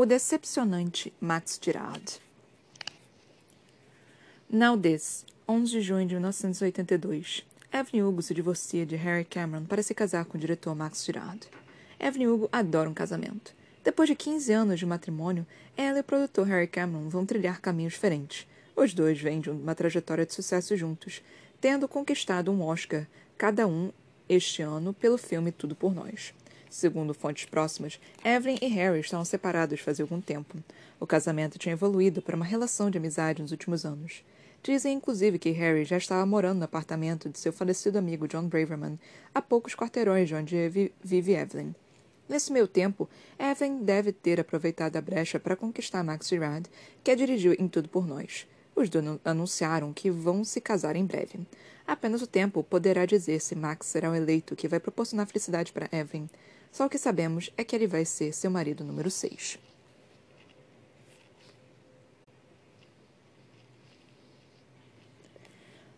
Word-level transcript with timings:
O 0.00 0.06
decepcionante 0.06 1.12
Max 1.20 1.58
Girard. 1.60 2.20
Now 4.48 4.78
this, 4.78 5.26
11 5.48 5.72
de 5.72 5.80
junho 5.80 6.06
de 6.06 6.14
1982. 6.14 7.44
Evelyn 7.72 8.04
Hugo 8.04 8.22
se 8.22 8.32
divorcia 8.32 8.86
de 8.86 8.94
Harry 8.94 9.24
Cameron 9.24 9.64
para 9.64 9.82
se 9.82 9.92
casar 9.94 10.24
com 10.24 10.38
o 10.38 10.40
diretor 10.40 10.72
Max 10.76 11.04
Girard. 11.04 11.48
Evelyn 11.98 12.28
Hugo 12.28 12.48
adora 12.52 12.88
um 12.88 12.94
casamento. 12.94 13.52
Depois 13.82 14.08
de 14.08 14.14
15 14.14 14.52
anos 14.52 14.78
de 14.78 14.86
matrimônio, 14.86 15.44
ela 15.76 15.98
e 15.98 16.00
o 16.02 16.04
produtor 16.04 16.46
Harry 16.46 16.68
Cameron 16.68 17.08
vão 17.08 17.26
trilhar 17.26 17.60
caminhos 17.60 17.94
diferentes. 17.94 18.46
Os 18.76 18.94
dois 18.94 19.20
vêm 19.20 19.40
de 19.40 19.50
uma 19.50 19.74
trajetória 19.74 20.24
de 20.24 20.32
sucesso 20.32 20.76
juntos, 20.76 21.24
tendo 21.60 21.88
conquistado 21.88 22.52
um 22.52 22.62
Oscar, 22.62 23.04
cada 23.36 23.66
um 23.66 23.90
este 24.28 24.62
ano, 24.62 24.94
pelo 24.94 25.18
filme 25.18 25.50
Tudo 25.50 25.74
por 25.74 25.92
Nós. 25.92 26.32
Segundo 26.70 27.14
fontes 27.14 27.46
próximas, 27.46 27.98
Evelyn 28.24 28.58
e 28.60 28.66
Harry 28.66 29.00
estavam 29.00 29.24
separados 29.24 29.80
fazia 29.80 30.04
algum 30.04 30.20
tempo. 30.20 30.58
O 31.00 31.06
casamento 31.06 31.58
tinha 31.58 31.72
evoluído 31.72 32.20
para 32.20 32.36
uma 32.36 32.44
relação 32.44 32.90
de 32.90 32.98
amizade 32.98 33.40
nos 33.40 33.52
últimos 33.52 33.84
anos. 33.84 34.22
Dizem, 34.62 34.96
inclusive, 34.96 35.38
que 35.38 35.50
Harry 35.50 35.84
já 35.84 35.96
estava 35.96 36.26
morando 36.26 36.58
no 36.58 36.64
apartamento 36.64 37.28
de 37.28 37.38
seu 37.38 37.52
falecido 37.52 37.98
amigo 37.98 38.28
John 38.28 38.48
Braverman, 38.48 38.98
a 39.34 39.40
poucos 39.40 39.74
quarteirões 39.74 40.28
de 40.28 40.34
onde 40.34 40.68
vive 41.02 41.32
Evelyn. 41.32 41.74
Nesse 42.28 42.52
meio 42.52 42.68
tempo, 42.68 43.08
Evelyn 43.38 43.82
deve 43.82 44.12
ter 44.12 44.38
aproveitado 44.38 44.96
a 44.96 45.00
brecha 45.00 45.40
para 45.40 45.56
conquistar 45.56 46.04
Max 46.04 46.28
Girard, 46.28 46.68
que 47.02 47.10
a 47.10 47.14
dirigiu 47.14 47.54
em 47.58 47.68
Tudo 47.68 47.88
por 47.88 48.06
Nós. 48.06 48.46
Os 48.76 48.90
dois 48.90 49.04
anunciaram 49.24 49.92
que 49.92 50.10
vão 50.10 50.44
se 50.44 50.60
casar 50.60 50.94
em 50.94 51.06
breve. 51.06 51.40
Apenas 51.86 52.20
o 52.20 52.26
tempo 52.26 52.62
poderá 52.62 53.06
dizer 53.06 53.40
se 53.40 53.54
Max 53.54 53.86
será 53.86 54.10
o 54.10 54.14
eleito 54.14 54.54
que 54.54 54.68
vai 54.68 54.78
proporcionar 54.78 55.26
felicidade 55.26 55.72
para 55.72 55.88
Evelyn. 55.90 56.28
Só 56.70 56.86
o 56.86 56.88
que 56.90 56.98
sabemos 56.98 57.50
é 57.56 57.64
que 57.64 57.74
ele 57.74 57.86
vai 57.86 58.04
ser 58.04 58.32
seu 58.32 58.50
marido 58.50 58.84
número 58.84 59.10
6. 59.10 59.58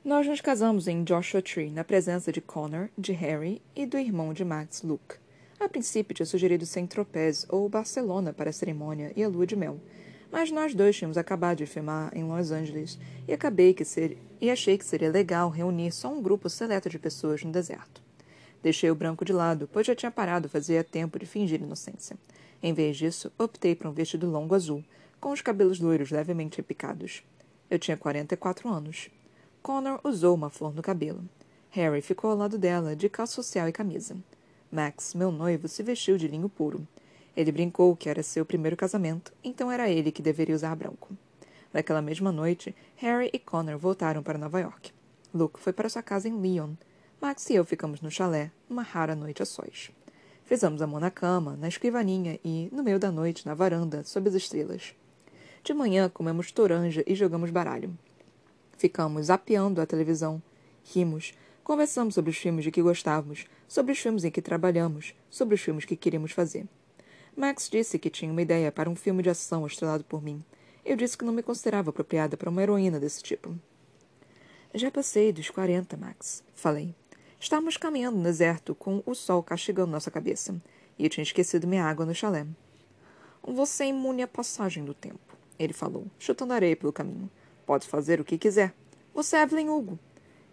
Nós 0.03 0.27
nos 0.27 0.41
casamos 0.41 0.89
em 0.89 1.05
Joshua 1.05 1.43
Tree, 1.43 1.71
na 1.71 1.85
presença 1.85 2.33
de 2.33 2.41
Connor, 2.41 2.89
de 2.97 3.13
Harry 3.13 3.61
e 3.77 3.85
do 3.85 3.99
irmão 3.99 4.33
de 4.33 4.45
Max, 4.45 4.83
Luke. 4.83 5.17
A 5.61 5.69
princípio 5.69 6.15
tinha 6.15 6.25
sugerido 6.25 6.65
Saint-Tropez 6.65 7.45
ou 7.51 7.69
Barcelona 7.69 8.33
para 8.33 8.49
a 8.49 8.53
cerimônia 8.53 9.13
e 9.15 9.23
a 9.23 9.29
lua 9.29 9.47
de 9.47 9.55
mel, 9.55 9.79
mas 10.33 10.51
nós 10.51 10.75
dois 10.75 10.97
tínhamos 10.97 11.19
acabado 11.19 11.59
de 11.59 11.67
filmar 11.67 12.11
em 12.17 12.25
Los 12.25 12.51
Angeles 12.51 12.99
e 13.29 13.33
acabei 13.35 13.75
que 13.75 13.85
ser... 13.85 14.17
e 14.41 14.51
achei 14.51 14.79
que 14.79 14.87
seria 14.87 15.11
legal 15.11 15.51
reunir 15.51 15.93
só 15.93 16.11
um 16.11 16.23
grupo 16.23 16.49
seleto 16.49 16.89
de 16.89 16.99
pessoas 16.99 17.45
no 17.45 17.53
deserto. 17.53 18.03
Deixei 18.63 18.91
o 18.91 18.95
branco 18.95 19.25
de 19.25 19.33
lado, 19.33 19.69
pois 19.73 19.87
já 19.87 19.95
tinha 19.95 20.11
parado 20.11 20.49
fazia 20.49 20.85
tempo 20.85 21.19
de 21.19 21.27
fingir 21.27 21.63
inocência. 21.63 22.17
Em 22.63 22.75
vez 22.75 22.97
disso, 22.97 23.33
optei 23.39 23.75
por 23.75 23.87
um 23.87 23.93
vestido 23.93 24.31
longo 24.31 24.55
azul, 24.55 24.85
com 25.21 25.31
os 25.31 25.41
cabelos 25.41 25.81
loiros 25.81 26.11
levemente 26.11 26.59
repicados. 26.59 27.23
Eu 27.71 27.79
tinha 27.79 27.97
44 27.97 28.69
anos. 28.69 29.11
Connor 29.63 30.01
usou 30.03 30.35
uma 30.35 30.51
flor 30.51 30.75
no 30.75 30.83
cabelo. 30.83 31.23
Harry 31.71 32.03
ficou 32.03 32.31
ao 32.31 32.37
lado 32.37 32.59
dela, 32.59 32.97
de 32.97 33.09
calça 33.09 33.35
social 33.35 33.69
e 33.69 33.73
camisa. 33.73 34.17
Max, 34.71 35.15
meu 35.15 35.31
noivo, 35.31 35.69
se 35.69 35.83
vestiu 35.83 36.17
de 36.17 36.29
linho 36.29 36.49
puro. 36.49 36.87
Ele 37.37 37.53
brincou 37.53 37.95
que 37.97 38.09
era 38.09 38.23
seu 38.23 38.45
primeiro 38.45 38.77
casamento, 38.77 39.33
então 39.43 39.71
era 39.71 39.89
ele 39.89 40.13
que 40.13 40.23
deveria 40.23 40.55
usar 40.55 40.75
branco. 40.75 41.17
Naquela 41.73 42.03
mesma 42.03 42.33
noite, 42.33 42.75
Harry 42.97 43.31
e 43.33 43.39
Connor 43.39 43.79
voltaram 43.79 44.23
para 44.23 44.39
Nova 44.39 44.61
York. 44.61 44.93
Luke 45.33 45.61
foi 45.61 45.73
para 45.73 45.89
sua 45.89 46.03
casa 46.03 46.29
em 46.29 46.41
Lyon. 46.41 46.75
Max 47.21 47.51
e 47.51 47.55
eu 47.55 47.65
ficamos 47.65 48.01
no 48.01 48.11
chalé, 48.11 48.51
uma 48.69 48.83
rara 48.83 49.15
noite 49.15 49.43
a 49.43 49.47
sós. 49.47 49.91
Fizemos 50.45 50.81
amor 50.81 51.01
na 51.01 51.11
cama, 51.11 51.57
na 51.57 51.69
escrivaninha 51.69 52.41
e, 52.45 52.69
no 52.73 52.83
meio 52.83 52.99
da 52.99 53.11
noite, 53.11 53.47
na 53.47 53.55
varanda, 53.55 54.03
sob 54.05 54.29
as 54.29 54.35
estrelas. 54.35 54.95
De 55.63 55.75
manhã, 55.75 56.09
comemos 56.09 56.51
toranja 56.51 57.05
e 57.07 57.15
jogamos 57.15 57.51
baralho. 57.51 57.97
Ficamos 58.79 59.27
zapeando 59.27 59.81
a 59.81 59.87
televisão. 59.87 60.43
Rimos, 60.83 61.35
Conversamos 61.71 62.15
sobre 62.15 62.33
os 62.33 62.37
filmes 62.37 62.65
de 62.65 62.73
que 62.73 62.83
gostávamos, 62.83 63.47
sobre 63.69 63.93
os 63.93 63.99
filmes 64.01 64.25
em 64.25 64.31
que 64.33 64.43
trabalhamos, 64.43 65.15
sobre 65.31 65.55
os 65.55 65.61
filmes 65.61 65.85
que 65.85 65.95
queríamos 65.95 66.33
fazer. 66.33 66.67
Max 67.37 67.69
disse 67.71 67.97
que 67.97 68.11
tinha 68.11 68.33
uma 68.33 68.43
ideia 68.43 68.73
para 68.73 68.91
um 68.91 68.97
filme 68.97 69.23
de 69.23 69.31
ação 69.31 69.65
estrelado 69.65 70.03
por 70.03 70.21
mim. 70.21 70.43
Eu 70.85 70.97
disse 70.97 71.17
que 71.17 71.25
não 71.25 71.33
me 71.33 71.45
considerava 71.45 71.91
apropriada 71.91 72.37
para 72.37 72.51
uma 72.51 72.61
heroína 72.61 72.99
desse 72.99 73.23
tipo. 73.23 73.57
Já 74.75 74.91
passei 74.91 75.33
dos 75.33 75.49
quarenta, 75.49 75.97
Max, 75.97 76.43
falei. 76.55 76.93
Estávamos 77.41 77.79
caminhando 77.79 78.19
no 78.19 78.23
deserto 78.23 78.75
com 78.75 79.03
o 79.07 79.15
sol 79.15 79.43
castigando 79.43 79.91
nossa 79.91 80.11
cabeça, 80.11 80.61
e 80.99 81.05
eu 81.05 81.09
tinha 81.09 81.23
esquecido 81.23 81.67
minha 81.67 81.87
água 81.87 82.05
no 82.05 82.15
chalé. 82.15 82.47
Você 83.43 83.85
é 83.85 83.87
imune 83.89 84.23
à 84.23 84.29
passagem 84.29 84.85
do 84.85 84.93
tempo, 84.93 85.39
ele 85.59 85.73
falou, 85.73 86.07
chutando 86.19 86.53
areia 86.53 86.77
pelo 86.77 86.93
caminho. 86.93 87.31
Pode 87.65 87.89
fazer 87.89 88.21
o 88.21 88.25
que 88.25 88.37
quiser. 88.37 88.75
Você 89.15 89.37
é 89.37 89.43
Evelyn 89.43 89.71
Hugo. 89.71 89.99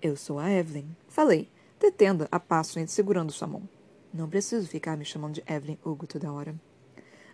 Eu 0.02 0.16
sou 0.16 0.40
a 0.40 0.50
Evelyn. 0.50 0.86
Falei, 1.10 1.50
detendo 1.78 2.26
a 2.32 2.40
passo 2.40 2.80
segurando 2.88 3.34
sua 3.34 3.50
mão. 3.50 3.68
Não 4.14 4.30
preciso 4.30 4.66
ficar 4.66 4.96
me 4.96 5.04
chamando 5.04 5.34
de 5.34 5.44
Evelyn 5.46 5.78
Hugo 5.84 6.08
toda 6.08 6.32
hora. 6.32 6.56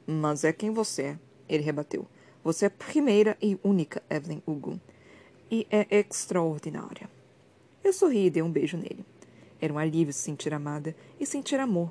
Mas 0.08 0.44
é 0.44 0.52
quem 0.52 0.72
você 0.72 1.02
é, 1.04 1.20
ele 1.48 1.62
rebateu. 1.62 2.08
Você 2.44 2.66
é 2.66 2.70
a 2.70 2.72
primeira 2.72 3.38
e 3.40 3.60
única 3.64 4.02
Evelyn 4.10 4.42
Hugo. 4.48 4.82
E 5.52 5.68
é 5.70 5.86
extraordinária. 6.00 7.08
Eu 7.84 7.94
sorri 7.94 8.26
e 8.26 8.30
dei 8.32 8.42
um 8.42 8.52
beijo 8.52 8.78
nele. 8.78 9.06
Era 9.64 9.72
um 9.72 9.78
alívio 9.78 10.12
se 10.12 10.20
sentir 10.20 10.54
amada 10.54 10.94
e 11.18 11.26
sentir 11.26 11.58
amor. 11.58 11.90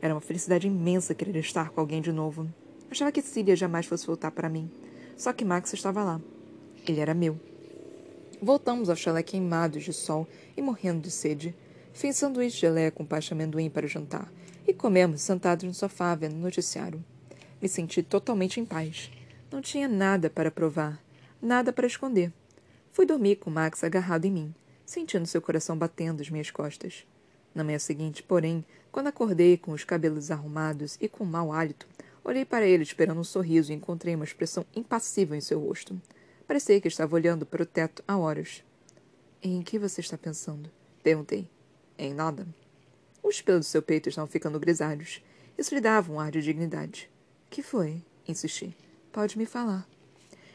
Era 0.00 0.12
uma 0.12 0.20
felicidade 0.20 0.66
imensa 0.66 1.14
querer 1.14 1.38
estar 1.38 1.70
com 1.70 1.78
alguém 1.78 2.02
de 2.02 2.10
novo. 2.10 2.52
Achava 2.90 3.12
que 3.12 3.22
Cília 3.22 3.54
jamais 3.54 3.86
fosse 3.86 4.04
voltar 4.04 4.32
para 4.32 4.48
mim. 4.48 4.68
Só 5.16 5.32
que 5.32 5.44
Max 5.44 5.72
estava 5.72 6.02
lá. 6.02 6.20
Ele 6.84 6.98
era 6.98 7.14
meu. 7.14 7.38
Voltamos 8.42 8.90
ao 8.90 8.96
chalé 8.96 9.22
queimados 9.22 9.84
de 9.84 9.92
sol 9.92 10.26
e 10.56 10.60
morrendo 10.60 11.02
de 11.02 11.12
sede. 11.12 11.54
Fiz 11.92 12.16
sanduíche 12.16 12.56
de 12.56 12.62
geleia 12.62 12.90
com 12.90 13.06
pasta 13.06 13.36
amendoim 13.36 13.70
para 13.70 13.86
o 13.86 13.88
jantar 13.88 14.28
e 14.66 14.74
comemos 14.74 15.22
sentados 15.22 15.64
no 15.64 15.72
sofá 15.72 16.16
vendo 16.16 16.34
noticiário. 16.34 17.04
Me 17.62 17.68
senti 17.68 18.02
totalmente 18.02 18.58
em 18.58 18.64
paz. 18.64 19.12
Não 19.48 19.62
tinha 19.62 19.86
nada 19.86 20.28
para 20.28 20.50
provar, 20.50 21.00
nada 21.40 21.72
para 21.72 21.86
esconder. 21.86 22.32
Fui 22.90 23.06
dormir 23.06 23.36
com 23.36 23.48
Max 23.48 23.84
agarrado 23.84 24.24
em 24.24 24.32
mim, 24.32 24.54
sentindo 24.84 25.24
seu 25.24 25.40
coração 25.40 25.78
batendo 25.78 26.20
às 26.20 26.28
minhas 26.28 26.50
costas. 26.50 27.06
Na 27.54 27.62
manhã 27.62 27.78
seguinte, 27.78 28.22
porém, 28.22 28.64
quando 28.90 29.08
acordei 29.08 29.56
com 29.56 29.72
os 29.72 29.84
cabelos 29.84 30.30
arrumados 30.30 30.96
e 31.00 31.08
com 31.08 31.24
mau 31.24 31.52
hálito, 31.52 31.86
olhei 32.24 32.44
para 32.44 32.66
ele 32.66 32.82
esperando 32.82 33.20
um 33.20 33.24
sorriso 33.24 33.72
e 33.72 33.74
encontrei 33.74 34.14
uma 34.14 34.24
expressão 34.24 34.64
impassível 34.74 35.36
em 35.36 35.40
seu 35.40 35.60
rosto. 35.60 36.00
Parecia 36.46 36.80
que 36.80 36.88
estava 36.88 37.14
olhando 37.14 37.46
para 37.46 37.62
o 37.62 37.66
teto 37.66 38.02
há 38.06 38.16
horas. 38.16 38.62
Em 39.42 39.62
que 39.62 39.78
você 39.78 40.00
está 40.00 40.16
pensando? 40.18 40.70
Perguntei. 41.02 41.48
Em 41.98 42.12
nada. 42.12 42.46
Os 43.22 43.40
pelos 43.40 43.66
do 43.66 43.68
seu 43.68 43.82
peito 43.82 44.08
estavam 44.08 44.30
ficando 44.30 44.60
grisalhos. 44.60 45.22
Isso 45.56 45.74
lhe 45.74 45.80
dava 45.80 46.12
um 46.12 46.20
ar 46.20 46.30
de 46.30 46.42
dignidade. 46.42 47.08
Que 47.48 47.62
foi? 47.62 48.02
Insisti. 48.26 48.76
Pode 49.12 49.36
me 49.36 49.46
falar. 49.46 49.86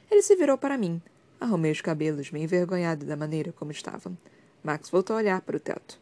Ele 0.10 0.22
se 0.22 0.36
virou 0.36 0.58
para 0.58 0.78
mim. 0.78 1.02
Arrumei 1.40 1.72
os 1.72 1.82
cabelos, 1.82 2.32
meio 2.32 2.46
envergonhado 2.46 3.06
da 3.06 3.16
maneira 3.16 3.52
como 3.52 3.72
estava. 3.72 4.12
Max 4.64 4.90
voltou 4.90 5.16
a 5.16 5.20
olhar 5.20 5.42
para 5.42 5.58
o 5.58 5.60
teto. 5.60 6.00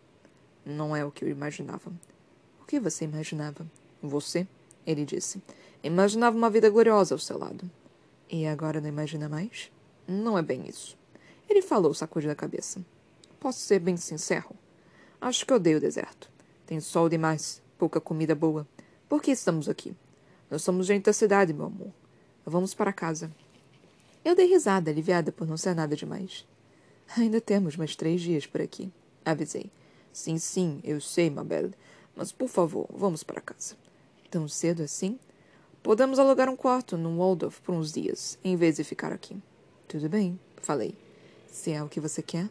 Não 0.66 0.96
é 0.96 1.06
o 1.06 1.12
que 1.12 1.24
eu 1.24 1.30
imaginava. 1.30 1.92
O 2.60 2.66
que 2.66 2.80
você 2.80 3.06
imaginava? 3.06 3.66
Você? 4.02 4.48
Ele 4.86 5.06
disse. 5.06 5.42
Imaginava 5.84 6.36
uma 6.36 6.50
vida 6.50 6.70
gloriosa 6.70 7.14
ao 7.14 7.20
seu 7.20 7.38
lado. 7.38 7.70
E 8.30 8.48
agora 8.48 8.82
não 8.82 8.90
imagina 8.90 9.30
mais? 9.30 9.72
Não 10.08 10.38
é 10.38 10.42
bem 10.42 10.68
isso. 10.68 10.98
Ele 11.48 11.62
falou, 11.62 11.94
sacudindo 11.94 12.34
a 12.34 12.36
cabeça. 12.36 12.84
Posso 13.40 13.60
ser 13.60 13.80
bem 13.80 13.96
sincero? 13.96 14.50
Acho 15.22 15.46
que 15.46 15.54
odeio 15.54 15.78
o 15.78 15.82
deserto. 15.82 16.32
Tem 16.66 16.80
sol 16.80 17.08
demais, 17.08 17.62
pouca 17.78 18.02
comida 18.02 18.34
boa. 18.34 18.68
Por 19.08 19.22
que 19.22 19.30
estamos 19.30 19.70
aqui? 19.70 19.96
Nós 20.50 20.64
somos 20.64 20.88
gente 20.88 21.06
da 21.06 21.14
cidade, 21.14 21.54
meu 21.54 21.68
amor. 21.68 21.92
Vamos 22.44 22.74
para 22.74 22.92
casa. 22.92 23.32
Eu 24.24 24.36
dei 24.36 24.48
risada, 24.48 24.90
aliviada 24.90 25.32
por 25.32 25.48
não 25.48 25.58
ser 25.58 25.76
nada 25.76 25.96
demais. 25.96 26.48
Ainda 27.16 27.40
temos 27.40 27.76
mais 27.76 27.96
três 27.96 28.22
dias 28.22 28.48
por 28.48 28.62
aqui, 28.62 28.92
avisei. 29.24 29.72
Sim, 30.16 30.38
sim, 30.38 30.80
eu 30.82 31.02
sei, 31.02 31.30
Mabel. 31.30 31.72
Mas, 32.16 32.32
por 32.32 32.48
favor, 32.48 32.88
vamos 32.90 33.22
para 33.22 33.42
casa. 33.42 33.76
Tão 34.32 34.48
cedo 34.48 34.82
assim? 34.82 35.20
Podemos 35.84 36.20
alugar 36.20 36.48
um 36.48 36.56
quarto 36.56 36.98
no 36.98 37.18
Waldorf 37.18 37.60
por 37.62 37.76
uns 37.76 37.92
dias, 37.92 38.40
em 38.42 38.56
vez 38.56 38.78
de 38.78 38.86
ficar 38.86 39.12
aqui. 39.12 39.36
Tudo 39.90 40.08
bem, 40.08 40.40
falei. 40.62 40.96
Se 41.50 41.74
é 41.74 41.84
o 41.84 41.90
que 41.90 42.00
você 42.00 42.22
quer. 42.22 42.50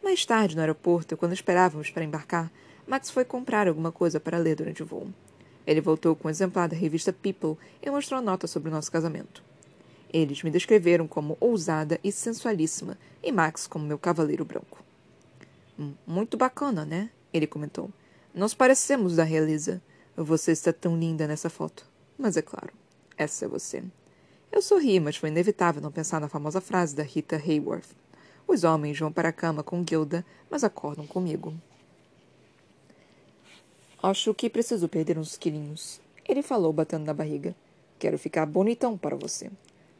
Mais 0.00 0.24
tarde, 0.24 0.54
no 0.54 0.60
aeroporto, 0.60 1.16
quando 1.16 1.32
esperávamos 1.32 1.90
para 1.90 2.04
embarcar, 2.04 2.52
Max 2.86 3.10
foi 3.10 3.24
comprar 3.24 3.66
alguma 3.66 3.90
coisa 3.90 4.20
para 4.20 4.38
ler 4.38 4.54
durante 4.54 4.84
o 4.84 4.86
voo. 4.86 5.08
Ele 5.66 5.80
voltou 5.80 6.14
com 6.14 6.28
um 6.28 6.30
exemplar 6.30 6.68
da 6.68 6.76
revista 6.76 7.12
People 7.12 7.56
e 7.82 7.90
mostrou 7.90 8.20
a 8.20 8.22
nota 8.22 8.46
sobre 8.46 8.68
o 8.68 8.72
nosso 8.72 8.92
casamento. 8.92 9.42
Eles 10.12 10.40
me 10.44 10.52
descreveram 10.52 11.08
como 11.08 11.36
ousada 11.40 11.98
e 12.04 12.12
sensualíssima, 12.12 12.96
e 13.24 13.32
Max 13.32 13.66
como 13.66 13.84
meu 13.84 13.98
cavaleiro 13.98 14.44
branco. 14.44 14.85
Muito 16.06 16.36
bacana, 16.36 16.84
né? 16.84 17.10
Ele 17.32 17.46
comentou. 17.46 17.90
Nós 18.34 18.54
parecemos 18.54 19.16
da 19.16 19.24
realeza. 19.24 19.82
Você 20.16 20.52
está 20.52 20.72
tão 20.72 20.98
linda 20.98 21.26
nessa 21.26 21.50
foto. 21.50 21.86
Mas 22.18 22.36
é 22.36 22.42
claro. 22.42 22.72
Essa 23.16 23.44
é 23.44 23.48
você. 23.48 23.82
Eu 24.50 24.62
sorri, 24.62 24.98
mas 25.00 25.16
foi 25.16 25.28
inevitável 25.28 25.82
não 25.82 25.92
pensar 25.92 26.20
na 26.20 26.28
famosa 26.28 26.60
frase 26.60 26.94
da 26.94 27.02
Rita 27.02 27.36
Hayworth. 27.36 27.94
Os 28.48 28.64
homens 28.64 28.98
vão 28.98 29.12
para 29.12 29.28
a 29.28 29.32
cama 29.32 29.62
com 29.62 29.84
Gilda, 29.86 30.24
mas 30.48 30.64
acordam 30.64 31.06
comigo. 31.06 31.54
Acho 34.02 34.32
que 34.32 34.48
preciso 34.48 34.88
perder 34.88 35.18
uns 35.18 35.36
quilinhos. 35.36 36.00
Ele 36.28 36.42
falou, 36.42 36.72
batendo 36.72 37.04
na 37.04 37.12
barriga. 37.12 37.54
Quero 37.98 38.18
ficar 38.18 38.46
bonitão 38.46 38.96
para 38.96 39.16
você. 39.16 39.50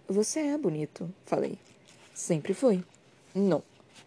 Você 0.08 0.40
é 0.40 0.56
bonito, 0.56 1.12
falei. 1.24 1.58
Sempre 2.14 2.54
foi. 2.54 2.84
Não. 3.34 3.62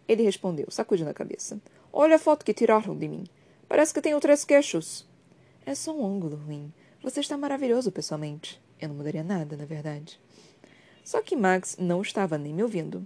Ele 0.08 0.24
respondeu, 0.24 0.68
sacudindo 0.70 1.10
a 1.10 1.14
cabeça. 1.14 1.60
Olha 1.92 2.16
a 2.16 2.20
foto 2.20 2.46
que 2.46 2.54
tiraram 2.54 2.98
de 2.98 3.08
mim. 3.08 3.26
Parece 3.68 3.94
que 3.94 4.02
tenho 4.02 4.20
três 4.20 4.44
queixos. 4.44 5.08
É 5.66 5.76
só 5.76 5.96
um 5.96 6.06
ângulo 6.06 6.36
ruim. 6.36 6.74
Você 7.04 7.20
está 7.20 7.38
maravilhoso 7.38 7.92
pessoalmente. 7.92 8.62
Eu 8.82 8.90
não 8.90 8.96
mudaria 8.96 9.24
nada, 9.24 9.56
na 9.56 9.66
verdade. 9.66 10.20
Só 11.04 11.22
que 11.22 11.36
Max 11.36 11.78
não 11.80 12.02
estava 12.02 12.38
nem 12.38 12.54
me 12.54 12.64
ouvindo. 12.64 13.06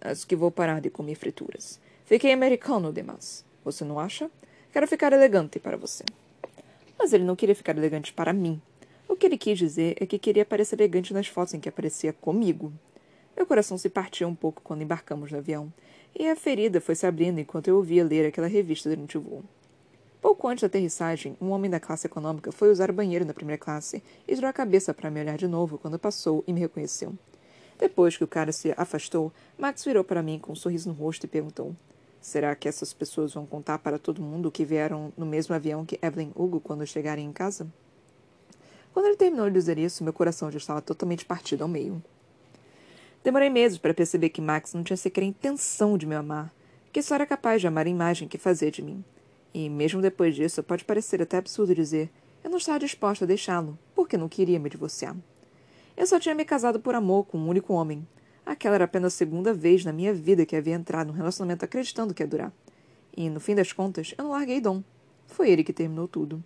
Acho 0.00 0.26
que 0.26 0.36
vou 0.36 0.50
parar 0.50 0.80
de 0.80 0.90
comer 0.90 1.14
frituras. 1.14 1.80
Fiquei 2.04 2.32
americano 2.32 2.92
demais. 2.92 3.44
Você 3.64 3.84
não 3.84 3.98
acha? 3.98 4.30
Quero 4.72 4.88
ficar 4.88 5.12
elegante 5.12 5.58
para 5.58 5.76
você. 5.76 6.04
Mas 6.98 7.12
ele 7.12 7.24
não 7.24 7.36
queria 7.36 7.54
ficar 7.54 7.76
elegante 7.76 8.12
para 8.12 8.32
mim. 8.32 8.60
O 9.08 9.16
que 9.16 9.26
ele 9.26 9.36
quis 9.36 9.58
dizer 9.58 9.96
é 10.00 10.06
que 10.06 10.18
queria 10.18 10.44
parecer 10.44 10.80
elegante 10.80 11.12
nas 11.12 11.26
fotos 11.26 11.54
em 11.54 11.60
que 11.60 11.68
aparecia 11.68 12.12
comigo. 12.12 12.72
Meu 13.36 13.46
coração 13.46 13.76
se 13.76 13.88
partiu 13.88 14.28
um 14.28 14.34
pouco 14.34 14.62
quando 14.62 14.82
embarcamos 14.82 15.30
no 15.30 15.38
avião, 15.38 15.72
e 16.14 16.28
a 16.28 16.36
ferida 16.36 16.80
foi 16.80 16.94
se 16.94 17.06
abrindo 17.06 17.38
enquanto 17.38 17.68
eu 17.68 17.76
ouvia 17.76 18.04
ler 18.04 18.26
aquela 18.26 18.46
revista 18.46 18.88
durante 18.88 19.16
o 19.16 19.20
voo. 19.20 19.44
Pouco 20.20 20.46
antes 20.46 20.62
da 20.62 20.66
aterrissagem, 20.66 21.36
um 21.40 21.50
homem 21.50 21.70
da 21.70 21.80
classe 21.80 22.06
econômica 22.06 22.52
foi 22.52 22.70
usar 22.70 22.90
o 22.90 22.94
banheiro 22.94 23.24
na 23.24 23.34
primeira 23.34 23.58
classe 23.58 24.02
e 24.26 24.34
girou 24.34 24.48
a 24.48 24.52
cabeça 24.52 24.94
para 24.94 25.10
me 25.10 25.20
olhar 25.20 25.36
de 25.36 25.48
novo 25.48 25.78
quando 25.78 25.98
passou 25.98 26.44
e 26.46 26.52
me 26.52 26.60
reconheceu. 26.60 27.12
Depois 27.78 28.16
que 28.16 28.22
o 28.22 28.28
cara 28.28 28.52
se 28.52 28.72
afastou, 28.76 29.32
Max 29.58 29.84
virou 29.84 30.04
para 30.04 30.22
mim 30.22 30.38
com 30.38 30.52
um 30.52 30.54
sorriso 30.54 30.88
no 30.88 30.94
rosto 30.94 31.24
e 31.24 31.28
perguntou: 31.28 31.74
Será 32.20 32.54
que 32.54 32.68
essas 32.68 32.92
pessoas 32.92 33.34
vão 33.34 33.44
contar 33.44 33.80
para 33.80 33.98
todo 33.98 34.22
mundo 34.22 34.52
que 34.52 34.64
vieram 34.64 35.12
no 35.16 35.26
mesmo 35.26 35.56
avião 35.56 35.84
que 35.84 35.98
Evelyn 36.00 36.30
Hugo 36.36 36.60
quando 36.60 36.86
chegarem 36.86 37.26
em 37.26 37.32
casa? 37.32 37.66
Quando 38.92 39.06
ele 39.06 39.16
terminou 39.16 39.48
de 39.48 39.54
dizer 39.54 39.76
isso, 39.76 40.04
meu 40.04 40.12
coração 40.12 40.48
já 40.52 40.58
estava 40.58 40.80
totalmente 40.80 41.24
partido 41.24 41.62
ao 41.62 41.68
meio. 41.68 42.00
Demorei 43.24 43.50
meses 43.50 43.78
para 43.78 43.94
perceber 43.94 44.30
que 44.30 44.40
Max 44.40 44.74
não 44.74 44.82
tinha 44.82 44.96
sequer 44.96 45.22
intenção 45.22 45.96
de 45.96 46.06
me 46.06 46.14
amar, 46.14 46.52
que 46.92 47.02
só 47.02 47.14
era 47.14 47.26
capaz 47.26 47.60
de 47.60 47.66
amar 47.66 47.86
a 47.86 47.90
imagem 47.90 48.28
que 48.28 48.38
fazia 48.38 48.70
de 48.70 48.82
mim. 48.82 49.04
E, 49.54 49.68
mesmo 49.68 50.00
depois 50.00 50.34
disso, 50.34 50.62
pode 50.62 50.84
parecer 50.84 51.22
até 51.22 51.36
absurdo 51.36 51.74
dizer, 51.74 52.10
eu 52.42 52.50
não 52.50 52.58
estava 52.58 52.78
disposta 52.78 53.24
a 53.24 53.28
deixá-lo, 53.28 53.78
porque 53.94 54.16
não 54.16 54.28
queria 54.28 54.58
me 54.58 54.68
divorciar. 54.68 55.16
Eu 55.96 56.06
só 56.06 56.18
tinha 56.18 56.34
me 56.34 56.44
casado 56.44 56.80
por 56.80 56.94
amor 56.94 57.24
com 57.26 57.38
um 57.38 57.48
único 57.48 57.72
homem, 57.72 58.06
Aquela 58.44 58.74
era 58.74 58.84
apenas 58.84 59.14
a 59.14 59.16
segunda 59.16 59.54
vez 59.54 59.84
na 59.84 59.92
minha 59.92 60.12
vida 60.12 60.44
que 60.44 60.56
havia 60.56 60.74
entrado 60.74 61.08
num 61.08 61.12
relacionamento 61.12 61.64
acreditando 61.64 62.12
que 62.12 62.22
ia 62.22 62.26
durar. 62.26 62.52
E, 63.16 63.30
no 63.30 63.38
fim 63.38 63.54
das 63.54 63.72
contas, 63.72 64.14
eu 64.18 64.24
não 64.24 64.32
larguei 64.32 64.60
Dom. 64.60 64.82
Foi 65.26 65.48
ele 65.48 65.62
que 65.62 65.72
terminou 65.72 66.08
tudo. 66.08 66.42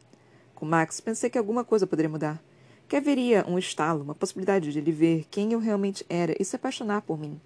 Com 0.54 0.66
Max, 0.66 1.00
pensei 1.00 1.30
que 1.30 1.38
alguma 1.38 1.64
coisa 1.64 1.86
poderia 1.86 2.10
mudar. 2.10 2.42
Que 2.88 2.96
haveria 2.96 3.44
um 3.48 3.58
estalo, 3.58 4.04
uma 4.04 4.14
possibilidade 4.14 4.72
de 4.72 4.78
ele 4.78 4.92
ver 4.92 5.26
quem 5.30 5.52
eu 5.52 5.58
realmente 5.58 6.06
era 6.08 6.34
e 6.40 6.44
se 6.44 6.54
apaixonar 6.54 7.02
por 7.02 7.18
mim. 7.18 7.40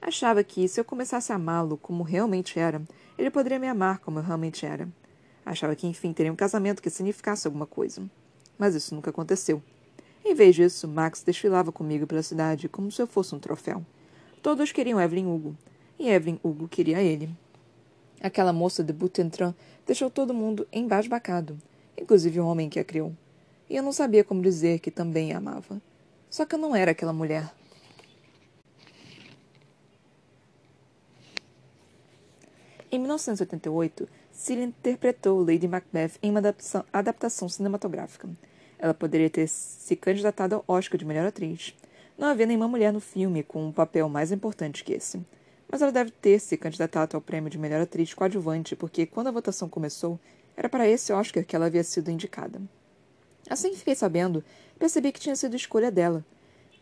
Achava 0.00 0.44
que, 0.44 0.68
se 0.68 0.78
eu 0.78 0.84
começasse 0.84 1.32
a 1.32 1.36
amá-lo 1.36 1.78
como 1.78 2.02
realmente 2.02 2.58
era, 2.58 2.82
ele 3.16 3.30
poderia 3.30 3.58
me 3.58 3.68
amar 3.68 4.00
como 4.00 4.18
eu 4.18 4.22
realmente 4.22 4.66
era. 4.66 4.88
Achava 5.46 5.74
que, 5.74 5.86
enfim, 5.86 6.12
teria 6.12 6.32
um 6.32 6.36
casamento 6.36 6.82
que 6.82 6.90
significasse 6.90 7.46
alguma 7.46 7.66
coisa. 7.66 8.02
Mas 8.58 8.74
isso 8.74 8.94
nunca 8.94 9.10
aconteceu. 9.10 9.62
Em 10.24 10.34
vez 10.34 10.54
disso, 10.54 10.86
Max 10.86 11.22
desfilava 11.22 11.72
comigo 11.72 12.06
pela 12.06 12.22
cidade 12.22 12.68
como 12.68 12.92
se 12.92 13.00
eu 13.00 13.06
fosse 13.06 13.34
um 13.34 13.38
troféu. 13.38 13.84
Todos 14.42 14.72
queriam 14.72 15.00
Evelyn 15.00 15.26
Hugo, 15.26 15.56
e 15.98 16.10
Evelyn 16.10 16.38
Hugo 16.42 16.68
queria 16.68 17.00
ele. 17.00 17.30
Aquela 18.20 18.52
moça 18.52 18.84
de 18.84 18.92
Butentran 18.92 19.54
deixou 19.86 20.10
todo 20.10 20.34
mundo 20.34 20.66
embasbacado, 20.72 21.56
inclusive 21.96 22.38
o 22.40 22.46
homem 22.46 22.68
que 22.68 22.78
a 22.78 22.84
criou. 22.84 23.12
E 23.72 23.76
eu 23.76 23.82
não 23.82 23.90
sabia 23.90 24.22
como 24.22 24.42
dizer 24.42 24.80
que 24.80 24.90
também 24.90 25.32
a 25.32 25.38
amava. 25.38 25.80
Só 26.28 26.44
que 26.44 26.54
eu 26.54 26.58
não 26.58 26.76
era 26.76 26.90
aquela 26.90 27.10
mulher. 27.10 27.50
Em 32.90 32.98
1988, 32.98 34.06
Cillian 34.30 34.66
interpretou 34.66 35.40
Lady 35.40 35.66
Macbeth 35.66 36.18
em 36.22 36.28
uma 36.28 36.40
adaptação, 36.40 36.84
adaptação 36.92 37.48
cinematográfica. 37.48 38.28
Ela 38.78 38.92
poderia 38.92 39.30
ter 39.30 39.48
se 39.48 39.96
candidatado 39.96 40.56
ao 40.56 40.64
Oscar 40.76 40.98
de 40.98 41.06
melhor 41.06 41.24
atriz. 41.24 41.74
Não 42.18 42.28
havia 42.28 42.44
nenhuma 42.44 42.68
mulher 42.68 42.92
no 42.92 43.00
filme 43.00 43.42
com 43.42 43.68
um 43.68 43.72
papel 43.72 44.06
mais 44.06 44.30
importante 44.30 44.84
que 44.84 44.92
esse. 44.92 45.24
Mas 45.66 45.80
ela 45.80 45.90
deve 45.90 46.10
ter 46.10 46.38
se 46.40 46.58
candidatado 46.58 47.16
ao 47.16 47.22
prêmio 47.22 47.48
de 47.48 47.56
melhor 47.56 47.80
atriz 47.80 48.12
coadjuvante, 48.12 48.76
porque 48.76 49.06
quando 49.06 49.28
a 49.28 49.32
votação 49.32 49.66
começou, 49.66 50.20
era 50.54 50.68
para 50.68 50.86
esse 50.86 51.10
Oscar 51.10 51.42
que 51.42 51.56
ela 51.56 51.64
havia 51.64 51.82
sido 51.82 52.10
indicada. 52.10 52.60
Assim 53.52 53.68
que 53.68 53.76
fiquei 53.76 53.94
sabendo, 53.94 54.42
percebi 54.78 55.12
que 55.12 55.20
tinha 55.20 55.36
sido 55.36 55.54
escolha 55.54 55.90
dela. 55.90 56.24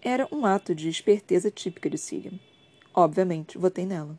Era 0.00 0.28
um 0.30 0.46
ato 0.46 0.72
de 0.72 0.88
esperteza 0.88 1.50
típica 1.50 1.90
de 1.90 1.98
Cillian. 1.98 2.38
Obviamente, 2.94 3.58
votei 3.58 3.84
nela. 3.84 4.16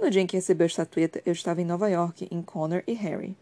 No 0.00 0.10
dia 0.10 0.20
em 0.20 0.26
que 0.26 0.34
recebeu 0.34 0.64
a 0.64 0.66
estatueta, 0.66 1.22
eu 1.24 1.32
estava 1.32 1.62
em 1.62 1.64
Nova 1.64 1.88
York, 1.88 2.26
em 2.32 2.42
Connor 2.42 2.82
e 2.84 2.94
Harry. 2.94 3.36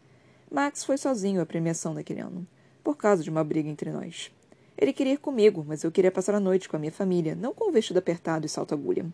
Max 0.50 0.84
foi 0.84 0.98
sozinho 0.98 1.40
à 1.40 1.46
premiação 1.46 1.94
daquele 1.94 2.20
ano 2.20 2.46
por 2.84 2.94
causa 2.98 3.22
de 3.22 3.30
uma 3.30 3.42
briga 3.42 3.70
entre 3.70 3.90
nós. 3.90 4.30
Ele 4.76 4.92
queria 4.92 5.14
ir 5.14 5.18
comigo, 5.18 5.64
mas 5.66 5.82
eu 5.82 5.90
queria 5.90 6.12
passar 6.12 6.34
a 6.34 6.40
noite 6.40 6.68
com 6.68 6.76
a 6.76 6.78
minha 6.78 6.92
família, 6.92 7.34
não 7.34 7.54
com 7.54 7.70
o 7.70 7.72
vestido 7.72 8.00
apertado 8.00 8.44
e 8.44 8.50
salto-agulha. 8.50 9.06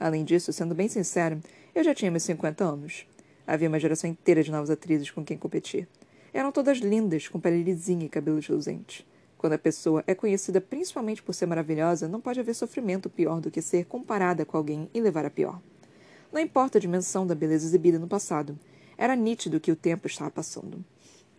Além 0.00 0.24
disso, 0.24 0.52
sendo 0.52 0.74
bem 0.74 0.88
sincero, 0.88 1.38
eu 1.76 1.84
já 1.84 1.94
tinha 1.94 2.10
meus 2.10 2.24
50 2.24 2.64
anos. 2.64 3.06
Havia 3.46 3.68
uma 3.68 3.78
geração 3.78 4.10
inteira 4.10 4.42
de 4.42 4.50
novas 4.50 4.68
atrizes 4.68 5.12
com 5.12 5.24
quem 5.24 5.38
competir. 5.38 5.86
Eram 6.32 6.52
todas 6.52 6.78
lindas, 6.78 7.28
com 7.28 7.40
pele 7.40 7.62
lisinha 7.62 8.06
e 8.06 8.08
cabelos 8.08 8.46
reluzentes. 8.46 9.04
Quando 9.36 9.54
a 9.54 9.58
pessoa 9.58 10.04
é 10.06 10.14
conhecida 10.14 10.60
principalmente 10.60 11.22
por 11.22 11.32
ser 11.32 11.46
maravilhosa, 11.46 12.06
não 12.06 12.20
pode 12.20 12.38
haver 12.38 12.54
sofrimento 12.54 13.08
pior 13.08 13.40
do 13.40 13.50
que 13.50 13.62
ser 13.62 13.86
comparada 13.86 14.44
com 14.44 14.56
alguém 14.56 14.88
e 14.92 15.00
levar 15.00 15.24
a 15.24 15.30
pior. 15.30 15.60
Não 16.32 16.40
importa 16.40 16.78
a 16.78 16.80
dimensão 16.80 17.26
da 17.26 17.34
beleza 17.34 17.66
exibida 17.66 17.98
no 17.98 18.06
passado, 18.06 18.58
era 18.96 19.16
nítido 19.16 19.58
que 19.58 19.72
o 19.72 19.76
tempo 19.76 20.06
estava 20.06 20.30
passando. 20.30 20.84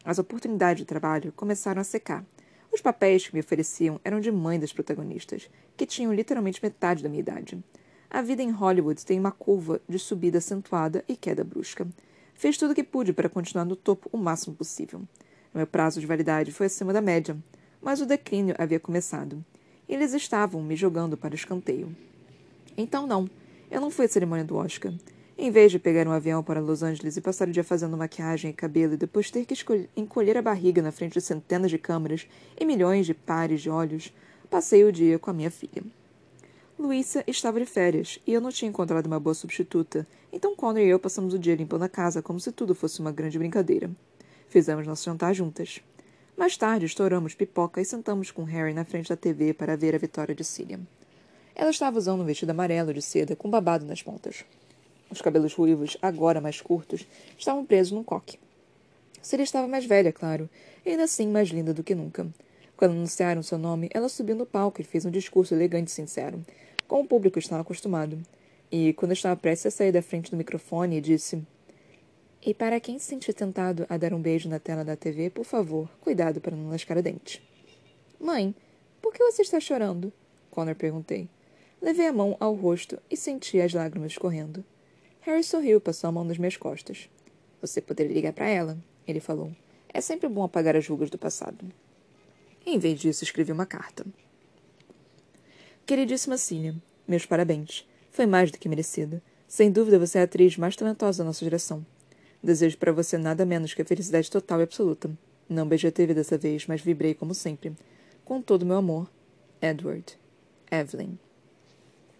As 0.04 0.18
oportunidades 0.18 0.82
de 0.82 0.86
trabalho 0.86 1.32
começaram 1.34 1.80
a 1.80 1.84
secar. 1.84 2.26
Os 2.72 2.82
papéis 2.82 3.28
que 3.28 3.36
me 3.36 3.40
ofereciam 3.40 4.00
eram 4.04 4.20
de 4.20 4.32
mãe 4.32 4.60
das 4.60 4.74
protagonistas, 4.74 5.50
que 5.78 5.86
tinham 5.86 6.14
literalmente 6.14 6.62
metade 6.62 7.04
da 7.04 7.10
minha 7.10 7.20
idade. 7.20 7.64
A 8.10 8.22
vida 8.22 8.42
em 8.42 8.50
Hollywood 8.50 9.06
tem 9.06 9.20
uma 9.20 9.32
curva 9.32 9.80
de 9.88 10.00
subida 10.00 10.40
acentuada 10.40 11.04
e 11.08 11.16
queda 11.16 11.44
brusca. 11.44 11.88
Fiz 12.42 12.58
tudo 12.58 12.72
o 12.72 12.74
que 12.74 12.84
pude 12.84 13.14
para 13.14 13.30
continuar 13.30 13.66
no 13.66 13.76
topo 13.76 14.10
o 14.12 14.18
máximo 14.18 14.56
possível. 14.56 15.04
Meu 15.54 15.68
prazo 15.68 16.02
de 16.02 16.08
validade 16.08 16.52
foi 16.52 16.66
acima 16.66 16.92
da 16.92 17.00
média, 17.00 17.38
mas 17.80 18.02
o 18.02 18.06
declínio 18.08 18.56
havia 18.58 18.80
começado. 18.80 19.46
Eles 19.88 20.12
estavam 20.16 20.60
me 20.64 20.76
jogando 20.76 21.16
para 21.16 21.34
o 21.34 21.36
escanteio. 21.36 21.96
Então, 22.76 23.06
não, 23.06 23.30
eu 23.70 23.80
não 23.80 23.92
fui 23.92 24.06
à 24.06 24.10
cerimônia 24.10 24.44
do 24.44 24.56
Oscar. 24.56 24.92
Em 25.38 25.52
vez 25.52 25.72
de 25.72 25.78
pegar 25.78 26.08
um 26.08 26.12
avião 26.12 26.42
para 26.42 26.60
Los 26.60 26.82
Angeles 26.82 27.16
e 27.16 27.22
passar 27.22 27.48
o 27.48 27.52
dia 27.52 27.64
fazendo 27.64 27.96
maquiagem 27.96 28.50
e 28.50 28.56
cabelo 28.56 28.96
e 28.96 28.98
depois 28.98 29.30
ter 29.30 29.46
que 29.46 29.54
encolher 29.96 30.36
a 30.36 30.42
barriga 30.42 30.82
na 30.82 30.92
frente 30.92 31.14
de 31.14 31.22
centenas 31.22 31.70
de 31.70 31.78
câmeras 31.78 32.28
e 32.60 32.66
milhões 32.66 33.06
de 33.06 33.14
pares 33.14 33.62
de 33.62 33.70
olhos, 33.70 34.12
passei 34.50 34.84
o 34.84 34.92
dia 34.92 35.20
com 35.20 35.30
a 35.30 35.34
minha 35.34 35.52
filha. 35.52 35.84
Luísa 36.82 37.24
estava 37.28 37.60
de 37.60 37.66
férias 37.68 38.18
e 38.26 38.34
eu 38.34 38.42
não 38.42 38.50
tinha 38.50 38.68
encontrado 38.68 39.06
uma 39.06 39.20
boa 39.20 39.36
substituta, 39.36 40.08
então 40.34 40.56
Connor 40.56 40.82
e 40.82 40.88
eu 40.88 40.98
passamos 40.98 41.32
o 41.32 41.38
dia 41.38 41.54
limpando 41.54 41.84
a 41.84 41.88
casa 41.88 42.24
como 42.24 42.40
se 42.40 42.52
tudo 42.52 42.74
fosse 42.74 43.00
uma 43.00 43.12
grande 43.12 43.38
brincadeira. 43.38 43.92
Fizemos 44.50 44.88
nosso 44.88 45.06
jantar 45.06 45.32
juntas. 45.36 45.80
Mais 46.36 46.58
tarde, 46.58 46.88
estouramos 46.88 47.36
pipoca 47.36 47.80
e 47.80 47.86
sentamos 47.86 48.32
com 48.32 48.44
Harry 48.46 48.74
na 48.74 48.84
frente 48.84 49.10
da 49.10 49.16
TV 49.16 49.54
para 49.54 49.78
ver 49.78 49.94
a 49.94 50.00
vitória 50.00 50.34
de 50.34 50.44
Cillian. 50.44 50.80
Ela 51.54 51.70
estava 51.70 52.00
usando 52.00 52.22
um 52.22 52.26
vestido 52.26 52.50
amarelo 52.50 52.92
de 52.96 53.02
seda 53.04 53.36
com 53.36 53.48
babado 53.48 53.86
nas 53.86 54.02
pontas. 54.02 54.44
Os 55.12 55.22
cabelos 55.22 55.54
ruivos, 55.54 55.98
agora 56.02 56.42
mais 56.42 56.62
curtos, 56.62 57.06
estavam 57.38 57.64
presos 57.64 57.92
num 57.92 58.04
coque. 58.04 58.40
Seria 59.22 59.44
estava 59.44 59.68
mais 59.68 59.86
velha, 59.86 60.12
claro, 60.12 60.50
e 60.84 60.90
ainda 60.90 61.04
assim 61.04 61.28
mais 61.28 61.50
linda 61.50 61.76
do 61.76 61.84
que 61.84 61.94
nunca. 61.94 62.28
Quando 62.76 62.94
anunciaram 62.94 63.44
seu 63.44 63.60
nome, 63.60 63.88
ela 63.94 64.10
subiu 64.10 64.36
no 64.36 64.44
palco 64.44 64.82
e 64.82 64.84
fez 64.84 65.06
um 65.06 65.12
discurso 65.12 65.54
elegante 65.54 65.90
e 65.90 65.92
sincero, 65.92 66.44
como 66.92 67.04
o 67.04 67.08
público 67.08 67.40
estava 67.40 67.62
acostumado. 67.62 68.22
E, 68.70 68.92
quando 68.92 69.14
estava 69.14 69.40
prestes 69.40 69.68
a 69.68 69.78
sair 69.78 69.94
da 69.94 70.02
frente 70.02 70.30
do 70.30 70.36
microfone, 70.36 71.00
disse: 71.00 71.42
E 72.46 72.54
para 72.54 72.82
quem 72.82 73.00
se 73.00 73.06
sentir 73.06 73.34
tentado 73.34 73.86
a 73.88 73.96
dar 73.96 74.14
um 74.14 74.22
beijo 74.22 74.50
na 74.50 74.60
tela 74.60 74.84
da 74.84 74.98
TV, 74.98 75.30
por 75.30 75.46
favor, 75.46 75.90
cuidado 76.02 76.42
para 76.42 76.54
não 76.54 76.70
lascar 76.70 76.98
a 76.98 77.02
dente. 77.02 77.42
Mãe, 78.20 78.54
por 79.02 79.14
que 79.14 79.24
você 79.24 79.42
está 79.42 79.58
chorando? 79.58 80.12
Connor 80.50 80.76
perguntei. 80.76 81.30
Levei 81.82 82.08
a 82.08 82.14
mão 82.14 82.36
ao 82.42 82.54
rosto 82.54 83.00
e 83.10 83.16
senti 83.16 83.62
as 83.62 83.74
lágrimas 83.74 84.12
escorrendo. 84.12 84.62
Harry 85.22 85.46
sorriu 85.46 85.78
e 85.78 85.82
passou 85.82 86.10
a 86.10 86.12
mão 86.12 86.26
nas 86.26 86.38
minhas 86.38 86.58
costas. 86.58 87.10
Você 87.62 87.80
poderia 87.80 88.14
ligar 88.14 88.34
para 88.34 88.50
ela, 88.50 88.78
ele 89.08 89.22
falou. 89.22 89.50
É 89.94 90.02
sempre 90.02 90.28
bom 90.28 90.44
apagar 90.44 90.76
as 90.76 90.86
rugas 90.86 91.10
do 91.10 91.18
passado. 91.18 91.66
Em 92.66 92.78
vez 92.78 93.00
disso, 93.00 93.24
escrevi 93.24 93.54
uma 93.54 93.66
carta. 93.66 94.06
Queridíssima 95.92 96.38
Cília, 96.38 96.74
meus 97.06 97.26
parabéns. 97.26 97.86
Foi 98.12 98.26
mais 98.26 98.50
do 98.50 98.58
que 98.58 98.70
merecido. 98.70 99.22
Sem 99.46 99.70
dúvida, 99.70 100.00
você 100.00 100.20
é 100.20 100.22
a 100.22 100.24
atriz 100.24 100.56
mais 100.56 100.74
talentosa 100.74 101.18
da 101.18 101.26
nossa 101.28 101.44
geração. 101.44 101.86
Desejo 102.42 102.78
para 102.78 102.94
você 102.94 103.18
nada 103.18 103.46
menos 103.46 103.74
que 103.74 103.82
a 103.82 103.86
felicidade 103.86 104.32
total 104.32 104.62
e 104.62 104.64
absoluta. 104.64 105.12
Não 105.50 105.68
beijei 105.68 105.90
a 105.90 105.92
TV 105.92 106.14
dessa 106.14 106.38
vez, 106.38 106.66
mas 106.66 106.80
vibrei 106.80 107.14
como 107.14 107.36
sempre. 107.36 107.74
Com 108.24 108.42
todo 108.42 108.62
o 108.62 108.66
meu 108.66 108.78
amor, 108.78 109.12
Edward. 109.62 110.18
Evelyn. 110.72 111.20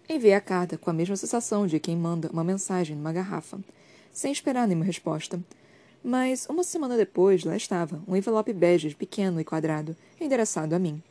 Enviei 0.06 0.34
a 0.34 0.40
carta 0.42 0.76
com 0.76 0.90
a 0.90 0.92
mesma 0.92 1.16
sensação 1.16 1.66
de 1.66 1.80
quem 1.80 1.96
manda 1.96 2.28
uma 2.30 2.44
mensagem 2.44 2.94
numa 2.94 3.10
garrafa, 3.10 3.58
sem 4.12 4.32
esperar 4.32 4.68
nenhuma 4.68 4.84
resposta. 4.84 5.42
Mas, 6.04 6.46
uma 6.46 6.62
semana 6.62 6.94
depois, 6.94 7.42
lá 7.42 7.56
estava, 7.56 8.02
um 8.06 8.14
envelope 8.14 8.52
bege 8.52 8.94
pequeno 8.94 9.40
e 9.40 9.44
quadrado, 9.46 9.96
endereçado 10.20 10.74
a 10.74 10.78
mim. 10.78 11.02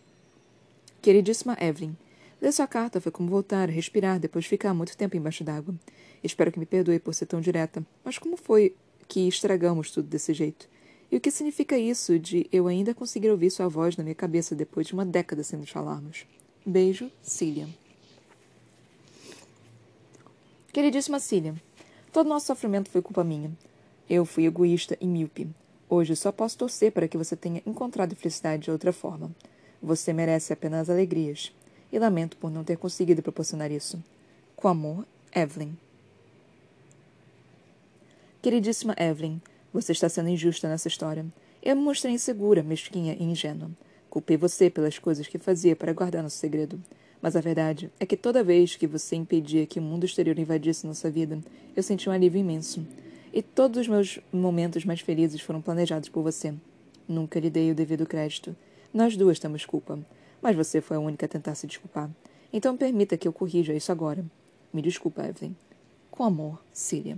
Queridíssima 1.01 1.57
Evelyn, 1.59 1.95
ler 2.41 2.51
sua 2.51 2.67
carta 2.67 2.99
foi 2.99 3.11
como 3.11 3.29
voltar 3.29 3.69
respirar 3.69 4.19
depois 4.19 4.45
de 4.45 4.49
ficar 4.49 4.73
muito 4.73 4.97
tempo 4.97 5.15
embaixo 5.15 5.43
d'água. 5.43 5.75
Espero 6.23 6.51
que 6.51 6.59
me 6.59 6.65
perdoe 6.65 6.99
por 6.99 7.13
ser 7.13 7.27
tão 7.27 7.39
direta, 7.39 7.85
mas 8.03 8.17
como 8.17 8.35
foi 8.35 8.75
que 9.07 9.27
estragamos 9.27 9.91
tudo 9.91 10.07
desse 10.07 10.33
jeito? 10.33 10.67
E 11.11 11.17
o 11.17 11.21
que 11.21 11.29
significa 11.29 11.77
isso 11.77 12.17
de 12.17 12.47
eu 12.51 12.67
ainda 12.67 12.93
conseguir 12.93 13.29
ouvir 13.29 13.51
sua 13.51 13.67
voz 13.67 13.97
na 13.97 14.03
minha 14.03 14.15
cabeça 14.15 14.55
depois 14.55 14.87
de 14.87 14.93
uma 14.93 15.05
década 15.05 15.43
sem 15.43 15.59
nos 15.59 15.69
falarmos? 15.69 16.25
Beijo, 16.65 17.11
Cília. 17.21 17.67
Queridíssima 20.71 21.19
Cília, 21.19 21.53
todo 22.13 22.29
nosso 22.29 22.45
sofrimento 22.45 22.89
foi 22.89 23.01
culpa 23.01 23.25
minha. 23.25 23.51
Eu 24.09 24.25
fui 24.25 24.45
egoísta 24.45 24.97
e 25.01 25.05
míope. 25.05 25.49
Hoje 25.89 26.15
só 26.15 26.31
posso 26.31 26.57
torcer 26.57 26.93
para 26.93 27.09
que 27.09 27.17
você 27.17 27.35
tenha 27.35 27.61
encontrado 27.65 28.15
felicidade 28.15 28.63
de 28.63 28.71
outra 28.71 28.93
forma. 28.93 29.29
Você 29.81 30.13
merece 30.13 30.53
apenas 30.53 30.89
alegrias. 30.89 31.53
E 31.91 31.99
lamento 31.99 32.37
por 32.37 32.49
não 32.49 32.63
ter 32.63 32.77
conseguido 32.77 33.21
proporcionar 33.21 33.71
isso. 33.71 34.01
Com 34.55 34.67
amor, 34.67 35.05
Evelyn. 35.35 35.73
Queridíssima 38.41 38.95
Evelyn, 38.97 39.39
você 39.73 39.91
está 39.91 40.09
sendo 40.09 40.29
injusta 40.29 40.67
nessa 40.67 40.87
história. 40.87 41.25
Eu 41.61 41.75
me 41.75 41.81
mostrei 41.81 42.13
insegura, 42.13 42.63
mesquinha 42.63 43.15
e 43.19 43.23
ingênua. 43.23 43.69
Culpei 44.09 44.35
você 44.35 44.69
pelas 44.69 44.97
coisas 44.97 45.27
que 45.27 45.37
fazia 45.37 45.75
para 45.75 45.93
guardar 45.93 46.23
nosso 46.23 46.37
segredo. 46.37 46.81
Mas 47.21 47.35
a 47.35 47.41
verdade 47.41 47.91
é 47.99 48.05
que 48.05 48.17
toda 48.17 48.43
vez 48.43 48.75
que 48.75 48.87
você 48.87 49.15
impedia 49.15 49.67
que 49.67 49.79
o 49.79 49.81
mundo 49.81 50.05
exterior 50.05 50.37
invadisse 50.39 50.87
nossa 50.87 51.09
vida, 51.09 51.39
eu 51.75 51.83
senti 51.83 52.09
um 52.09 52.11
alívio 52.11 52.39
imenso. 52.39 52.85
E 53.31 53.41
todos 53.41 53.81
os 53.81 53.87
meus 53.87 54.19
momentos 54.33 54.83
mais 54.83 55.01
felizes 55.01 55.39
foram 55.39 55.61
planejados 55.61 56.09
por 56.09 56.23
você. 56.23 56.53
Nunca 57.07 57.39
lhe 57.39 57.49
dei 57.49 57.71
o 57.71 57.75
devido 57.75 58.05
crédito. 58.05 58.55
Nós 58.93 59.15
duas 59.15 59.39
temos 59.39 59.65
culpa. 59.65 59.99
Mas 60.41 60.55
você 60.55 60.81
foi 60.81 60.97
a 60.97 60.99
única 60.99 61.25
a 61.25 61.29
tentar 61.29 61.55
se 61.55 61.67
desculpar. 61.67 62.09
Então 62.51 62.75
permita 62.75 63.17
que 63.17 63.27
eu 63.27 63.33
corrija 63.33 63.73
isso 63.73 63.91
agora. 63.91 64.25
Me 64.73 64.81
desculpa, 64.81 65.27
Evelyn. 65.27 65.55
Com 66.09 66.23
amor, 66.23 66.61
Cília. 66.73 67.17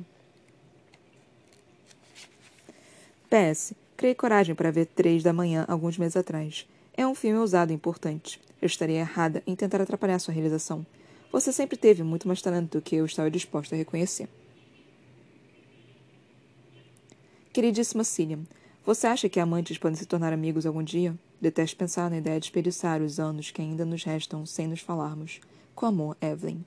PS. 3.29 3.73
Criei 3.95 4.13
coragem 4.13 4.53
para 4.53 4.71
ver 4.71 4.85
Três 4.87 5.23
da 5.23 5.31
Manhã 5.31 5.65
alguns 5.67 5.97
meses 5.97 6.17
atrás. 6.17 6.67
É 6.95 7.07
um 7.07 7.15
filme 7.15 7.39
ousado 7.39 7.71
e 7.71 7.75
importante. 7.75 8.39
Eu 8.61 8.67
estaria 8.67 8.99
errada 8.99 9.41
em 9.47 9.55
tentar 9.55 9.81
atrapalhar 9.81 10.19
sua 10.19 10.33
realização. 10.33 10.85
Você 11.31 11.51
sempre 11.51 11.77
teve 11.77 12.03
muito 12.03 12.27
mais 12.27 12.41
talento 12.41 12.77
do 12.77 12.81
que 12.81 12.95
eu 12.95 13.05
estava 13.05 13.31
disposta 13.31 13.73
a 13.73 13.77
reconhecer. 13.77 14.27
Queridíssima 17.51 18.03
Cília, 18.03 18.39
você 18.85 19.07
acha 19.07 19.29
que 19.29 19.39
amantes 19.39 19.77
podem 19.77 19.95
se 19.95 20.05
tornar 20.05 20.33
amigos 20.33 20.65
algum 20.65 20.83
dia? 20.83 21.17
Detesto 21.39 21.77
pensar 21.77 22.09
na 22.09 22.17
ideia 22.17 22.39
de 22.39 22.41
desperdiçar 22.41 23.01
os 23.01 23.19
anos 23.19 23.51
que 23.51 23.61
ainda 23.61 23.85
nos 23.85 24.03
restam 24.03 24.45
sem 24.45 24.67
nos 24.67 24.81
falarmos. 24.81 25.39
Com 25.73 25.85
amor, 25.85 26.17
Evelyn. 26.21 26.63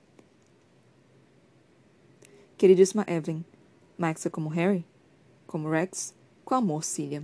Queridíssima 2.57 3.05
Evelyn, 3.07 3.43
Max 3.97 4.25
é 4.25 4.29
como 4.29 4.49
Harry? 4.49 4.83
Como 5.45 5.69
Rex? 5.69 6.13
Com 6.43 6.55
amor, 6.55 6.83
Cília. 6.83 7.23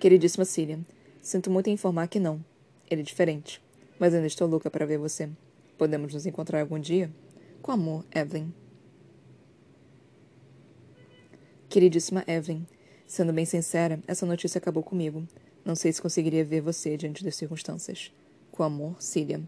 Queridíssima 0.00 0.44
Cília, 0.44 0.80
Sinto 1.28 1.50
muito 1.50 1.68
em 1.68 1.74
informar 1.74 2.08
que 2.08 2.18
não. 2.18 2.42
Ele 2.90 3.02
é 3.02 3.04
diferente. 3.04 3.60
Mas 3.98 4.14
ainda 4.14 4.26
estou 4.26 4.48
louca 4.48 4.70
para 4.70 4.86
ver 4.86 4.96
você. 4.96 5.28
Podemos 5.76 6.14
nos 6.14 6.24
encontrar 6.24 6.60
algum 6.60 6.78
dia? 6.78 7.10
Com 7.60 7.70
amor, 7.70 8.04
Evelyn. 8.14 8.50
Queridíssima 11.68 12.24
Evelyn, 12.26 12.66
sendo 13.06 13.30
bem 13.30 13.44
sincera, 13.44 14.00
essa 14.06 14.24
notícia 14.24 14.58
acabou 14.58 14.82
comigo. 14.82 15.28
Não 15.62 15.74
sei 15.74 15.92
se 15.92 16.00
conseguiria 16.00 16.42
ver 16.42 16.62
você 16.62 16.96
diante 16.96 17.22
das 17.22 17.36
circunstâncias. 17.36 18.10
Com 18.50 18.62
amor, 18.62 18.96
Cília. 19.02 19.42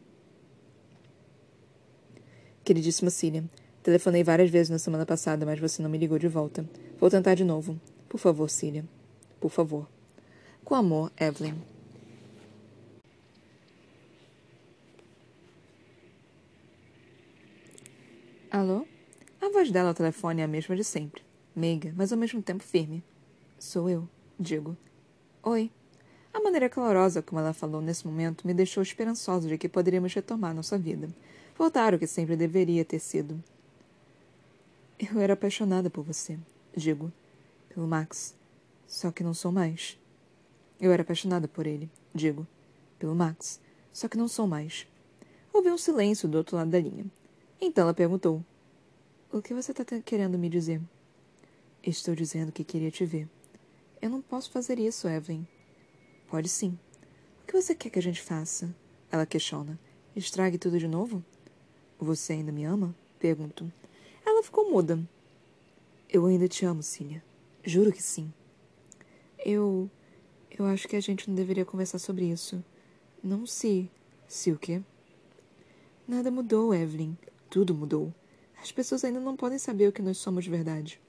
Queridíssima 2.63 3.09
Cília, 3.09 3.43
telefonei 3.83 4.23
várias 4.23 4.51
vezes 4.51 4.69
na 4.69 4.79
semana 4.79 5.07
passada, 5.07 5.47
mas 5.47 5.59
você 5.59 5.83
não 5.83 5.89
me 5.89 5.97
ligou 5.97 6.19
de 6.19 6.29
volta. 6.29 6.69
Vou 6.99 7.09
tentar 7.09 7.35
de 7.35 7.43
novo. 7.43 7.81
Por 8.07 8.19
favor, 8.19 8.51
Cília. 8.51 8.85
Por 9.41 9.51
favor. 9.51 9.89
Com 10.63 10.75
amor, 10.75 11.11
Evelyn. 11.19 11.55
Alô? 18.51 18.87
A 19.41 19.49
voz 19.49 19.71
dela 19.71 19.89
ao 19.89 19.95
telefone 19.95 20.43
é 20.43 20.45
a 20.45 20.49
mesma 20.49 20.77
de 20.77 20.85
sempre. 20.85 21.30
Meiga, 21.61 21.93
mas 21.95 22.11
ao 22.11 22.17
mesmo 22.17 22.41
tempo 22.41 22.65
firme. 22.65 23.05
Sou 23.59 23.91
eu, 23.91 24.09
digo. 24.39 24.75
Oi. 25.43 25.71
A 26.33 26.41
maneira 26.41 26.71
calorosa 26.71 27.21
como 27.21 27.39
ela 27.39 27.53
falou 27.53 27.83
nesse 27.83 28.07
momento 28.07 28.47
me 28.47 28.55
deixou 28.55 28.83
esperançosa 28.83 29.47
de 29.47 29.59
que 29.59 29.69
poderíamos 29.69 30.15
retomar 30.15 30.55
nossa 30.55 30.79
vida. 30.79 31.11
Voltar 31.59 31.93
o 31.93 31.99
que 31.99 32.07
sempre 32.07 32.35
deveria 32.35 32.83
ter 32.83 32.99
sido. 32.99 33.45
Eu 34.99 35.21
era 35.21 35.35
apaixonada 35.35 35.91
por 35.91 36.03
você, 36.03 36.39
digo. 36.75 37.13
Pelo 37.69 37.87
Max. 37.87 38.35
Só 38.87 39.11
que 39.11 39.23
não 39.23 39.35
sou 39.35 39.53
mais. 39.53 39.99
Eu 40.81 40.93
era 40.93 41.03
apaixonada 41.03 41.47
por 41.47 41.67
ele, 41.67 41.91
digo. 42.15 42.47
Pelo 42.99 43.15
Max. 43.15 43.61
Só 43.93 44.09
que 44.09 44.17
não 44.17 44.29
sou 44.29 44.47
mais. 44.47 44.87
Houve 45.53 45.71
um 45.71 45.77
silêncio 45.77 46.27
do 46.27 46.39
outro 46.39 46.57
lado 46.57 46.71
da 46.71 46.81
linha. 46.81 47.05
Então 47.61 47.85
ela 47.85 47.93
perguntou: 47.93 48.43
O 49.31 49.43
que 49.43 49.53
você 49.53 49.73
está 49.73 49.85
querendo 50.01 50.39
me 50.39 50.49
dizer? 50.49 50.81
Estou 51.83 52.15
dizendo 52.15 52.53
que 52.53 52.63
queria 52.63 52.91
te 52.91 53.07
ver. 53.07 53.27
Eu 54.03 54.11
não 54.11 54.21
posso 54.21 54.51
fazer 54.51 54.79
isso, 54.79 55.09
Evelyn. 55.09 55.47
Pode 56.29 56.49
sim. 56.49 56.79
O 57.43 57.47
que 57.47 57.55
você 57.55 57.75
quer 57.75 57.89
que 57.89 57.99
a 57.99 58.03
gente 58.03 58.21
faça? 58.21 58.75
Ela 59.11 59.25
questiona. 59.25 59.79
Estrague 60.15 60.59
tudo 60.59 60.79
de 60.79 60.87
novo? 60.87 61.25
Você 61.99 62.35
ainda 62.35 62.53
me 62.53 62.65
ama? 62.65 62.95
Pergunto. 63.19 63.73
Ela 64.27 64.43
ficou 64.43 64.71
muda. 64.71 65.01
Eu 66.07 66.27
ainda 66.27 66.47
te 66.49 66.67
amo, 66.67 66.83
Cília. 66.83 67.25
Juro 67.65 67.93
que 67.93 68.03
sim. 68.03 68.31
Eu. 69.39 69.91
Eu 70.51 70.67
acho 70.67 70.87
que 70.87 70.97
a 70.97 71.01
gente 71.01 71.29
não 71.29 71.35
deveria 71.35 71.65
conversar 71.65 71.99
sobre 71.99 72.27
isso. 72.27 72.63
Não 73.23 73.47
se. 73.47 73.91
Se 74.29 74.53
o 74.53 74.59
quê? 74.59 74.83
Nada 76.07 76.31
mudou, 76.31 76.75
Evelyn. 76.75 77.17
Tudo 77.49 77.75
mudou. 77.75 78.13
As 78.63 78.71
pessoas 78.71 79.03
ainda 79.03 79.19
não 79.19 79.35
podem 79.35 79.59
saber 79.59 79.89
o 79.89 79.93
que 79.93 80.03
nós 80.03 80.19
somos 80.19 80.45
de 80.45 80.51
verdade. 80.51 81.01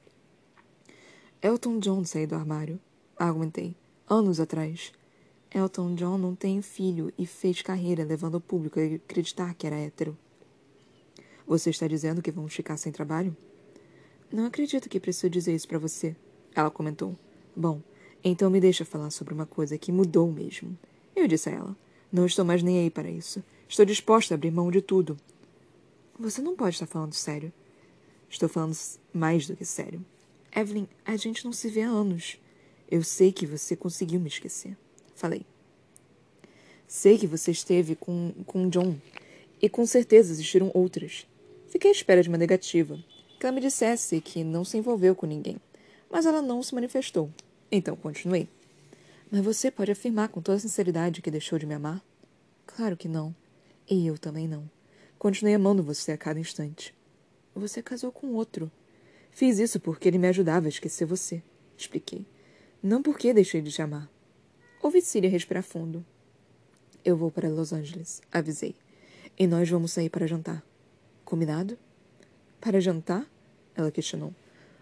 Elton 1.44 1.80
John 1.80 2.06
saiu 2.06 2.28
do 2.28 2.36
armário. 2.36 2.80
Argumentei. 3.18 3.76
Anos 4.08 4.40
atrás. 4.40 4.92
Elton 5.50 5.96
John 5.96 6.20
não 6.20 6.36
tem 6.36 6.62
filho 6.62 7.12
e 7.18 7.26
fez 7.26 7.64
carreira 7.64 8.04
levando 8.04 8.36
o 8.36 8.40
público 8.40 8.80
a 8.80 8.84
acreditar 8.84 9.56
que 9.56 9.66
era 9.66 9.76
hétero. 9.76 10.16
Você 11.48 11.72
está 11.72 11.88
dizendo 11.88 12.22
que 12.22 12.32
vamos 12.32 12.54
ficar 12.54 12.78
sem 12.78 12.92
trabalho? 12.92 13.36
Não 14.32 14.46
acredito 14.46 14.88
que 14.88 15.00
preciso 15.00 15.32
dizer 15.32 15.56
isso 15.56 15.68
para 15.68 15.80
você. 15.80 16.16
Ela 16.54 16.70
comentou. 16.70 17.18
Bom, 17.56 17.82
então 18.24 18.52
me 18.52 18.62
deixa 18.62 18.86
falar 18.86 19.10
sobre 19.10 19.34
uma 19.34 19.48
coisa 19.48 19.80
que 19.80 19.92
mudou 19.92 20.32
mesmo. 20.32 20.78
Eu 21.16 21.28
disse 21.28 21.50
a 21.50 21.54
ela. 21.54 21.76
Não 22.12 22.28
estou 22.28 22.46
mais 22.46 22.62
nem 22.62 22.82
aí 22.82 22.92
para 22.92 23.10
isso. 23.10 23.44
Estou 23.68 23.84
disposta 23.84 24.34
a 24.34 24.36
abrir 24.36 24.52
mão 24.52 24.70
de 24.70 24.80
tudo. 24.80 25.18
Você 26.20 26.40
não 26.40 26.56
pode 26.56 26.76
estar 26.76 26.86
falando 26.86 27.14
sério. 27.14 27.52
Estou 28.30 28.48
falando 28.48 28.78
mais 29.12 29.48
do 29.48 29.56
que 29.56 29.66
sério. 29.66 30.06
Evelyn, 30.56 30.88
a 31.06 31.16
gente 31.16 31.46
não 31.46 31.54
se 31.54 31.70
vê 31.70 31.82
há 31.82 31.90
anos. 31.90 32.38
Eu 32.90 33.04
sei 33.04 33.32
que 33.32 33.46
você 33.46 33.76
conseguiu 33.76 34.20
me 34.20 34.28
esquecer. 34.28 34.78
Falei. 35.16 35.46
Sei 36.88 37.18
que 37.18 37.26
você 37.26 37.52
esteve 37.52 37.96
com, 37.96 38.34
com 38.46 38.70
John. 38.70 38.98
E 39.62 39.70
com 39.70 39.86
certeza 39.86 40.32
existiram 40.32 40.70
outras. 40.74 41.26
Fiquei 41.70 41.90
à 41.90 41.94
espera 41.94 42.22
de 42.22 42.28
uma 42.28 42.38
negativa. 42.38 43.00
Que 43.40 43.46
ela 43.46 43.56
me 43.56 43.62
dissesse 43.62 44.20
que 44.20 44.44
não 44.44 44.66
se 44.66 44.78
envolveu 44.78 45.16
com 45.16 45.26
ninguém. 45.26 45.58
Mas 46.10 46.26
ela 46.26 46.42
não 46.42 46.62
se 46.62 46.76
manifestou. 46.76 47.30
Então 47.72 47.96
continuei. 47.96 48.50
Mas 49.32 49.42
você 49.42 49.72
pode 49.72 49.92
afirmar 49.92 50.28
com 50.28 50.42
toda 50.42 50.60
sinceridade 50.60 51.22
que 51.22 51.32
deixou 51.32 51.58
de 51.58 51.66
me 51.66 51.74
amar? 51.74 52.04
Claro 52.66 52.98
que 52.98 53.08
não. 53.08 53.34
E 53.90 54.06
eu 54.06 54.18
também 54.18 54.48
não. 54.48 54.70
Continuei 55.18 55.56
amando 55.56 55.82
você 55.82 56.12
a 56.12 56.18
cada 56.18 56.40
instante. 56.40 56.94
Você 57.56 57.82
casou 57.82 58.12
com 58.12 58.34
outro. 58.34 58.70
Fiz 59.32 59.58
isso 59.60 59.80
porque 59.80 60.08
ele 60.08 60.18
me 60.18 60.28
ajudava 60.28 60.68
a 60.68 60.70
esquecer 60.70 61.06
você. 61.06 61.42
Expliquei. 61.78 62.26
Não 62.84 63.02
porque 63.02 63.34
deixei 63.34 63.62
de 63.62 63.72
te 63.72 63.82
amar. 63.82 64.10
Ouvi 64.82 65.02
Síria 65.02 65.30
respirar 65.30 65.64
fundo. 65.64 66.06
Eu 67.04 67.18
vou 67.18 67.32
para 67.32 67.50
Los 67.50 67.74
Angeles, 67.74 68.22
avisei. 68.32 68.76
E 69.38 69.48
nós 69.48 69.70
vamos 69.70 69.92
sair 69.92 70.10
para 70.10 70.28
jantar. 70.28 70.64
Combinado? 71.26 71.78
Para 72.60 72.80
jantar? 72.80 73.26
Ela 73.76 73.92
questionou. 73.92 74.34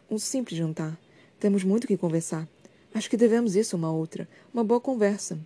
Um 0.10 0.18
simples 0.18 0.58
jantar. 0.58 1.00
Temos 1.39 1.63
muito 1.63 1.88
que 1.88 1.96
conversar. 1.96 2.48
Acho 2.94 3.10
que 3.10 3.15
devemos 3.15 3.56
isso 3.56 3.77
uma 3.77 3.91
outra. 3.91 4.27
Uma 4.53 4.63
boa 4.63 4.82
conversa. 4.82 5.39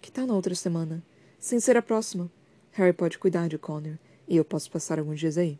Que 0.00 0.10
tal 0.10 0.26
na 0.26 0.34
outra 0.34 0.54
semana? 0.54 1.02
Sem 1.38 1.60
ser 1.60 1.76
a 1.76 1.82
próxima. 1.82 2.30
Harry 2.72 2.92
pode 2.92 3.18
cuidar 3.18 3.48
de 3.48 3.58
Connor. 3.58 3.98
E 4.26 4.36
eu 4.36 4.44
posso 4.44 4.70
passar 4.70 4.98
alguns 4.98 5.20
dias 5.20 5.36
aí. 5.36 5.58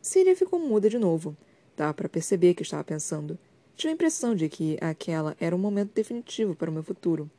Síria 0.00 0.34
ficou 0.34 0.58
muda 0.58 0.88
de 0.88 0.98
novo. 0.98 1.36
Dá 1.76 1.92
para 1.92 2.08
perceber 2.08 2.54
que 2.54 2.62
estava 2.62 2.84
pensando. 2.84 3.38
Tive 3.74 3.90
a 3.90 3.94
impressão 3.94 4.34
de 4.34 4.48
que 4.48 4.76
aquela 4.80 5.36
era 5.40 5.56
um 5.56 5.58
momento 5.58 5.92
definitivo 5.94 6.54
para 6.54 6.70
o 6.70 6.72
meu 6.72 6.82
futuro. 6.82 7.30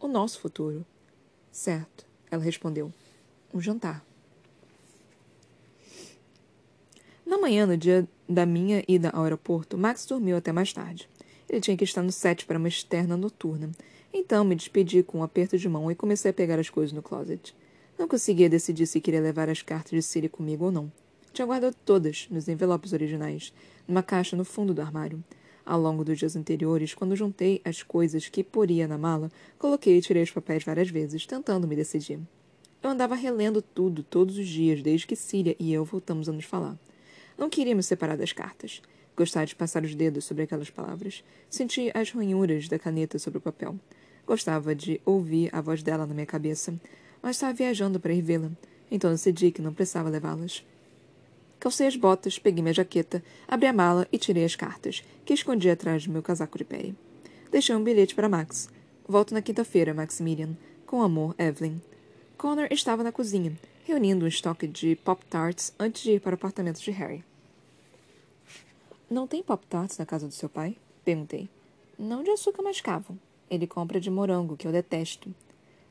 O 0.00 0.08
nosso 0.08 0.40
futuro. 0.40 0.84
Certo, 1.50 2.06
ela 2.30 2.42
respondeu. 2.42 2.92
Um 3.52 3.60
jantar. 3.60 4.04
Na 7.26 7.38
manhã, 7.38 7.66
no 7.66 7.76
dia 7.76 8.08
da 8.28 8.44
minha 8.44 8.82
ida 8.88 9.10
ao 9.10 9.24
aeroporto, 9.24 9.78
Max 9.78 10.06
dormiu 10.06 10.36
até 10.36 10.52
mais 10.52 10.72
tarde. 10.72 11.08
Ele 11.48 11.60
tinha 11.60 11.76
que 11.76 11.84
estar 11.84 12.02
no 12.02 12.10
set 12.10 12.46
para 12.46 12.58
uma 12.58 12.68
externa 12.68 13.16
noturna. 13.16 13.70
Então 14.12 14.44
me 14.44 14.54
despedi 14.54 15.02
com 15.02 15.18
um 15.18 15.22
aperto 15.22 15.56
de 15.56 15.68
mão 15.68 15.90
e 15.90 15.94
comecei 15.94 16.30
a 16.30 16.34
pegar 16.34 16.58
as 16.58 16.68
coisas 16.68 16.92
no 16.92 17.02
closet. 17.02 17.54
Não 17.98 18.08
conseguia 18.08 18.48
decidir 18.48 18.86
se 18.86 19.00
queria 19.00 19.20
levar 19.20 19.48
as 19.48 19.62
cartas 19.62 19.92
de 19.92 20.02
Siri 20.02 20.28
comigo 20.28 20.66
ou 20.66 20.72
não. 20.72 20.90
Tinha 21.32 21.46
guardado 21.46 21.74
todas, 21.84 22.28
nos 22.30 22.48
envelopes 22.48 22.92
originais, 22.92 23.52
numa 23.92 24.02
caixa 24.02 24.34
no 24.34 24.44
fundo 24.44 24.72
do 24.72 24.80
armário. 24.80 25.22
Ao 25.64 25.78
longo 25.78 26.02
dos 26.02 26.18
dias 26.18 26.34
anteriores, 26.34 26.94
quando 26.94 27.14
juntei 27.14 27.60
as 27.62 27.82
coisas 27.82 28.26
que 28.26 28.42
poria 28.42 28.88
na 28.88 28.96
mala, 28.96 29.30
coloquei 29.58 29.98
e 29.98 30.00
tirei 30.00 30.22
os 30.22 30.30
papéis 30.30 30.64
várias 30.64 30.88
vezes, 30.88 31.26
tentando 31.26 31.68
me 31.68 31.76
decidir. 31.76 32.18
Eu 32.82 32.90
andava 32.90 33.14
relendo 33.14 33.60
tudo 33.60 34.02
todos 34.02 34.38
os 34.38 34.48
dias 34.48 34.82
desde 34.82 35.06
que 35.06 35.14
Síria 35.14 35.54
e 35.58 35.72
eu 35.72 35.84
voltamos 35.84 36.28
a 36.28 36.32
nos 36.32 36.46
falar. 36.46 36.76
Não 37.38 37.50
queria 37.50 37.76
me 37.76 37.82
separar 37.82 38.16
das 38.16 38.32
cartas. 38.32 38.80
Gostava 39.14 39.46
de 39.46 39.54
passar 39.54 39.84
os 39.84 39.94
dedos 39.94 40.24
sobre 40.24 40.44
aquelas 40.44 40.70
palavras. 40.70 41.22
Senti 41.50 41.92
as 41.94 42.10
ranhuras 42.10 42.68
da 42.68 42.78
caneta 42.78 43.18
sobre 43.18 43.38
o 43.38 43.42
papel. 43.42 43.78
Gostava 44.26 44.74
de 44.74 45.00
ouvir 45.04 45.50
a 45.52 45.60
voz 45.60 45.82
dela 45.82 46.06
na 46.06 46.14
minha 46.14 46.26
cabeça, 46.26 46.74
mas 47.22 47.36
estava 47.36 47.52
viajando 47.52 48.00
para 48.00 48.14
ir 48.14 48.22
vê-la, 48.22 48.50
então 48.90 49.10
decidi 49.10 49.52
que 49.52 49.60
não 49.60 49.74
precisava 49.74 50.08
levá-las. 50.08 50.64
Calcei 51.62 51.86
as 51.86 51.94
botas, 51.94 52.40
peguei 52.40 52.60
minha 52.60 52.74
jaqueta, 52.74 53.22
abri 53.46 53.68
a 53.68 53.72
mala 53.72 54.08
e 54.10 54.18
tirei 54.18 54.44
as 54.44 54.56
cartas, 54.56 55.04
que 55.24 55.32
escondi 55.32 55.70
atrás 55.70 56.04
do 56.04 56.12
meu 56.12 56.20
casaco 56.20 56.58
de 56.58 56.64
pele. 56.64 56.96
Deixei 57.52 57.72
um 57.72 57.84
bilhete 57.84 58.16
para 58.16 58.28
Max. 58.28 58.68
Volto 59.06 59.32
na 59.32 59.40
quinta-feira, 59.40 59.94
Maximilian. 59.94 60.56
Com 60.84 61.02
amor, 61.02 61.36
Evelyn. 61.38 61.80
Connor 62.36 62.66
estava 62.72 63.04
na 63.04 63.12
cozinha, 63.12 63.56
reunindo 63.84 64.24
um 64.24 64.28
estoque 64.28 64.66
de 64.66 64.96
Pop-Tarts 64.96 65.72
antes 65.78 66.02
de 66.02 66.14
ir 66.14 66.20
para 66.20 66.32
o 66.32 66.34
apartamento 66.34 66.80
de 66.80 66.90
Harry. 66.90 67.24
Não 69.08 69.28
tem 69.28 69.40
Pop-Tarts 69.40 69.98
na 69.98 70.04
casa 70.04 70.26
do 70.26 70.34
seu 70.34 70.48
pai? 70.48 70.76
Perguntei. 71.04 71.48
Não 71.96 72.24
de 72.24 72.30
açúcar 72.30 72.64
mascavo. 72.64 73.16
Ele 73.48 73.68
compra 73.68 74.00
de 74.00 74.10
morango, 74.10 74.56
que 74.56 74.66
eu 74.66 74.72
detesto. 74.72 75.32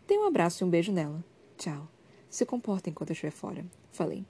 Dei 0.06 0.18
um 0.18 0.28
abraço 0.28 0.66
e 0.66 0.68
um 0.68 0.70
beijo 0.70 0.92
nela. 0.92 1.24
Tchau. 1.58 1.88
Se 2.30 2.46
comporta 2.46 2.90
enquanto 2.90 3.12
eu 3.12 3.14
estiver 3.14 3.32
fora. 3.32 3.66
Falei. 3.94 4.26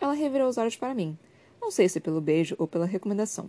Ela 0.00 0.12
revirou 0.12 0.48
os 0.48 0.58
olhos 0.58 0.76
para 0.76 0.94
mim. 0.94 1.16
Não 1.60 1.70
sei 1.70 1.88
se 1.88 2.00
pelo 2.00 2.20
beijo 2.20 2.54
ou 2.58 2.66
pela 2.66 2.86
recomendação. 2.86 3.48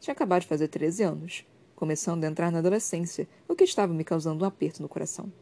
Tinha 0.00 0.12
acabado 0.12 0.42
de 0.42 0.48
fazer 0.48 0.68
13 0.68 1.02
anos, 1.02 1.44
começando 1.74 2.24
a 2.24 2.28
entrar 2.28 2.50
na 2.52 2.58
adolescência, 2.58 3.28
o 3.48 3.54
que 3.54 3.64
estava 3.64 3.92
me 3.92 4.04
causando 4.04 4.44
um 4.44 4.48
aperto 4.48 4.80
no 4.80 4.88
coração. 4.88 5.32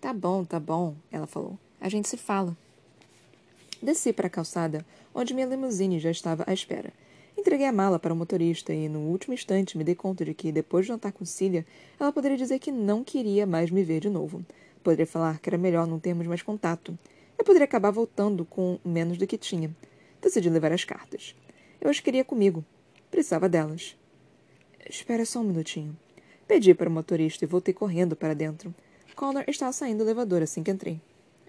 Tá 0.00 0.12
bom, 0.12 0.44
tá 0.44 0.60
bom, 0.60 0.94
ela 1.10 1.26
falou. 1.26 1.58
A 1.80 1.88
gente 1.88 2.08
se 2.08 2.16
fala. 2.16 2.56
Desci 3.82 4.12
para 4.12 4.26
a 4.28 4.30
calçada, 4.30 4.84
onde 5.14 5.34
minha 5.34 5.46
limusine 5.46 5.98
já 5.98 6.10
estava 6.10 6.44
à 6.46 6.52
espera. 6.52 6.92
Entreguei 7.36 7.66
a 7.66 7.72
mala 7.72 7.98
para 7.98 8.12
o 8.12 8.16
motorista 8.16 8.74
e, 8.74 8.88
no 8.88 8.98
último 8.98 9.32
instante, 9.32 9.78
me 9.78 9.84
dei 9.84 9.94
conta 9.94 10.24
de 10.24 10.34
que, 10.34 10.50
depois 10.50 10.84
de 10.84 10.88
jantar 10.88 11.12
com 11.12 11.24
Cília, 11.24 11.64
ela 11.98 12.12
poderia 12.12 12.36
dizer 12.36 12.58
que 12.58 12.72
não 12.72 13.04
queria 13.04 13.46
mais 13.46 13.70
me 13.70 13.84
ver 13.84 14.00
de 14.00 14.10
novo. 14.10 14.44
Poderia 14.82 15.06
falar 15.06 15.38
que 15.38 15.48
era 15.48 15.56
melhor 15.56 15.86
não 15.86 16.00
termos 16.00 16.26
mais 16.26 16.42
contato. 16.42 16.98
Eu 17.38 17.44
poderia 17.44 17.64
acabar 17.64 17.92
voltando 17.92 18.44
com 18.44 18.78
menos 18.84 19.18
do 19.18 19.26
que 19.26 19.38
tinha. 19.38 19.70
Decidi 20.20 20.50
levar 20.50 20.72
as 20.72 20.84
cartas. 20.84 21.34
Eu 21.80 21.90
as 21.90 22.00
queria 22.00 22.24
comigo. 22.24 22.64
Precisava 23.10 23.48
delas. 23.48 23.96
Espera 24.88 25.24
só 25.24 25.40
um 25.40 25.44
minutinho. 25.44 25.96
Pedi 26.46 26.74
para 26.74 26.88
o 26.88 26.92
motorista 26.92 27.44
e 27.44 27.48
voltei 27.48 27.74
correndo 27.74 28.16
para 28.16 28.34
dentro. 28.34 28.74
Connor 29.14 29.44
estava 29.48 29.72
saindo 29.72 29.98
do 29.98 30.04
elevador 30.04 30.42
assim 30.42 30.62
que 30.62 30.70
entrei. 30.70 31.00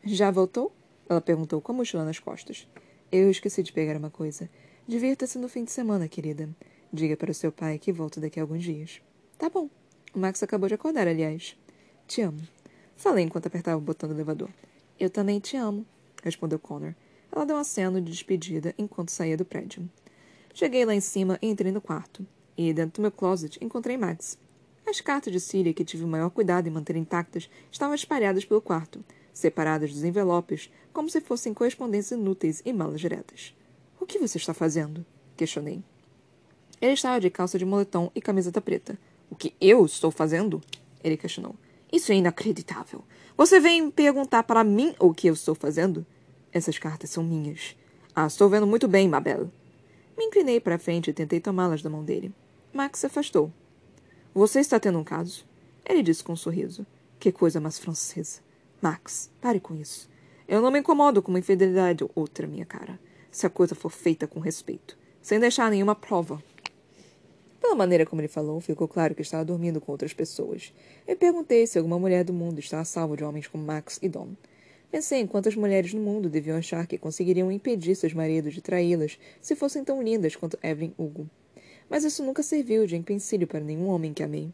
Já 0.03 0.31
voltou? 0.31 0.71
Ela 1.07 1.21
perguntou 1.21 1.61
com 1.61 1.71
a 1.71 1.75
mochila 1.75 2.03
nas 2.03 2.19
costas. 2.19 2.67
Eu 3.11 3.29
esqueci 3.29 3.63
de 3.63 3.73
pegar 3.73 3.97
uma 3.97 4.09
coisa. 4.09 4.49
Divirta-se 4.87 5.37
no 5.37 5.49
fim 5.49 5.63
de 5.63 5.71
semana, 5.71 6.07
querida. 6.07 6.49
Diga 6.91 7.15
para 7.15 7.31
o 7.31 7.33
seu 7.33 7.51
pai 7.51 7.77
que 7.77 7.91
volto 7.91 8.19
daqui 8.19 8.39
a 8.39 8.43
alguns 8.43 8.63
dias. 8.63 9.01
Tá 9.37 9.49
bom. 9.49 9.69
O 10.13 10.19
Max 10.19 10.41
acabou 10.41 10.67
de 10.67 10.75
acordar, 10.75 11.07
aliás. 11.07 11.55
Te 12.07 12.21
amo. 12.21 12.41
Falei 12.95 13.23
enquanto 13.23 13.45
apertava 13.45 13.77
o 13.77 13.81
botão 13.81 14.09
do 14.09 14.15
elevador. 14.15 14.49
Eu 14.99 15.09
também 15.09 15.39
te 15.39 15.55
amo, 15.55 15.85
respondeu 16.23 16.59
Connor. 16.59 16.93
Ela 17.39 17.45
deu 17.45 17.55
um 17.55 17.59
aceno 17.59 18.01
de 18.01 18.11
despedida 18.11 18.75
enquanto 18.77 19.11
saía 19.11 19.37
do 19.37 19.45
prédio. 19.45 19.89
Cheguei 20.53 20.83
lá 20.83 20.93
em 20.93 20.99
cima 20.99 21.39
e 21.41 21.47
entrei 21.47 21.71
no 21.71 21.79
quarto. 21.79 22.27
E, 22.57 22.73
dentro 22.73 22.95
do 22.95 23.01
meu 23.01 23.13
closet, 23.13 23.57
encontrei 23.63 23.97
Max. 23.97 24.37
As 24.85 24.99
cartas 24.99 25.31
de 25.31 25.39
Síria, 25.39 25.73
que 25.73 25.85
tive 25.85 26.03
o 26.03 26.07
maior 26.07 26.31
cuidado 26.31 26.67
em 26.67 26.69
manter 26.69 26.97
intactas, 26.97 27.49
estavam 27.71 27.95
espalhadas 27.95 28.43
pelo 28.43 28.61
quarto, 28.61 29.01
separadas 29.31 29.93
dos 29.93 30.03
envelopes, 30.03 30.69
como 30.91 31.09
se 31.09 31.21
fossem 31.21 31.53
correspondências 31.53 32.19
inúteis 32.19 32.61
e 32.65 32.73
malas 32.73 32.99
diretas. 32.99 33.55
O 34.01 34.05
que 34.05 34.19
você 34.19 34.37
está 34.37 34.53
fazendo? 34.53 35.05
Questionei. 35.37 35.81
Ele 36.81 36.91
estava 36.91 37.21
de 37.21 37.29
calça 37.29 37.57
de 37.57 37.63
moletom 37.63 38.11
e 38.13 38.19
camiseta 38.19 38.59
preta. 38.59 38.99
O 39.29 39.35
que 39.37 39.55
eu 39.61 39.85
estou 39.85 40.11
fazendo? 40.11 40.61
Ele 41.01 41.15
questionou. 41.15 41.55
Isso 41.89 42.11
é 42.11 42.15
inacreditável. 42.15 43.01
Você 43.37 43.61
vem 43.61 43.89
perguntar 43.89 44.43
para 44.43 44.61
mim 44.61 44.93
o 44.99 45.13
que 45.13 45.27
eu 45.27 45.33
estou 45.33 45.55
fazendo? 45.55 46.05
Essas 46.51 46.77
cartas 46.77 47.09
são 47.09 47.23
minhas. 47.23 47.75
Ah, 48.15 48.25
estou 48.25 48.49
vendo 48.49 48.65
muito 48.65 48.87
bem, 48.87 49.07
Mabel. 49.07 49.51
Me 50.17 50.25
inclinei 50.25 50.59
para 50.59 50.75
a 50.75 50.79
frente 50.79 51.09
e 51.09 51.13
tentei 51.13 51.39
tomá-las 51.39 51.81
da 51.81 51.89
mão 51.89 52.03
dele. 52.03 52.33
Max 52.73 52.99
se 52.99 53.05
afastou. 53.05 53.51
Você 54.33 54.59
está 54.59 54.79
tendo 54.79 54.99
um 54.99 55.03
caso? 55.03 55.45
Ele 55.85 56.03
disse 56.03 56.23
com 56.23 56.33
um 56.33 56.35
sorriso. 56.35 56.85
Que 57.19 57.31
coisa 57.31 57.59
mais 57.59 57.77
francesa. 57.77 58.41
Max, 58.81 59.29
pare 59.41 59.59
com 59.59 59.75
isso. 59.75 60.09
Eu 60.47 60.61
não 60.61 60.71
me 60.71 60.79
incomodo 60.79 61.21
com 61.21 61.31
uma 61.31 61.39
infidelidade 61.39 62.03
ou 62.03 62.11
outra, 62.15 62.47
minha 62.47 62.65
cara. 62.65 62.99
Se 63.29 63.45
a 63.45 63.49
coisa 63.49 63.75
for 63.75 63.89
feita 63.89 64.25
com 64.25 64.39
respeito, 64.39 64.97
sem 65.21 65.39
deixar 65.39 65.69
nenhuma 65.69 65.93
prova. 65.93 66.41
Pela 67.61 67.75
maneira 67.75 68.05
como 68.05 68.21
ele 68.21 68.27
falou, 68.27 68.59
ficou 68.59 68.87
claro 68.87 69.13
que 69.13 69.21
estava 69.21 69.45
dormindo 69.45 69.79
com 69.79 69.91
outras 69.91 70.13
pessoas. 70.13 70.73
Eu 71.07 71.15
perguntei 71.15 71.67
se 71.67 71.77
alguma 71.77 71.99
mulher 71.99 72.23
do 72.23 72.33
mundo 72.33 72.59
está 72.59 72.79
a 72.79 72.85
salvo 72.85 73.15
de 73.15 73.23
homens 73.23 73.47
como 73.47 73.63
Max 73.63 73.99
e 74.01 74.09
Don. 74.09 74.29
Pensei 74.91 75.19
em 75.19 75.27
quantas 75.27 75.55
mulheres 75.55 75.93
no 75.93 76.01
mundo 76.01 76.29
deviam 76.29 76.57
achar 76.57 76.87
que 76.87 76.97
conseguiriam 76.97 77.51
impedir 77.51 77.95
seus 77.95 78.11
maridos 78.11 78.55
de 78.55 78.61
traí-las 78.61 79.19
se 79.39 79.55
fossem 79.55 79.83
tão 79.83 80.01
lindas 80.01 80.35
quanto 80.35 80.57
Evelyn 80.63 80.93
Hugo. 80.97 81.29
Mas 81.87 82.03
isso 82.03 82.23
nunca 82.23 82.41
serviu 82.41 82.87
de 82.87 82.95
empecilho 82.95 83.45
para 83.45 83.59
nenhum 83.59 83.87
homem 83.87 84.13
que 84.13 84.23
amei. 84.23 84.51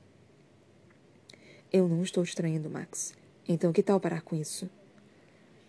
Eu 1.71 1.87
não 1.87 2.03
estou 2.03 2.21
estranhando 2.21 2.69
Max. 2.69 3.13
Então 3.47 3.71
que 3.71 3.81
tal 3.81 3.97
parar 3.97 4.21
com 4.21 4.35
isso? 4.35 4.69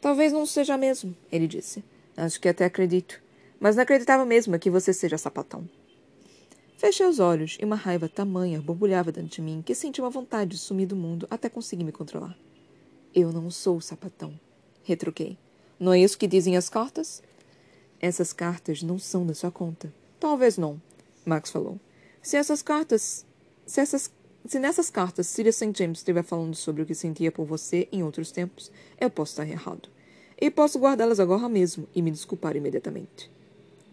Talvez 0.01 0.33
não 0.33 0.45
seja 0.45 0.77
mesmo, 0.77 1.17
ele 1.31 1.47
disse. 1.47 1.85
Acho 2.17 2.41
que 2.41 2.49
até 2.49 2.65
acredito. 2.65 3.23
Mas 3.61 3.77
não 3.77 3.85
acreditava 3.85 4.25
mesmo 4.25 4.59
que 4.59 4.71
você 4.71 4.93
seja 4.93 5.17
sapatão. 5.17 5.69
Fechei 6.77 7.07
os 7.07 7.21
olhos 7.21 7.57
e 7.61 7.65
uma 7.65 7.77
raiva 7.77 8.09
tamanha 8.09 8.61
borbulhava 8.61 9.13
dentro 9.13 9.31
de 9.31 9.43
mim 9.43 9.63
que 9.65 9.77
senti 9.77 10.01
uma 10.01 10.11
vontade 10.11 10.51
de 10.53 10.59
sumir 10.59 10.87
do 10.87 10.97
mundo 10.97 11.27
até 11.31 11.49
conseguir 11.49 11.85
me 11.85 11.93
controlar. 11.93 12.37
Eu 13.15 13.33
não 13.33 13.49
sou 13.49 13.81
sapatão 13.81 14.39
retruquei. 14.87 15.37
Não 15.79 15.93
é 15.93 16.01
isso 16.01 16.17
que 16.17 16.29
dizem 16.29 16.57
as 16.57 16.69
cartas? 16.69 17.23
Essas 18.01 18.33
cartas 18.33 18.83
não 18.83 18.99
são 18.99 19.27
da 19.27 19.35
sua 19.35 19.51
conta. 19.51 19.93
Talvez 20.21 20.57
não, 20.57 20.81
Max 21.25 21.51
falou. 21.51 21.79
Se 22.23 22.37
essas 22.37 22.63
cartas. 22.63 23.27
Se, 23.67 23.81
essas, 23.81 24.11
se 24.47 24.59
nessas 24.61 24.89
cartas 24.89 25.27
Sirius 25.27 25.57
St. 25.57 25.73
James 25.77 25.99
estiver 25.99 26.23
falando 26.23 26.55
sobre 26.55 26.83
o 26.83 26.87
que 26.87 26.95
sentia 26.95 27.33
por 27.33 27.45
você 27.45 27.89
em 27.91 28.05
outros 28.05 28.31
tempos, 28.31 28.71
eu 28.99 29.11
posso 29.11 29.33
estar 29.33 29.49
errado. 29.49 29.89
E 30.41 30.51
posso 30.51 30.79
guardá-las 30.79 31.19
agora 31.19 31.49
mesmo 31.49 31.89
e 31.95 32.01
me 32.01 32.13
desculpar 32.13 32.55
imediatamente. 32.57 33.31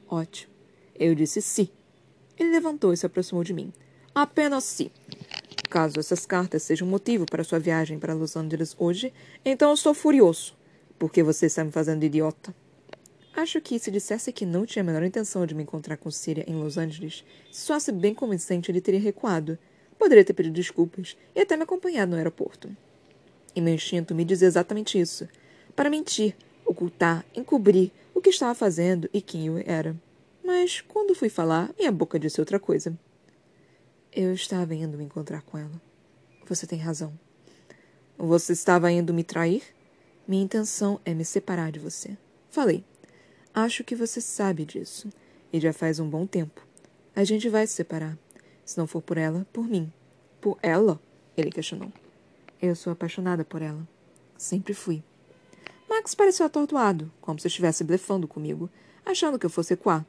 Ótimo. 0.07 0.53
Eu 0.93 1.15
disse 1.15 1.41
sim. 1.41 1.69
Ele 2.37 2.51
levantou 2.51 2.93
e 2.93 2.97
se 2.97 3.05
aproximou 3.05 3.43
de 3.43 3.53
mim. 3.53 3.73
Apenas 4.13 4.63
sim. 4.63 4.91
Caso 5.69 5.99
essas 5.99 6.25
cartas 6.25 6.61
sejam 6.61 6.87
motivo 6.87 7.25
para 7.25 7.43
sua 7.43 7.57
viagem 7.57 7.97
para 7.97 8.13
Los 8.13 8.35
Angeles 8.35 8.75
hoje, 8.77 9.11
então 9.43 9.69
eu 9.69 9.73
estou 9.73 9.93
furioso 9.95 10.55
porque 11.03 11.21
você 11.21 11.47
está 11.47 11.65
me 11.65 11.69
fazendo 11.69 12.01
idiota. 12.05 12.55
Acho 13.35 13.59
que 13.59 13.77
se 13.77 13.91
dissesse 13.91 14.31
que 14.31 14.45
não 14.45 14.65
tinha 14.65 14.81
a 14.81 14.85
menor 14.85 15.03
intenção 15.03 15.45
de 15.45 15.53
me 15.53 15.63
encontrar 15.63 15.97
com 15.97 16.09
Síria 16.09 16.45
em 16.47 16.55
Los 16.55 16.77
Angeles, 16.77 17.25
se 17.51 17.59
soasse 17.59 17.91
bem 17.91 18.15
convincente, 18.15 18.71
ele 18.71 18.79
teria 18.79 19.01
recuado. 19.01 19.59
Poderia 19.99 20.23
ter 20.23 20.31
pedido 20.31 20.53
desculpas 20.53 21.17
e 21.35 21.41
até 21.41 21.57
me 21.57 21.63
acompanhado 21.63 22.11
no 22.11 22.15
aeroporto. 22.15 22.69
E 23.53 23.59
meu 23.59 23.73
instinto 23.73 24.15
me 24.15 24.23
dizia 24.23 24.47
exatamente 24.47 24.97
isso. 24.97 25.27
Para 25.75 25.89
mentir, 25.89 26.37
ocultar, 26.65 27.25
encobrir 27.35 27.91
o 28.13 28.21
que 28.21 28.29
estava 28.29 28.55
fazendo 28.55 29.09
e 29.13 29.21
quem 29.21 29.47
eu 29.47 29.61
era. 29.65 29.93
Mas, 30.41 30.79
quando 30.79 31.13
fui 31.13 31.27
falar, 31.27 31.69
minha 31.77 31.91
boca 31.91 32.17
disse 32.17 32.39
outra 32.39 32.61
coisa. 32.61 32.97
Eu 34.09 34.33
estava 34.33 34.73
indo 34.73 34.97
me 34.97 35.03
encontrar 35.03 35.41
com 35.41 35.57
ela. 35.57 35.81
Você 36.47 36.65
tem 36.65 36.79
razão. 36.79 37.13
Você 38.17 38.53
estava 38.53 38.89
indo 38.89 39.13
me 39.13 39.25
trair? 39.25 39.63
Minha 40.25 40.43
intenção 40.43 41.01
é 41.03 41.13
me 41.13 41.25
separar 41.25 41.71
de 41.71 41.79
você. 41.79 42.17
Falei. 42.49 42.83
Acho 43.53 43.83
que 43.83 43.95
você 43.95 44.21
sabe 44.21 44.63
disso. 44.63 45.09
E 45.51 45.59
já 45.59 45.73
faz 45.73 45.99
um 45.99 46.09
bom 46.09 46.25
tempo. 46.25 46.65
A 47.15 47.23
gente 47.23 47.49
vai 47.49 47.67
se 47.67 47.73
separar. 47.73 48.17
Se 48.63 48.77
não 48.77 48.87
for 48.87 49.01
por 49.01 49.17
ela, 49.17 49.45
por 49.51 49.67
mim. 49.67 49.91
Por 50.39 50.57
ela? 50.63 50.99
Ele 51.35 51.51
questionou. 51.51 51.91
Eu 52.61 52.75
sou 52.75 52.93
apaixonada 52.93 53.43
por 53.43 53.61
ela. 53.61 53.85
Sempre 54.37 54.73
fui. 54.73 55.03
Max 55.89 56.15
pareceu 56.15 56.45
atordoado, 56.45 57.11
como 57.19 57.37
se 57.37 57.47
estivesse 57.47 57.83
blefando 57.83 58.27
comigo, 58.27 58.69
achando 59.05 59.37
que 59.37 59.45
eu 59.45 59.49
fosse 59.49 59.73
equar. 59.73 60.05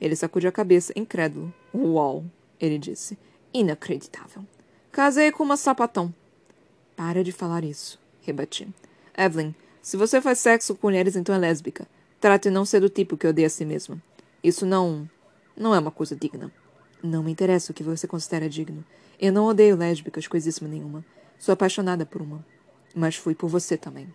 Ele 0.00 0.16
sacudiu 0.16 0.48
a 0.48 0.52
cabeça, 0.52 0.92
incrédulo. 0.96 1.52
Uau! 1.74 2.24
Ele 2.58 2.78
disse. 2.78 3.18
Inacreditável. 3.52 4.44
Casei 4.90 5.30
com 5.30 5.44
uma 5.44 5.56
sapatão. 5.56 6.12
Para 6.96 7.22
de 7.22 7.30
falar 7.30 7.62
isso, 7.62 8.00
rebati. 8.22 8.66
Evelyn, 9.20 9.54
se 9.82 9.96
você 9.96 10.20
faz 10.20 10.38
sexo 10.38 10.74
com 10.74 10.86
mulheres, 10.86 11.14
então 11.14 11.34
é 11.34 11.38
lésbica. 11.38 11.86
Trate 12.18 12.48
não 12.48 12.64
ser 12.64 12.80
do 12.80 12.88
tipo 12.88 13.16
que 13.16 13.26
odeia 13.26 13.46
a 13.46 13.50
si 13.50 13.64
mesma. 13.64 14.02
Isso 14.42 14.64
não. 14.64 15.08
não 15.56 15.74
é 15.74 15.78
uma 15.78 15.90
coisa 15.90 16.16
digna. 16.16 16.50
Não 17.02 17.22
me 17.22 17.30
interessa 17.30 17.70
o 17.70 17.74
que 17.74 17.82
você 17.82 18.06
considera 18.06 18.48
digno. 18.48 18.84
Eu 19.18 19.32
não 19.32 19.46
odeio 19.46 19.76
lésbicas, 19.76 20.26
coisíssima 20.26 20.68
nenhuma. 20.68 21.04
Sou 21.38 21.52
apaixonada 21.52 22.06
por 22.06 22.22
uma. 22.22 22.44
Mas 22.94 23.16
fui 23.16 23.34
por 23.34 23.48
você 23.48 23.76
também. 23.76 24.08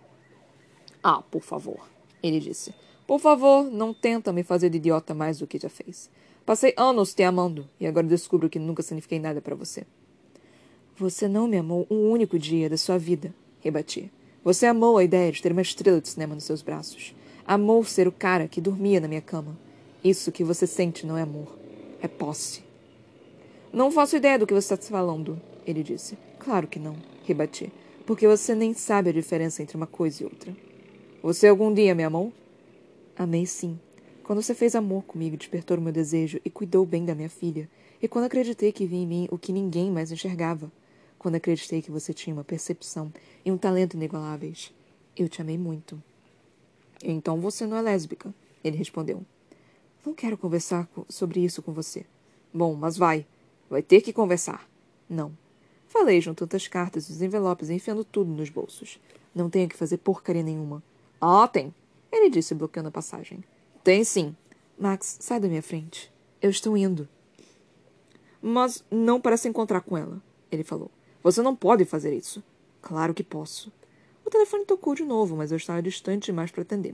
Ah, 1.03 1.21
por 1.21 1.41
favor, 1.41 1.87
ele 2.21 2.39
disse. 2.39 2.73
Por 3.05 3.19
favor, 3.19 3.65
não 3.65 3.93
tenta 3.93 4.33
me 4.33 4.43
fazer 4.43 4.69
de 4.69 4.77
idiota 4.77 5.13
mais 5.13 5.37
do 5.37 5.45
que 5.45 5.59
já 5.59 5.69
fez. 5.69 6.09
Passei 6.43 6.73
anos 6.77 7.13
te 7.13 7.23
amando 7.23 7.69
e 7.79 7.85
agora 7.85 8.07
descubro 8.07 8.49
que 8.49 8.57
nunca 8.57 8.81
signifiquei 8.81 9.19
nada 9.19 9.41
para 9.41 9.55
você. 9.55 9.85
Você 10.97 11.27
não 11.27 11.47
me 11.47 11.57
amou 11.57 11.85
um 11.89 12.09
único 12.09 12.39
dia 12.39 12.69
da 12.69 12.77
sua 12.77 12.97
vida, 12.97 13.33
rebati. 13.61 14.11
Você 14.45 14.67
amou 14.67 14.99
a 14.99 15.03
ideia 15.03 15.31
de 15.31 15.41
ter 15.41 15.51
uma 15.51 15.63
estrela 15.63 15.99
de 15.99 16.07
cinema 16.07 16.35
nos 16.35 16.43
seus 16.43 16.61
braços. 16.61 17.15
Amou 17.47 17.83
ser 17.83 18.07
o 18.07 18.11
cara 18.11 18.47
que 18.47 18.61
dormia 18.61 18.99
na 18.99 19.07
minha 19.07 19.19
cama. 19.19 19.57
Isso 20.03 20.31
que 20.31 20.43
você 20.43 20.67
sente 20.67 21.03
não 21.03 21.17
é 21.17 21.23
amor. 21.23 21.57
É 21.99 22.07
posse. 22.07 22.63
Não 23.73 23.89
faço 23.89 24.17
ideia 24.17 24.37
do 24.37 24.45
que 24.45 24.53
você 24.53 24.75
está 24.75 24.87
falando, 24.87 25.41
ele 25.65 25.81
disse. 25.81 26.15
Claro 26.37 26.67
que 26.67 26.77
não, 26.77 26.95
rebati. 27.23 27.73
Porque 28.05 28.27
você 28.27 28.53
nem 28.53 28.75
sabe 28.75 29.09
a 29.09 29.13
diferença 29.13 29.63
entre 29.63 29.75
uma 29.75 29.87
coisa 29.87 30.21
e 30.21 30.25
outra. 30.27 30.55
Você 31.23 31.47
algum 31.47 31.73
dia 31.73 31.95
me 31.95 32.03
amou? 32.03 32.31
Amei 33.17 33.47
sim. 33.47 33.79
Quando 34.23 34.43
você 34.43 34.53
fez 34.53 34.75
amor 34.75 35.05
comigo, 35.05 35.35
despertou 35.35 35.75
o 35.75 35.81
meu 35.81 35.91
desejo 35.91 36.39
e 36.45 36.51
cuidou 36.51 36.85
bem 36.85 37.03
da 37.03 37.15
minha 37.15 37.29
filha. 37.29 37.67
E 37.99 38.07
quando 38.07 38.25
acreditei 38.25 38.71
que 38.71 38.85
vi 38.85 38.97
em 38.97 39.07
mim 39.07 39.27
o 39.31 39.39
que 39.39 39.51
ninguém 39.51 39.89
mais 39.89 40.11
enxergava. 40.11 40.71
Quando 41.25 41.37
acreditei 41.37 41.81
que 41.81 41.89
você 41.89 42.13
tinha 42.13 42.35
uma 42.35 42.43
percepção 42.43 43.11
e 43.43 43.51
um 43.51 43.57
talento 43.57 43.95
inigualáveis. 43.95 44.71
Eu 45.17 45.27
te 45.27 45.41
amei 45.41 45.57
muito. 45.57 45.99
Então 47.03 47.41
você 47.41 47.65
não 47.65 47.75
é 47.75 47.81
lésbica, 47.81 48.31
ele 48.63 48.77
respondeu. 48.77 49.25
Não 50.05 50.13
quero 50.13 50.37
conversar 50.37 50.87
sobre 51.09 51.43
isso 51.43 51.63
com 51.63 51.73
você. 51.73 52.05
Bom, 52.53 52.75
mas 52.75 52.95
vai. 52.95 53.25
Vai 53.67 53.81
ter 53.81 54.01
que 54.01 54.13
conversar. 54.13 54.69
Não. 55.09 55.35
Falei 55.87 56.21
juntando 56.21 56.55
as 56.55 56.67
cartas 56.67 57.09
e 57.09 57.13
os 57.13 57.23
envelopes 57.23 57.71
enfiando 57.71 58.05
tudo 58.05 58.29
nos 58.29 58.51
bolsos. 58.51 58.99
Não 59.33 59.49
tenho 59.49 59.67
que 59.67 59.75
fazer 59.75 59.97
porcaria 59.97 60.43
nenhuma. 60.43 60.83
Ah, 61.19 61.47
tem. 61.47 61.73
Ele 62.11 62.29
disse, 62.29 62.53
bloqueando 62.53 62.89
a 62.89 62.91
passagem. 62.91 63.43
Tem 63.83 64.03
sim. 64.03 64.35
Max, 64.77 65.17
sai 65.19 65.39
da 65.39 65.47
minha 65.47 65.63
frente. 65.63 66.13
Eu 66.39 66.51
estou 66.51 66.77
indo. 66.77 67.09
Mas 68.39 68.85
não 68.91 69.19
para 69.19 69.37
se 69.37 69.49
encontrar 69.49 69.81
com 69.81 69.97
ela, 69.97 70.21
ele 70.51 70.63
falou. 70.63 70.91
Você 71.25 71.41
não 71.41 71.55
pode 71.55 71.85
fazer 71.85 72.15
isso. 72.15 72.43
Claro 72.83 73.11
que 73.11 73.23
posso. 73.23 73.73
O 74.23 74.29
telefone 74.29 74.63
tocou 74.63 74.93
de 74.93 75.03
novo, 75.03 75.35
mas 75.35 75.51
eu 75.51 75.57
estava 75.57 75.81
distante 75.81 76.27
demais 76.27 76.51
para 76.51 76.61
atender. 76.61 76.93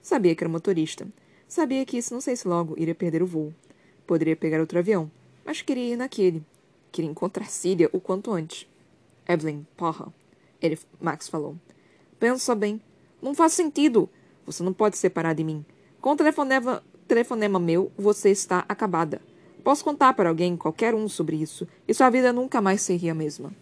Sabia 0.00 0.36
que 0.36 0.44
era 0.44 0.48
motorista. 0.48 1.04
Sabia 1.48 1.84
que, 1.84 2.00
se 2.00 2.12
não 2.12 2.20
sei 2.20 2.36
se 2.36 2.46
logo, 2.46 2.78
iria 2.78 2.94
perder 2.94 3.24
o 3.24 3.26
voo. 3.26 3.52
Poderia 4.06 4.36
pegar 4.36 4.60
outro 4.60 4.78
avião, 4.78 5.10
mas 5.44 5.62
queria 5.62 5.94
ir 5.94 5.96
naquele. 5.96 6.44
Queria 6.92 7.10
encontrar 7.10 7.46
Síria 7.46 7.90
o 7.92 7.98
quanto 7.98 8.30
antes. 8.30 8.68
Evelyn, 9.28 9.66
porra. 9.76 10.14
Ele, 10.60 10.78
Max 11.00 11.28
falou. 11.28 11.56
Pensa 12.20 12.54
bem. 12.54 12.80
Não 13.20 13.34
faz 13.34 13.52
sentido. 13.52 14.08
Você 14.46 14.62
não 14.62 14.72
pode 14.72 14.96
separar 14.96 15.34
de 15.34 15.42
mim. 15.42 15.66
Com 16.00 16.12
o 16.12 16.16
telefonema, 16.16 16.84
telefonema 17.08 17.58
meu, 17.58 17.90
você 17.98 18.30
está 18.30 18.64
acabada. 18.68 19.20
Posso 19.64 19.82
contar 19.82 20.14
para 20.14 20.28
alguém, 20.28 20.56
qualquer 20.56 20.94
um, 20.94 21.08
sobre 21.08 21.34
isso, 21.34 21.66
e 21.88 21.92
sua 21.92 22.10
vida 22.10 22.32
nunca 22.32 22.60
mais 22.60 22.80
seria 22.80 23.10
a 23.10 23.14
mesma. 23.16 23.52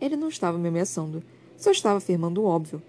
Ele 0.00 0.16
não 0.16 0.28
estava 0.28 0.58
me 0.58 0.68
ameaçando, 0.68 1.22
só 1.56 1.70
estava 1.70 1.98
afirmando 1.98 2.42
o 2.42 2.44
óbvio. 2.44 2.82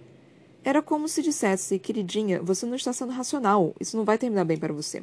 Era 0.64 0.82
como 0.82 1.08
se 1.08 1.22
dissesse, 1.22 1.80
queridinha, 1.80 2.42
você 2.42 2.66
não 2.66 2.76
está 2.76 2.92
sendo 2.92 3.12
racional, 3.12 3.74
isso 3.80 3.96
não 3.96 4.04
vai 4.04 4.18
terminar 4.18 4.44
bem 4.44 4.58
para 4.58 4.74
você. 4.74 5.02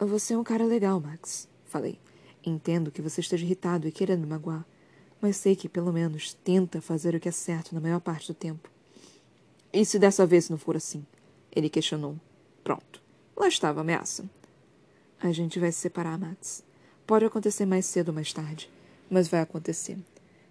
Você 0.00 0.32
é 0.32 0.38
um 0.38 0.44
cara 0.44 0.64
legal, 0.64 1.00
Max, 1.00 1.48
falei. 1.66 1.98
Entendo 2.44 2.90
que 2.90 3.02
você 3.02 3.20
esteja 3.20 3.44
irritado 3.44 3.86
e 3.86 3.92
querendo 3.92 4.20
me 4.20 4.26
magoar, 4.26 4.64
mas 5.20 5.36
sei 5.36 5.56
que, 5.56 5.68
pelo 5.68 5.92
menos, 5.92 6.32
tenta 6.32 6.80
fazer 6.80 7.14
o 7.14 7.20
que 7.20 7.28
é 7.28 7.32
certo 7.32 7.74
na 7.74 7.80
maior 7.80 8.00
parte 8.00 8.28
do 8.28 8.34
tempo. 8.34 8.70
E 9.72 9.84
se 9.84 9.98
dessa 9.98 10.24
vez 10.24 10.48
não 10.48 10.56
for 10.56 10.76
assim? 10.76 11.04
Ele 11.54 11.68
questionou. 11.68 12.16
Pronto. 12.64 13.02
Lá 13.36 13.48
estava 13.48 13.80
a 13.80 13.82
ameaça. 13.82 14.24
A 15.20 15.32
gente 15.32 15.58
vai 15.58 15.72
se 15.72 15.80
separar, 15.80 16.18
Max. 16.18 16.64
Pode 17.06 17.24
acontecer 17.24 17.66
mais 17.66 17.84
cedo 17.86 18.08
ou 18.08 18.14
mais 18.14 18.32
tarde, 18.32 18.70
mas 19.10 19.28
vai 19.28 19.40
acontecer. 19.40 19.98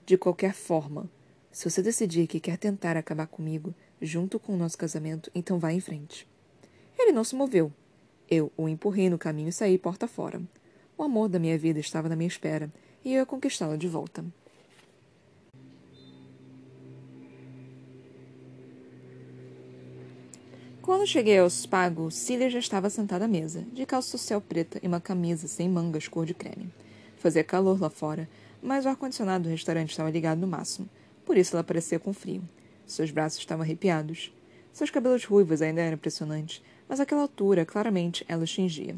De 0.07 0.17
qualquer 0.17 0.53
forma, 0.53 1.09
se 1.51 1.69
você 1.69 1.81
decidir 1.81 2.27
que 2.27 2.39
quer 2.39 2.57
tentar 2.57 2.95
acabar 2.95 3.27
comigo 3.27 3.75
junto 4.01 4.39
com 4.39 4.53
o 4.53 4.57
nosso 4.57 4.77
casamento, 4.77 5.29
então 5.35 5.59
vá 5.59 5.73
em 5.73 5.81
frente. 5.81 6.25
Ele 6.97 7.11
não 7.11 7.25
se 7.25 7.35
moveu, 7.35 7.73
eu 8.31 8.49
o 8.55 8.69
empurrei 8.69 9.09
no 9.09 9.17
caminho 9.17 9.49
e 9.49 9.51
saí 9.51 9.77
porta 9.77 10.07
fora. 10.07 10.41
O 10.97 11.03
amor 11.03 11.27
da 11.27 11.39
minha 11.39 11.57
vida 11.57 11.81
estava 11.81 12.07
na 12.07 12.15
minha 12.15 12.29
espera 12.29 12.71
e 13.03 13.15
eu 13.15 13.19
ia 13.19 13.25
conquistá-lo 13.25 13.77
de 13.77 13.89
volta. 13.89 14.23
Quando 20.81 21.05
cheguei 21.05 21.37
aos 21.37 21.65
pagos, 21.65 22.15
Cília 22.15 22.49
já 22.49 22.59
estava 22.59 22.89
sentada 22.89 23.25
à 23.25 23.27
mesa, 23.27 23.65
de 23.73 23.85
calça 23.85 24.11
social 24.11 24.39
preta 24.39 24.79
e 24.81 24.87
uma 24.87 25.01
camisa 25.01 25.49
sem 25.49 25.67
mangas 25.67 26.07
cor 26.07 26.25
de 26.25 26.33
creme. 26.33 26.71
Fazia 27.17 27.43
calor 27.43 27.81
lá 27.81 27.89
fora, 27.89 28.29
mas 28.67 28.85
o 28.85 28.89
ar-condicionado 28.89 29.45
do 29.45 29.49
restaurante 29.49 29.91
estava 29.91 30.09
ligado 30.09 30.39
no 30.39 30.47
máximo, 30.47 30.89
por 31.25 31.37
isso 31.37 31.55
ela 31.55 31.63
parecia 31.63 31.97
com 31.97 32.11
frio. 32.11 32.43
Seus 32.85 33.11
braços 33.11 33.39
estavam 33.39 33.63
arrepiados. 33.63 34.33
Seus 34.73 34.89
cabelos 34.89 35.23
ruivos 35.23 35.61
ainda 35.61 35.79
eram 35.79 35.95
impressionantes, 35.95 36.61
mas 36.85 36.99
àquela 36.99 37.21
altura, 37.21 37.65
claramente, 37.65 38.25
ela 38.27 38.43
os 38.43 38.51
tingia. 38.51 38.97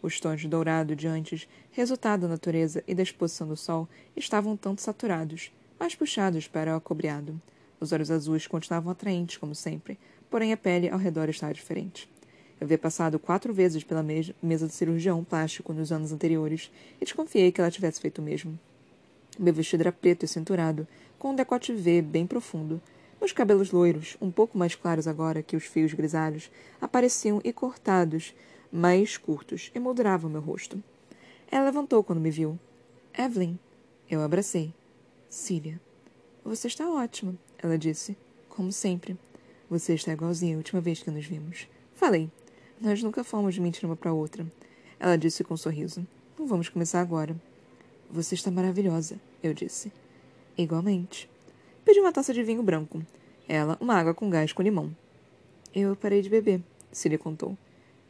Os 0.00 0.18
tons 0.18 0.40
de 0.40 0.48
dourado 0.48 0.96
de 0.96 1.06
antes, 1.06 1.46
resultado 1.70 2.22
da 2.22 2.28
natureza 2.28 2.82
e 2.88 2.94
da 2.94 3.02
exposição 3.02 3.46
do 3.46 3.58
sol, 3.58 3.86
estavam 4.16 4.56
tanto 4.56 4.80
saturados, 4.80 5.52
mais 5.78 5.94
puxados 5.94 6.48
para 6.48 6.72
o 6.72 6.76
acobreado. 6.76 7.38
Os 7.78 7.92
olhos 7.92 8.10
azuis 8.10 8.46
continuavam 8.46 8.90
atraentes, 8.90 9.36
como 9.36 9.54
sempre, 9.54 9.98
porém 10.30 10.50
a 10.50 10.56
pele 10.56 10.88
ao 10.88 10.98
redor 10.98 11.28
estava 11.28 11.52
diferente. 11.52 12.08
Eu 12.58 12.64
havia 12.64 12.78
passado 12.78 13.18
quatro 13.18 13.52
vezes 13.52 13.84
pela 13.84 14.02
mesa 14.02 14.66
do 14.66 14.72
cirurgião 14.72 15.22
plástico 15.22 15.74
nos 15.74 15.92
anos 15.92 16.10
anteriores 16.10 16.70
e 16.98 17.04
desconfiei 17.04 17.52
que 17.52 17.60
ela 17.60 17.70
tivesse 17.70 18.00
feito 18.00 18.22
o 18.22 18.24
mesmo. 18.24 18.58
Meu 19.42 19.54
vestido 19.54 19.80
era 19.80 19.90
preto 19.90 20.22
e 20.22 20.28
cinturado, 20.28 20.86
com 21.18 21.30
um 21.30 21.34
decote 21.34 21.72
V 21.72 22.02
bem 22.02 22.26
profundo, 22.26 22.78
os 23.18 23.32
cabelos 23.32 23.70
loiros, 23.70 24.14
um 24.20 24.30
pouco 24.30 24.58
mais 24.58 24.74
claros 24.74 25.08
agora 25.08 25.42
que 25.42 25.56
os 25.56 25.64
fios 25.64 25.94
grisalhos, 25.94 26.50
apareciam 26.78 27.40
e 27.42 27.50
cortados, 27.50 28.34
mais 28.70 29.16
curtos, 29.16 29.70
emolduravam 29.74 30.30
meu 30.30 30.42
rosto. 30.42 30.84
Ela 31.50 31.64
levantou 31.64 32.04
quando 32.04 32.20
me 32.20 32.30
viu. 32.30 32.58
Evelyn. 33.16 33.58
Eu 34.10 34.20
abracei. 34.20 34.74
Cília. 35.30 35.80
Você 36.44 36.66
está 36.66 36.86
ótima, 36.90 37.34
ela 37.62 37.78
disse. 37.78 38.18
Como 38.46 38.70
sempre. 38.70 39.16
Você 39.70 39.94
está 39.94 40.12
igualzinha 40.12 40.54
a 40.54 40.58
última 40.58 40.82
vez 40.82 41.02
que 41.02 41.10
nos 41.10 41.24
vimos. 41.24 41.66
Falei. 41.94 42.30
Nós 42.78 43.02
nunca 43.02 43.24
fomos 43.24 43.54
de 43.54 43.60
mentir 43.62 43.86
uma 43.86 43.96
para 43.96 44.12
outra. 44.12 44.46
Ela 44.98 45.16
disse 45.16 45.42
com 45.42 45.54
um 45.54 45.56
sorriso. 45.56 46.06
Não 46.38 46.46
vamos 46.46 46.68
começar 46.68 47.00
agora. 47.00 47.34
Você 48.10 48.34
está 48.34 48.50
maravilhosa, 48.50 49.20
eu 49.42 49.54
disse. 49.54 49.92
Igualmente. 50.56 51.28
Pedi 51.84 52.00
uma 52.00 52.12
taça 52.12 52.32
de 52.32 52.42
vinho 52.42 52.62
branco. 52.62 53.02
Ela, 53.48 53.76
uma 53.80 53.94
água 53.94 54.14
com 54.14 54.30
gás 54.30 54.52
com 54.52 54.62
limão. 54.62 54.94
Eu 55.74 55.96
parei 55.96 56.22
de 56.22 56.28
beber, 56.28 56.60
Cília 56.92 57.18
contou. 57.18 57.56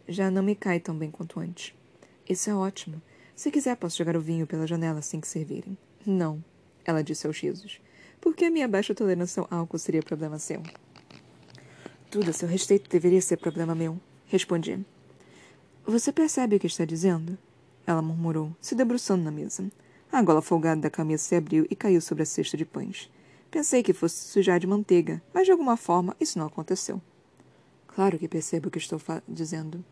Já 0.09 0.31
não 0.31 0.43
me 0.43 0.55
cai 0.55 0.81
tão 0.81 0.95
bem 0.95 1.11
quanto 1.11 1.40
antes. 1.40 1.75
Isso 2.29 2.51
é 2.51 2.55
ótimo. 2.55 3.01
Se 3.35 3.51
quiser, 3.51 3.77
posso 3.77 3.97
jogar 3.97 4.16
o 4.16 4.21
vinho 4.21 4.47
pela 4.47 4.66
janela 4.66 4.99
assim 4.99 5.21
que 5.21 5.29
servirem. 5.29 5.77
Não, 6.07 6.43
ela 6.85 7.03
disse 7.03 7.27
aos 7.27 7.38
risos. 7.38 7.81
Por 8.21 8.35
que 8.35 8.45
a 8.45 8.51
minha 8.51 8.69
baixa 8.69 8.95
tolerância 8.95 9.40
ao 9.43 9.61
álcool 9.61 9.79
seria 9.79 10.03
problema 10.03 10.38
seu? 10.38 10.62
Tudo 12.11 12.31
a 12.31 12.33
seu 12.33 12.49
respeito 12.49 12.90
deveria 12.90 13.21
ser 13.23 13.37
problema 13.37 13.75
meu, 13.75 13.99
respondi. 14.27 14.85
Você 15.87 16.12
percebe 16.12 16.57
o 16.57 16.61
que 16.61 16.66
está 16.66 16.85
dizendo? 16.85 17.38
Ela 17.87 18.03
murmurou, 18.03 18.55
se 18.61 18.75
debruçando 18.75 19.25
na 19.25 19.31
mesa. 19.31 19.71
A 20.12 20.23
gola 20.23 20.42
folgada 20.42 20.81
da 20.81 20.90
camisa 20.90 21.23
se 21.23 21.37
abriu 21.37 21.66
e 21.70 21.77
caiu 21.77 22.01
sobre 22.01 22.25
a 22.25 22.27
cesta 22.27 22.57
de 22.57 22.64
pães. 22.64 23.09
Pensei 23.49 23.81
que 23.83 23.92
fosse 23.92 24.16
sujar 24.29 24.59
de 24.59 24.66
manteiga, 24.66 25.23
mas 25.33 25.46
de 25.46 25.53
alguma 25.53 25.77
forma 25.77 26.16
isso 26.18 26.38
não 26.38 26.46
aconteceu. 26.46 27.01
Claro 27.87 28.18
que 28.18 28.27
percebo 28.27 28.68
o 28.68 28.70
que 28.70 28.79
estou 28.79 29.01
dizendo. 29.29 29.85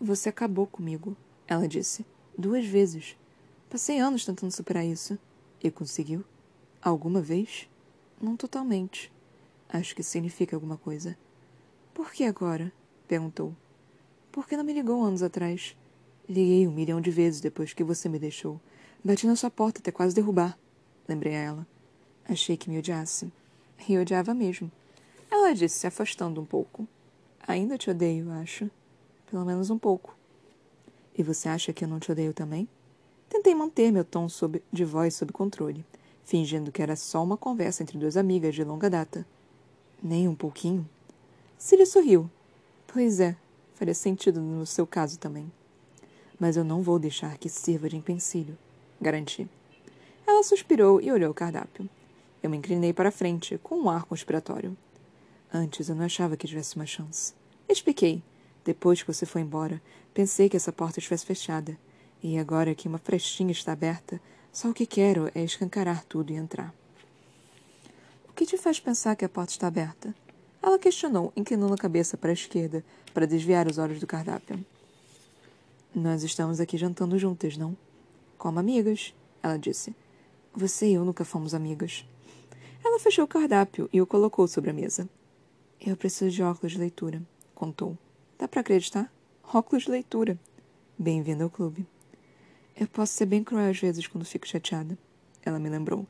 Você 0.00 0.28
acabou 0.28 0.66
comigo, 0.66 1.16
ela 1.46 1.68
disse. 1.68 2.04
Duas 2.36 2.64
vezes. 2.64 3.16
Passei 3.68 3.98
anos 3.98 4.24
tentando 4.24 4.50
superar 4.50 4.84
isso. 4.84 5.18
E 5.62 5.70
conseguiu? 5.70 6.24
Alguma 6.82 7.20
vez? 7.20 7.68
Não 8.20 8.36
totalmente. 8.36 9.12
Acho 9.68 9.94
que 9.94 10.02
significa 10.02 10.56
alguma 10.56 10.76
coisa. 10.76 11.16
Por 11.94 12.10
que 12.12 12.24
agora? 12.24 12.72
perguntou. 13.06 13.54
Por 14.32 14.48
que 14.48 14.56
não 14.56 14.64
me 14.64 14.72
ligou 14.72 15.04
anos 15.04 15.22
atrás? 15.22 15.76
Liguei 16.28 16.66
um 16.66 16.72
milhão 16.72 17.00
de 17.00 17.10
vezes 17.10 17.40
depois 17.40 17.72
que 17.72 17.84
você 17.84 18.08
me 18.08 18.18
deixou. 18.18 18.60
Bati 19.02 19.26
na 19.26 19.34
sua 19.34 19.50
porta 19.50 19.80
até 19.80 19.90
quase 19.90 20.14
derrubar. 20.14 20.58
Lembrei 21.08 21.34
a 21.34 21.38
ela. 21.38 21.66
Achei 22.28 22.54
que 22.54 22.68
me 22.68 22.78
odiasse. 22.78 23.32
E 23.88 23.96
odiava 23.96 24.34
mesmo. 24.34 24.70
Ela 25.30 25.54
disse, 25.54 25.78
se 25.78 25.86
afastando 25.86 26.38
um 26.38 26.44
pouco. 26.44 26.86
Ainda 27.48 27.78
te 27.78 27.88
odeio, 27.88 28.30
acho. 28.30 28.70
Pelo 29.30 29.44
menos 29.44 29.70
um 29.70 29.78
pouco. 29.78 30.14
E 31.16 31.22
você 31.22 31.48
acha 31.48 31.72
que 31.72 31.82
eu 31.82 31.88
não 31.88 31.98
te 31.98 32.12
odeio 32.12 32.34
também? 32.34 32.68
Tentei 33.30 33.54
manter 33.54 33.90
meu 33.90 34.04
tom 34.04 34.28
sob, 34.28 34.62
de 34.70 34.84
voz 34.84 35.14
sob 35.14 35.32
controle, 35.32 35.84
fingindo 36.24 36.70
que 36.70 36.82
era 36.82 36.94
só 36.94 37.24
uma 37.24 37.38
conversa 37.38 37.82
entre 37.82 37.96
duas 37.96 38.18
amigas 38.18 38.54
de 38.54 38.62
longa 38.64 38.90
data. 38.90 39.26
Nem 40.02 40.28
um 40.28 40.34
pouquinho? 40.34 40.86
Cília 41.56 41.86
sorriu. 41.86 42.30
Pois 42.86 43.18
é, 43.18 43.34
faria 43.76 43.94
sentido 43.94 44.40
no 44.40 44.66
seu 44.66 44.86
caso 44.86 45.18
também. 45.18 45.50
Mas 46.38 46.56
eu 46.56 46.64
não 46.64 46.82
vou 46.82 46.98
deixar 46.98 47.38
que 47.38 47.48
sirva 47.48 47.88
de 47.88 47.96
empecilho, 47.96 48.58
garanti. 49.00 49.48
Ela 50.26 50.42
suspirou 50.42 51.00
e 51.00 51.10
olhou 51.10 51.30
o 51.30 51.34
cardápio. 51.34 51.88
Eu 52.42 52.50
me 52.50 52.56
inclinei 52.56 52.92
para 52.92 53.10
frente, 53.10 53.58
com 53.62 53.76
um 53.76 53.90
ar 53.90 54.04
conspiratório. 54.04 54.76
Antes 55.52 55.88
eu 55.88 55.94
não 55.94 56.04
achava 56.04 56.36
que 56.36 56.46
tivesse 56.46 56.76
uma 56.76 56.86
chance. 56.86 57.34
Expliquei. 57.68 58.22
Depois 58.64 59.02
que 59.02 59.12
você 59.12 59.26
foi 59.26 59.40
embora, 59.40 59.80
pensei 60.14 60.48
que 60.48 60.56
essa 60.56 60.72
porta 60.72 60.98
estivesse 60.98 61.26
fechada. 61.26 61.76
E 62.22 62.38
agora 62.38 62.74
que 62.74 62.88
uma 62.88 62.98
frestinha 62.98 63.52
está 63.52 63.72
aberta, 63.72 64.20
só 64.52 64.68
o 64.68 64.74
que 64.74 64.86
quero 64.86 65.30
é 65.34 65.42
escancarar 65.42 66.04
tudo 66.04 66.32
e 66.32 66.36
entrar. 66.36 66.74
O 68.28 68.32
que 68.32 68.46
te 68.46 68.56
faz 68.56 68.78
pensar 68.78 69.16
que 69.16 69.24
a 69.24 69.28
porta 69.28 69.52
está 69.52 69.66
aberta? 69.66 70.14
Ela 70.62 70.78
questionou, 70.78 71.32
inclinando 71.34 71.74
a 71.74 71.78
cabeça 71.78 72.16
para 72.16 72.30
a 72.30 72.34
esquerda, 72.34 72.84
para 73.14 73.26
desviar 73.26 73.66
os 73.66 73.78
olhos 73.78 73.98
do 73.98 74.06
cardápio. 74.06 74.64
Nós 75.94 76.22
estamos 76.22 76.60
aqui 76.60 76.76
jantando 76.78 77.18
juntas, 77.18 77.56
não? 77.56 77.76
Como 78.40 78.58
amigas, 78.58 79.14
ela 79.42 79.58
disse. 79.58 79.94
Você 80.54 80.88
e 80.88 80.94
eu 80.94 81.04
nunca 81.04 81.26
fomos 81.26 81.52
amigas. 81.52 82.06
Ela 82.82 82.98
fechou 82.98 83.26
o 83.26 83.28
cardápio 83.28 83.86
e 83.92 84.00
o 84.00 84.06
colocou 84.06 84.48
sobre 84.48 84.70
a 84.70 84.72
mesa. 84.72 85.06
Eu 85.78 85.94
preciso 85.94 86.30
de 86.30 86.42
óculos 86.42 86.72
de 86.72 86.78
leitura, 86.78 87.22
contou. 87.54 87.98
Dá 88.38 88.48
para 88.48 88.62
acreditar? 88.62 89.12
Óculos 89.44 89.84
de 89.84 89.90
leitura. 89.90 90.40
Bem-vindo 90.98 91.44
ao 91.44 91.50
clube. 91.50 91.86
Eu 92.74 92.88
posso 92.88 93.12
ser 93.12 93.26
bem 93.26 93.44
cruel 93.44 93.70
às 93.70 93.78
vezes 93.78 94.06
quando 94.06 94.24
fico 94.24 94.48
chateada. 94.48 94.96
Ela 95.44 95.58
me 95.58 95.68
lembrou. 95.68 96.06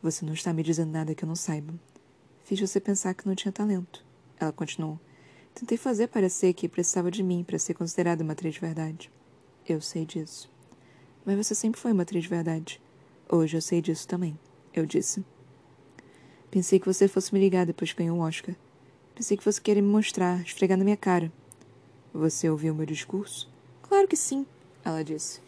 Você 0.00 0.24
não 0.24 0.34
está 0.34 0.52
me 0.52 0.62
dizendo 0.62 0.92
nada 0.92 1.16
que 1.16 1.24
eu 1.24 1.28
não 1.28 1.34
saiba. 1.34 1.74
Fiz 2.44 2.60
você 2.60 2.78
pensar 2.78 3.12
que 3.12 3.26
não 3.26 3.34
tinha 3.34 3.50
talento. 3.50 4.04
Ela 4.38 4.52
continuou. 4.52 5.00
Tentei 5.52 5.76
fazer 5.76 6.06
parecer 6.06 6.54
que 6.54 6.68
precisava 6.68 7.10
de 7.10 7.24
mim 7.24 7.42
para 7.42 7.58
ser 7.58 7.74
considerada 7.74 8.22
uma 8.22 8.34
atriz 8.34 8.54
de 8.54 8.60
verdade. 8.60 9.10
Eu 9.68 9.80
sei 9.80 10.06
disso. 10.06 10.51
Mas 11.24 11.36
você 11.36 11.54
sempre 11.54 11.80
foi 11.80 11.92
uma 11.92 12.02
atriz 12.02 12.24
de 12.24 12.28
verdade. 12.28 12.80
Hoje 13.28 13.56
eu 13.56 13.62
sei 13.62 13.80
disso 13.80 14.06
também. 14.06 14.38
Eu 14.74 14.86
disse. 14.86 15.24
Pensei 16.50 16.78
que 16.78 16.86
você 16.86 17.08
fosse 17.08 17.32
me 17.32 17.40
ligar 17.40 17.64
depois 17.64 17.92
que 17.92 17.98
ganhou 17.98 18.18
o 18.18 18.22
Oscar. 18.22 18.54
Pensei 19.14 19.36
que 19.36 19.44
fosse 19.44 19.60
querer 19.60 19.80
me 19.80 19.88
mostrar, 19.88 20.40
esfregar 20.42 20.76
na 20.76 20.84
minha 20.84 20.96
cara. 20.96 21.32
Você 22.12 22.50
ouviu 22.50 22.74
meu 22.74 22.86
discurso? 22.86 23.48
Claro 23.82 24.08
que 24.08 24.16
sim, 24.16 24.46
ela 24.84 25.02
disse. 25.02 25.40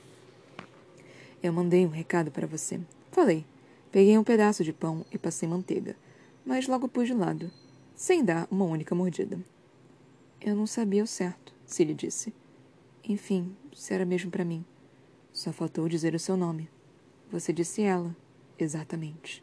Eu 1.42 1.52
mandei 1.52 1.84
um 1.87 1.90
recado 1.90 2.30
para 2.30 2.46
você. 2.46 2.80
Falei. 3.10 3.44
Peguei 3.94 4.18
um 4.18 4.24
pedaço 4.24 4.64
de 4.64 4.72
pão 4.72 5.06
e 5.12 5.16
passei 5.16 5.48
manteiga, 5.48 5.94
mas 6.44 6.66
logo 6.66 6.88
pus 6.88 7.06
de 7.06 7.14
lado, 7.14 7.48
sem 7.94 8.24
dar 8.24 8.48
uma 8.50 8.64
única 8.64 8.92
mordida. 8.92 9.38
Eu 10.40 10.56
não 10.56 10.66
sabia 10.66 11.04
o 11.04 11.06
certo, 11.06 11.54
Cilly 11.64 11.94
disse. 11.94 12.34
Enfim, 13.08 13.54
se 13.72 13.94
era 13.94 14.04
mesmo 14.04 14.32
para 14.32 14.44
mim. 14.44 14.64
Só 15.35 15.53
faltou 15.53 15.88
dizer 15.88 16.14
o 16.14 16.18
seu 16.18 16.37
nome. 16.37 16.70
Você 17.29 17.53
disse 17.53 17.83
ela. 17.83 18.16
Exatamente. 18.57 19.42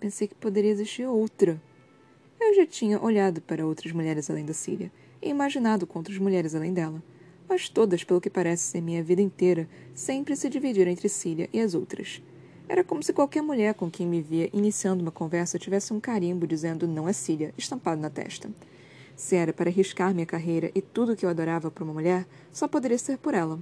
Pensei 0.00 0.26
que 0.26 0.34
poderia 0.34 0.70
existir 0.70 1.04
outra. 1.04 1.60
Eu 2.40 2.54
já 2.54 2.64
tinha 2.64 2.98
olhado 2.98 3.42
para 3.42 3.66
outras 3.66 3.92
mulheres 3.92 4.30
além 4.30 4.46
da 4.46 4.54
Síria 4.54 4.90
e 5.20 5.28
imaginado 5.28 5.86
outras 5.92 6.16
mulheres 6.16 6.54
além 6.54 6.72
dela, 6.72 7.02
mas 7.46 7.68
todas, 7.68 8.02
pelo 8.02 8.22
que 8.22 8.30
parece 8.30 8.62
ser 8.62 8.80
minha 8.80 9.02
vida 9.02 9.20
inteira, 9.20 9.68
sempre 9.94 10.34
se 10.34 10.48
dividiram 10.48 10.90
entre 10.90 11.10
Síria 11.10 11.46
e 11.52 11.60
as 11.60 11.74
outras. 11.74 12.22
Era 12.66 12.82
como 12.82 13.02
se 13.02 13.12
qualquer 13.12 13.42
mulher 13.42 13.74
com 13.74 13.90
quem 13.90 14.06
me 14.06 14.22
via 14.22 14.48
iniciando 14.50 15.02
uma 15.02 15.12
conversa 15.12 15.58
tivesse 15.58 15.92
um 15.92 16.00
carimbo 16.00 16.46
dizendo 16.46 16.88
não 16.88 17.06
é 17.06 17.12
Síria 17.12 17.52
estampado 17.58 18.00
na 18.00 18.08
testa. 18.08 18.50
Se 19.14 19.36
era 19.36 19.52
para 19.52 19.68
arriscar 19.68 20.14
minha 20.14 20.24
carreira 20.24 20.72
e 20.74 20.80
tudo 20.80 21.12
o 21.12 21.16
que 21.16 21.26
eu 21.26 21.30
adorava 21.30 21.70
para 21.70 21.84
uma 21.84 21.92
mulher, 21.92 22.26
só 22.50 22.66
poderia 22.66 22.96
ser 22.96 23.18
por 23.18 23.34
ela. 23.34 23.60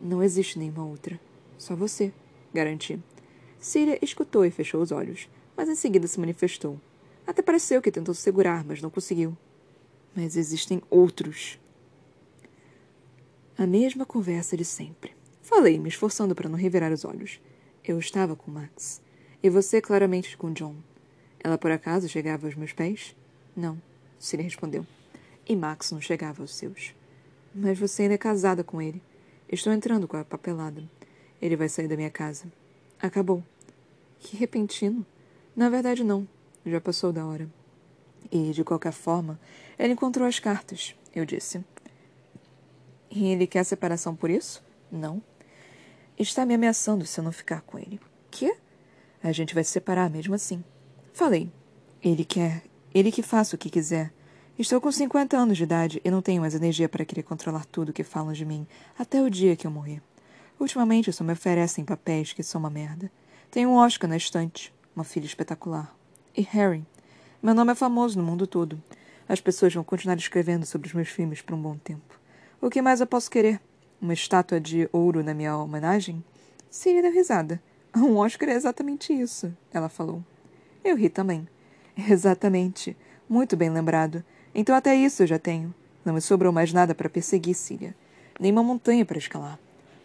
Não 0.00 0.22
existe 0.22 0.58
nenhuma 0.58 0.84
outra. 0.84 1.20
Só 1.58 1.76
você, 1.76 2.12
garanti. 2.54 2.98
Síria 3.58 3.98
escutou 4.00 4.44
e 4.46 4.50
fechou 4.50 4.80
os 4.80 4.90
olhos, 4.90 5.28
mas 5.54 5.68
em 5.68 5.74
seguida 5.74 6.06
se 6.06 6.18
manifestou. 6.18 6.80
Até 7.26 7.42
pareceu 7.42 7.82
que 7.82 7.92
tentou 7.92 8.14
segurar, 8.14 8.64
mas 8.64 8.80
não 8.80 8.88
conseguiu. 8.88 9.36
Mas 10.16 10.36
existem 10.36 10.80
outros. 10.88 11.58
A 13.58 13.66
mesma 13.66 14.06
conversa 14.06 14.56
de 14.56 14.64
sempre. 14.64 15.14
Falei, 15.42 15.78
me 15.78 15.90
esforçando 15.90 16.34
para 16.34 16.48
não 16.48 16.56
revirar 16.56 16.90
os 16.90 17.04
olhos. 17.04 17.40
Eu 17.84 17.98
estava 17.98 18.34
com 18.34 18.50
Max. 18.50 19.02
E 19.42 19.50
você 19.50 19.80
claramente 19.80 20.36
com 20.36 20.52
John. 20.52 20.76
Ela 21.38 21.58
por 21.58 21.70
acaso 21.70 22.08
chegava 22.08 22.46
aos 22.46 22.54
meus 22.54 22.72
pés? 22.72 23.14
Não, 23.54 23.80
Síria 24.18 24.44
respondeu. 24.44 24.86
E 25.46 25.54
Max 25.54 25.90
não 25.90 26.00
chegava 26.00 26.42
aos 26.42 26.54
seus. 26.54 26.94
Mas 27.54 27.78
você 27.78 28.02
ainda 28.02 28.14
é 28.14 28.18
casada 28.18 28.64
com 28.64 28.80
ele. 28.80 29.02
Estou 29.52 29.72
entrando 29.72 30.06
com 30.06 30.16
a 30.16 30.24
papelada. 30.24 30.88
Ele 31.42 31.56
vai 31.56 31.68
sair 31.68 31.88
da 31.88 31.96
minha 31.96 32.10
casa. 32.10 32.44
Acabou. 33.02 33.42
Que 34.20 34.36
repentino. 34.36 35.04
Na 35.56 35.68
verdade, 35.68 36.04
não. 36.04 36.28
Já 36.64 36.80
passou 36.80 37.12
da 37.12 37.26
hora. 37.26 37.50
E, 38.30 38.52
de 38.52 38.62
qualquer 38.62 38.92
forma, 38.92 39.40
ele 39.76 39.94
encontrou 39.94 40.28
as 40.28 40.38
cartas, 40.38 40.94
eu 41.12 41.26
disse. 41.26 41.64
E 43.10 43.26
ele 43.26 43.44
quer 43.44 43.64
separação 43.64 44.14
por 44.14 44.30
isso? 44.30 44.62
Não. 44.90 45.20
Está 46.16 46.46
me 46.46 46.54
ameaçando 46.54 47.04
se 47.04 47.18
eu 47.18 47.24
não 47.24 47.32
ficar 47.32 47.62
com 47.62 47.76
ele. 47.76 47.98
Que? 48.30 48.54
A 49.20 49.32
gente 49.32 49.52
vai 49.52 49.64
se 49.64 49.72
separar 49.72 50.08
mesmo 50.08 50.32
assim. 50.32 50.62
Falei. 51.12 51.50
Ele 52.00 52.24
quer. 52.24 52.62
Ele 52.94 53.10
que 53.10 53.22
faça 53.22 53.56
o 53.56 53.58
que 53.58 53.68
quiser. 53.68 54.12
Estou 54.60 54.78
com 54.78 54.92
50 54.92 55.38
anos 55.38 55.56
de 55.56 55.62
idade 55.62 56.02
e 56.04 56.10
não 56.10 56.20
tenho 56.20 56.42
mais 56.42 56.54
energia 56.54 56.86
para 56.86 57.02
querer 57.02 57.22
controlar 57.22 57.64
tudo 57.64 57.94
que 57.94 58.04
falam 58.04 58.34
de 58.34 58.44
mim 58.44 58.66
até 58.98 59.22
o 59.22 59.30
dia 59.30 59.56
que 59.56 59.66
eu 59.66 59.70
morrer. 59.70 60.02
Ultimamente 60.60 61.10
só 61.14 61.24
me 61.24 61.32
oferecem 61.32 61.82
papéis 61.82 62.34
que 62.34 62.42
são 62.42 62.58
uma 62.58 62.68
merda. 62.68 63.10
Tenho 63.50 63.70
um 63.70 63.76
Oscar 63.76 64.06
na 64.06 64.18
estante, 64.18 64.70
uma 64.94 65.02
filha 65.02 65.24
espetacular. 65.24 65.96
E 66.36 66.42
Harry. 66.42 66.84
Meu 67.42 67.54
nome 67.54 67.72
é 67.72 67.74
famoso 67.74 68.18
no 68.18 68.22
mundo 68.22 68.46
todo. 68.46 68.78
As 69.26 69.40
pessoas 69.40 69.72
vão 69.72 69.82
continuar 69.82 70.18
escrevendo 70.18 70.66
sobre 70.66 70.88
os 70.88 70.92
meus 70.92 71.08
filmes 71.08 71.40
por 71.40 71.54
um 71.54 71.62
bom 71.62 71.78
tempo. 71.78 72.20
O 72.60 72.68
que 72.68 72.82
mais 72.82 73.00
eu 73.00 73.06
posso 73.06 73.30
querer? 73.30 73.58
Uma 73.98 74.12
estátua 74.12 74.60
de 74.60 74.86
ouro 74.92 75.24
na 75.24 75.32
minha 75.32 75.56
homenagem? 75.56 76.22
Siri 76.68 77.00
deu 77.00 77.14
risada. 77.14 77.62
Um 77.96 78.18
Oscar 78.18 78.50
é 78.50 78.56
exatamente 78.56 79.10
isso, 79.10 79.56
ela 79.72 79.88
falou. 79.88 80.22
Eu 80.84 80.98
ri 80.98 81.08
também. 81.08 81.48
Exatamente. 81.96 82.94
Muito 83.26 83.56
bem 83.56 83.70
lembrado. 83.70 84.22
Então 84.54 84.74
até 84.74 84.94
isso 84.94 85.22
eu 85.22 85.26
já 85.26 85.38
tenho. 85.38 85.74
Não 86.04 86.14
me 86.14 86.20
sobrou 86.20 86.52
mais 86.52 86.72
nada 86.72 86.94
para 86.94 87.08
perseguir, 87.08 87.54
Cília. 87.54 87.94
Nem 88.38 88.52
uma 88.52 88.62
montanha 88.62 89.04
para 89.04 89.18
escalar. 89.18 89.58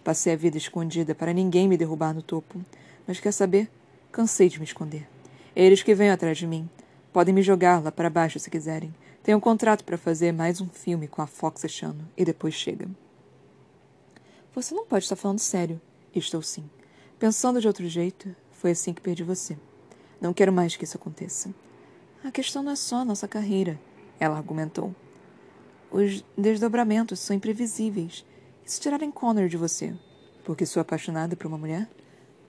Passei 0.04 0.34
a 0.34 0.36
vida 0.36 0.58
escondida 0.58 1.16
para 1.16 1.34
ninguém 1.34 1.68
me 1.68 1.78
derrubar 1.78 2.14
no 2.14 2.22
topo. 2.22 2.64
Mas 3.08 3.20
quer 3.20 3.32
saber? 3.32 3.70
Cansei 4.12 4.50
de 4.50 4.60
me 4.60 4.66
esconder. 4.66 5.08
Eles 5.56 5.82
que 5.82 5.96
vêm 5.96 6.10
atrás 6.10 6.38
de 6.38 6.46
mim. 6.46 6.70
Podem 7.12 7.34
me 7.34 7.42
jogar 7.42 7.82
lá 7.82 7.92
para 7.92 8.10
baixo 8.10 8.40
se 8.40 8.50
quiserem. 8.50 8.94
Tenho 9.24 9.38
um 9.38 9.42
contrato 9.42 9.84
para 9.84 9.98
fazer 9.98 10.32
mais 10.32 10.62
um 10.62 10.68
filme 10.70 11.08
com 11.08 11.22
a 11.22 11.28
Fox 11.28 11.64
este 11.64 11.86
ano. 11.86 12.08
E 12.16 12.24
depois 12.24 12.54
chega. 12.54 12.88
Você 14.54 14.76
não 14.76 14.86
pode 14.86 15.06
estar 15.06 15.16
falando 15.16 15.40
sério. 15.40 15.82
Estou 16.14 16.42
sim. 16.42 16.70
Pensando 17.18 17.60
de 17.60 17.68
outro 17.68 17.88
jeito, 17.88 18.36
foi 18.52 18.72
assim 18.72 18.94
que 18.94 19.02
perdi 19.02 19.24
você. 19.24 19.58
Não 20.20 20.34
quero 20.34 20.52
mais 20.52 20.76
que 20.76 20.84
isso 20.84 20.98
aconteça. 20.98 21.54
A 22.24 22.32
questão 22.32 22.64
não 22.64 22.72
é 22.72 22.76
só 22.76 22.98
a 22.98 23.06
nossa 23.06 23.28
carreira, 23.28 23.80
ela 24.20 24.38
argumentou. 24.38 24.94
Os 25.92 26.24
desdobramentos 26.38 27.20
são 27.20 27.36
imprevisíveis. 27.36 28.26
E 28.66 28.72
se 28.72 28.80
tirarem 28.80 29.12
Connor 29.12 29.48
de 29.48 29.58
você? 29.58 29.94
Porque 30.44 30.66
sou 30.66 30.82
apaixonada 30.82 31.36
por 31.36 31.48
uma 31.48 31.58
mulher? 31.58 31.90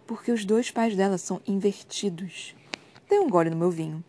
Porque 0.06 0.32
os 0.32 0.44
dois 0.44 0.70
pais 0.70 0.96
dela 0.96 1.18
são 1.18 1.40
invertidos. 1.46 2.54
Dei 3.08 3.18
um 3.18 3.28
gole 3.28 3.50
no 3.50 3.56
meu 3.56 3.70
vinho. 3.70 4.04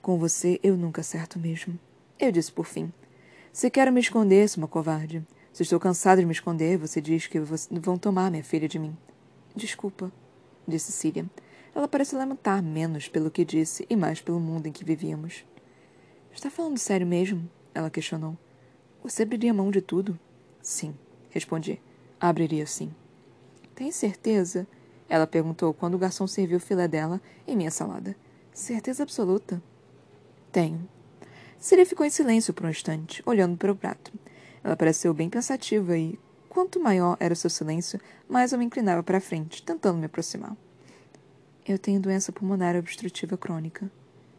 Com 0.00 0.18
você 0.18 0.60
eu 0.62 0.76
nunca 0.76 1.00
acerto 1.00 1.38
mesmo. 1.38 1.78
Eu 2.18 2.30
disse 2.30 2.52
por 2.52 2.66
fim. 2.66 2.92
Se 3.52 3.68
quero 3.70 3.92
me 3.92 4.00
esconder, 4.00 4.48
sou 4.48 4.62
uma 4.62 4.68
covarde. 4.68 5.26
Se 5.52 5.64
estou 5.64 5.80
cansada 5.80 6.20
de 6.20 6.26
me 6.26 6.32
esconder, 6.32 6.78
você 6.78 7.00
diz 7.00 7.26
que 7.26 7.40
vão 7.40 7.98
tomar 7.98 8.30
minha 8.30 8.44
filha 8.44 8.68
de 8.68 8.78
mim. 8.78 8.96
Desculpa, 9.54 10.12
disse 10.66 10.92
Cília. 10.92 11.26
Ela 11.74 11.88
pareceu 11.88 12.18
lamentar 12.18 12.62
menos 12.62 13.08
pelo 13.08 13.30
que 13.30 13.44
disse 13.44 13.84
e 13.90 13.96
mais 13.96 14.20
pelo 14.20 14.38
mundo 14.38 14.66
em 14.66 14.72
que 14.72 14.84
vivíamos. 14.84 15.44
Está 16.32 16.50
falando 16.50 16.78
sério 16.78 17.06
mesmo? 17.06 17.50
Ela 17.74 17.90
questionou. 17.90 18.36
Você 19.02 19.22
abriria 19.22 19.52
mão 19.52 19.70
de 19.70 19.80
tudo? 19.80 20.18
Sim, 20.62 20.94
respondi. 21.30 21.80
Abriria 22.18 22.66
sim. 22.66 22.94
Tem 23.74 23.90
certeza? 23.90 24.66
Ela 25.08 25.26
perguntou 25.26 25.74
quando 25.74 25.94
o 25.94 25.98
garçom 25.98 26.26
serviu 26.26 26.58
o 26.58 26.60
filé 26.60 26.86
dela 26.86 27.20
e 27.46 27.56
minha 27.56 27.70
salada. 27.70 28.14
Certeza 28.52 29.02
absoluta? 29.02 29.62
Tenho. 30.52 30.88
Siri 31.58 31.84
ficou 31.84 32.06
em 32.06 32.10
silêncio 32.10 32.54
por 32.54 32.66
um 32.66 32.70
instante, 32.70 33.22
olhando 33.26 33.56
para 33.56 33.72
o 33.72 33.76
prato. 33.76 34.12
Ela 34.62 34.76
pareceu 34.76 35.12
bem 35.12 35.28
pensativa 35.28 35.96
e, 35.96 36.18
quanto 36.48 36.80
maior 36.80 37.16
era 37.18 37.34
o 37.34 37.36
seu 37.36 37.50
silêncio, 37.50 38.00
mais 38.28 38.52
eu 38.52 38.58
me 38.58 38.64
inclinava 38.64 39.02
para 39.02 39.18
a 39.18 39.20
frente, 39.20 39.62
tentando 39.62 39.98
me 39.98 40.06
aproximar. 40.06 40.56
Eu 41.66 41.78
tenho 41.78 42.00
doença 42.00 42.32
pulmonar 42.32 42.76
obstrutiva 42.76 43.36
crônica. 43.36 43.90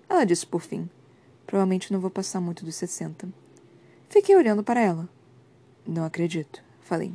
Ela 0.10 0.26
disse 0.26 0.46
por 0.46 0.62
fim. 0.62 0.90
Provavelmente 1.52 1.92
não 1.92 2.00
vou 2.00 2.10
passar 2.10 2.40
muito 2.40 2.64
dos 2.64 2.76
sessenta. 2.76 3.28
Fiquei 4.08 4.38
olhando 4.38 4.64
para 4.64 4.80
ela. 4.80 5.10
Não 5.86 6.06
acredito, 6.06 6.64
falei. 6.80 7.14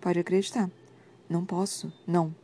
Pode 0.00 0.18
acreditar. 0.18 0.68
Não 1.28 1.44
posso. 1.44 1.92
Não. 2.04 2.34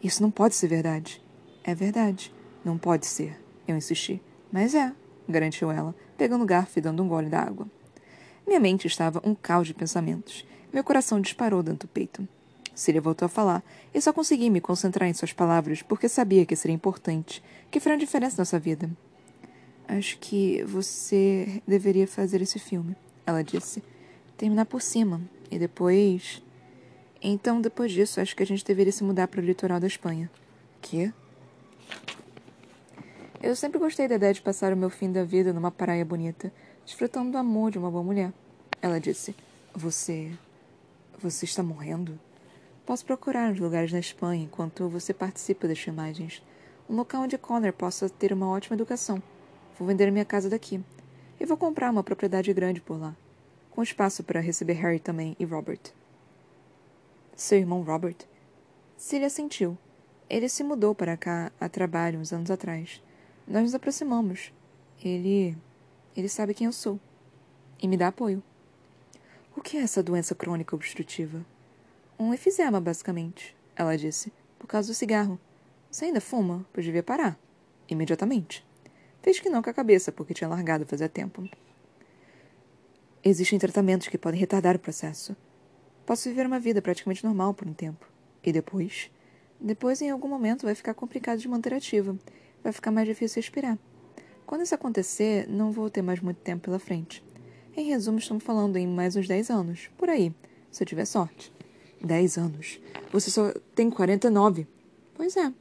Isso 0.00 0.22
não 0.22 0.30
pode 0.30 0.54
ser 0.54 0.68
verdade. 0.68 1.20
É 1.64 1.74
verdade. 1.74 2.32
Não 2.64 2.78
pode 2.78 3.04
ser. 3.04 3.36
Eu 3.66 3.76
insisti. 3.76 4.22
Mas 4.52 4.76
é, 4.76 4.92
garantiu 5.28 5.72
ela, 5.72 5.92
pegando 6.16 6.44
o 6.44 6.46
garfo 6.46 6.78
e 6.78 6.82
dando 6.82 7.02
um 7.02 7.08
gole 7.08 7.28
da 7.28 7.40
água. 7.40 7.66
Minha 8.46 8.60
mente 8.60 8.86
estava 8.86 9.20
um 9.24 9.34
caos 9.34 9.66
de 9.66 9.74
pensamentos. 9.74 10.46
Meu 10.72 10.84
coração 10.84 11.20
disparou 11.20 11.64
dentro 11.64 11.88
do 11.88 11.90
peito. 11.90 12.28
Cília 12.76 13.00
voltou 13.00 13.26
a 13.26 13.28
falar, 13.28 13.64
e 13.92 14.00
só 14.00 14.12
consegui 14.12 14.50
me 14.50 14.60
concentrar 14.60 15.08
em 15.08 15.14
suas 15.14 15.32
palavras 15.32 15.82
porque 15.82 16.08
sabia 16.08 16.46
que 16.46 16.54
seria 16.54 16.76
importante, 16.76 17.42
que 17.72 17.80
faria 17.80 17.98
diferença 17.98 18.36
na 18.38 18.44
sua 18.44 18.60
vida. 18.60 18.88
Acho 19.88 20.18
que 20.18 20.64
você 20.64 21.62
deveria 21.66 22.08
fazer 22.08 22.42
esse 22.42 22.58
filme, 22.58 22.96
ela 23.24 23.42
disse. 23.42 23.82
Terminar 24.36 24.66
por 24.66 24.82
cima, 24.82 25.20
e 25.50 25.58
depois. 25.58 26.42
Então, 27.22 27.60
depois 27.60 27.92
disso, 27.92 28.20
acho 28.20 28.34
que 28.36 28.42
a 28.42 28.46
gente 28.46 28.64
deveria 28.64 28.92
se 28.92 29.04
mudar 29.04 29.28
para 29.28 29.40
o 29.40 29.44
litoral 29.44 29.80
da 29.80 29.86
Espanha. 29.86 30.30
Quê? 30.82 31.12
Eu 33.42 33.54
sempre 33.54 33.78
gostei 33.78 34.08
da 34.08 34.16
ideia 34.16 34.34
de 34.34 34.42
passar 34.42 34.72
o 34.72 34.76
meu 34.76 34.90
fim 34.90 35.10
da 35.10 35.24
vida 35.24 35.52
numa 35.52 35.70
praia 35.70 36.04
bonita, 36.04 36.52
desfrutando 36.84 37.30
do 37.30 37.38
amor 37.38 37.70
de 37.70 37.78
uma 37.78 37.90
boa 37.90 38.02
mulher. 38.02 38.32
Ela 38.82 39.00
disse: 39.00 39.34
Você. 39.74 40.32
Você 41.22 41.44
está 41.44 41.62
morrendo? 41.62 42.18
Posso 42.84 43.04
procurar 43.04 43.50
uns 43.50 43.58
lugares 43.58 43.92
na 43.92 43.98
Espanha 43.98 44.44
enquanto 44.44 44.88
você 44.88 45.14
participa 45.14 45.66
das 45.66 45.78
filmagens. 45.78 46.42
Um 46.88 46.94
local 46.94 47.22
onde 47.22 47.38
Connor 47.38 47.72
possa 47.72 48.08
ter 48.08 48.32
uma 48.32 48.48
ótima 48.48 48.76
educação. 48.76 49.22
Vou 49.78 49.86
vender 49.86 50.10
minha 50.10 50.24
casa 50.24 50.48
daqui. 50.48 50.82
E 51.38 51.44
vou 51.44 51.56
comprar 51.56 51.90
uma 51.90 52.02
propriedade 52.02 52.52
grande 52.52 52.80
por 52.80 52.98
lá. 52.98 53.14
Com 53.70 53.82
espaço 53.82 54.24
para 54.24 54.40
receber 54.40 54.72
Harry 54.74 54.98
também 54.98 55.36
e 55.38 55.44
Robert. 55.44 55.80
Seu 57.34 57.58
irmão 57.58 57.82
Robert? 57.82 58.16
Celia 58.96 59.28
sentiu. 59.28 59.76
Ele 60.30 60.48
se 60.48 60.64
mudou 60.64 60.94
para 60.94 61.16
cá 61.16 61.52
a 61.60 61.68
trabalho 61.68 62.18
uns 62.18 62.32
anos 62.32 62.50
atrás. 62.50 63.02
Nós 63.46 63.62
nos 63.62 63.74
aproximamos. 63.74 64.50
Ele. 65.04 65.56
Ele 66.16 66.28
sabe 66.28 66.54
quem 66.54 66.64
eu 66.64 66.72
sou. 66.72 66.98
E 67.80 67.86
me 67.86 67.98
dá 67.98 68.08
apoio. 68.08 68.42
O 69.54 69.60
que 69.60 69.76
é 69.76 69.82
essa 69.82 70.02
doença 70.02 70.34
crônica 70.34 70.74
obstrutiva? 70.74 71.44
Um 72.18 72.32
efizema, 72.32 72.80
basicamente, 72.80 73.54
ela 73.76 73.96
disse, 73.96 74.32
por 74.58 74.66
causa 74.66 74.88
do 74.88 74.94
cigarro. 74.94 75.38
Você 75.90 76.06
ainda 76.06 76.20
fuma? 76.20 76.64
Pois 76.72 76.86
devia 76.86 77.02
parar. 77.02 77.38
Imediatamente. 77.88 78.64
Fez 79.26 79.40
que 79.40 79.50
não 79.50 79.60
com 79.60 79.68
a 79.68 79.74
cabeça, 79.74 80.12
porque 80.12 80.32
tinha 80.32 80.46
largado 80.46 80.86
fazia 80.86 81.08
tempo. 81.08 81.42
Existem 83.24 83.58
tratamentos 83.58 84.06
que 84.06 84.16
podem 84.16 84.38
retardar 84.38 84.76
o 84.76 84.78
processo. 84.78 85.34
Posso 86.06 86.28
viver 86.28 86.46
uma 86.46 86.60
vida 86.60 86.80
praticamente 86.80 87.24
normal 87.24 87.52
por 87.52 87.66
um 87.66 87.72
tempo. 87.72 88.06
E 88.44 88.52
depois? 88.52 89.10
Depois, 89.60 90.00
em 90.00 90.10
algum 90.10 90.28
momento, 90.28 90.62
vai 90.62 90.76
ficar 90.76 90.94
complicado 90.94 91.40
de 91.40 91.48
manter 91.48 91.74
ativa 91.74 92.16
vai 92.62 92.72
ficar 92.72 92.92
mais 92.92 93.08
difícil 93.08 93.42
respirar. 93.42 93.76
Quando 94.46 94.62
isso 94.62 94.76
acontecer, 94.76 95.48
não 95.48 95.72
vou 95.72 95.90
ter 95.90 96.02
mais 96.02 96.20
muito 96.20 96.38
tempo 96.38 96.66
pela 96.66 96.78
frente. 96.78 97.20
Em 97.76 97.88
resumo, 97.88 98.18
estamos 98.18 98.44
falando 98.44 98.76
em 98.76 98.86
mais 98.86 99.16
uns 99.16 99.26
10 99.26 99.50
anos, 99.50 99.90
por 99.98 100.08
aí, 100.08 100.32
se 100.70 100.84
eu 100.84 100.86
tiver 100.86 101.04
sorte. 101.04 101.52
10 102.00 102.38
anos? 102.38 102.80
Você 103.10 103.32
só 103.32 103.52
tem 103.74 103.90
49. 103.90 104.68
Pois 105.14 105.36
é. 105.36 105.52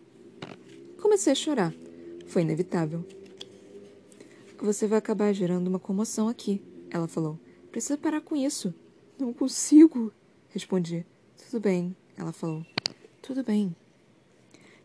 Comecei 1.01 1.33
a 1.33 1.35
chorar. 1.35 1.73
Foi 2.27 2.43
inevitável. 2.43 3.03
Você 4.61 4.87
vai 4.87 4.97
acabar 4.97 5.33
gerando 5.33 5.67
uma 5.67 5.79
comoção 5.79 6.27
aqui, 6.27 6.61
ela 6.89 7.07
falou. 7.07 7.37
Precisa 7.71 7.97
parar 7.97 8.21
com 8.21 8.35
isso. 8.35 8.73
Não 9.19 9.33
consigo, 9.33 10.11
respondi. 10.49 11.05
Tudo 11.45 11.59
bem, 11.59 11.95
ela 12.17 12.31
falou. 12.31 12.65
Tudo 13.21 13.43
bem. 13.43 13.75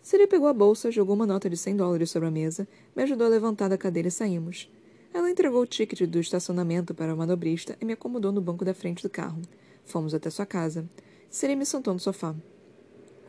Siri 0.02 0.26
pegou 0.26 0.48
a 0.48 0.52
bolsa, 0.52 0.90
jogou 0.90 1.14
uma 1.14 1.26
nota 1.26 1.48
de 1.48 1.56
100 1.56 1.76
dólares 1.76 2.10
sobre 2.10 2.28
a 2.28 2.32
mesa, 2.32 2.66
me 2.96 3.02
ajudou 3.04 3.26
a 3.26 3.30
levantar 3.30 3.68
da 3.68 3.78
cadeira 3.78 4.08
e 4.08 4.10
saímos. 4.10 4.70
Ela 5.14 5.30
entregou 5.30 5.62
o 5.62 5.66
ticket 5.66 6.08
do 6.08 6.18
estacionamento 6.18 6.94
para 6.94 7.14
o 7.14 7.16
manobrista 7.16 7.76
e 7.80 7.84
me 7.84 7.92
acomodou 7.92 8.32
no 8.32 8.40
banco 8.40 8.64
da 8.64 8.74
frente 8.74 9.02
do 9.02 9.10
carro. 9.10 9.40
Fomos 9.84 10.14
até 10.14 10.30
sua 10.30 10.46
casa. 10.46 10.88
Siri 11.30 11.54
me 11.54 11.64
sentou 11.66 11.94
no 11.94 12.00
sofá. 12.00 12.34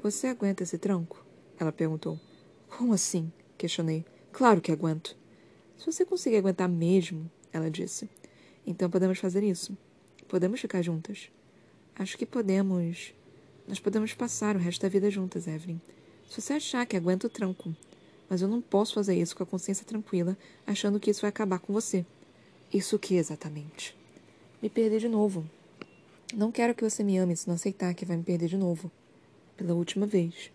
Você 0.02 0.28
aguenta 0.28 0.64
esse 0.64 0.78
tranco? 0.78 1.24
Ela 1.60 1.72
perguntou. 1.72 2.20
Como 2.68 2.94
assim? 2.94 3.32
Questionei. 3.58 4.06
Claro 4.32 4.62
que 4.62 4.72
aguento. 4.72 5.21
Se 5.82 5.88
você 5.88 6.06
conseguir 6.06 6.38
aguentar 6.38 6.70
mesmo, 6.70 7.28
ela 7.52 7.68
disse. 7.68 8.08
Então 8.68 8.88
podemos 8.88 9.18
fazer 9.18 9.42
isso. 9.42 9.76
Podemos 10.28 10.60
ficar 10.62 10.84
juntas. 10.84 11.32
Acho 11.96 12.16
que 12.20 12.24
podemos. 12.24 13.16
Nós 13.68 13.80
podemos 13.80 14.14
passar 14.14 14.56
o 14.56 14.60
resto 14.60 14.84
da 14.84 14.90
vida 14.90 15.10
juntas, 15.10 15.48
Evelyn. 15.48 15.82
Se 16.30 16.40
você 16.40 16.54
achar 16.54 16.86
que 16.86 16.96
aguenta 16.96 17.26
o 17.26 17.30
tranco. 17.32 17.76
Mas 18.30 18.44
eu 18.44 18.48
não 18.48 18.62
posso 18.62 18.94
fazer 18.94 19.16
isso 19.16 19.36
com 19.36 19.42
a 19.42 19.46
consciência 19.46 19.84
tranquila, 19.84 20.38
achando 20.68 21.00
que 21.00 21.10
isso 21.10 21.22
vai 21.22 21.30
acabar 21.30 21.58
com 21.58 21.74
você. 21.74 22.06
Isso 22.72 22.98
o 22.98 23.00
que 23.00 23.16
exatamente? 23.16 23.98
Me 24.62 24.70
perder 24.70 25.00
de 25.00 25.10
novo. 25.10 25.50
Não 26.32 26.52
quero 26.52 26.76
que 26.76 26.88
você 26.88 27.04
me 27.04 27.18
ame 27.18 27.36
se 27.36 27.48
não 27.48 27.56
aceitar 27.56 27.96
que 27.96 28.06
vai 28.06 28.18
me 28.18 28.24
perder 28.24 28.50
de 28.50 28.56
novo. 28.56 28.92
Pela 29.58 29.74
última 29.74 30.06
vez. 30.06 30.52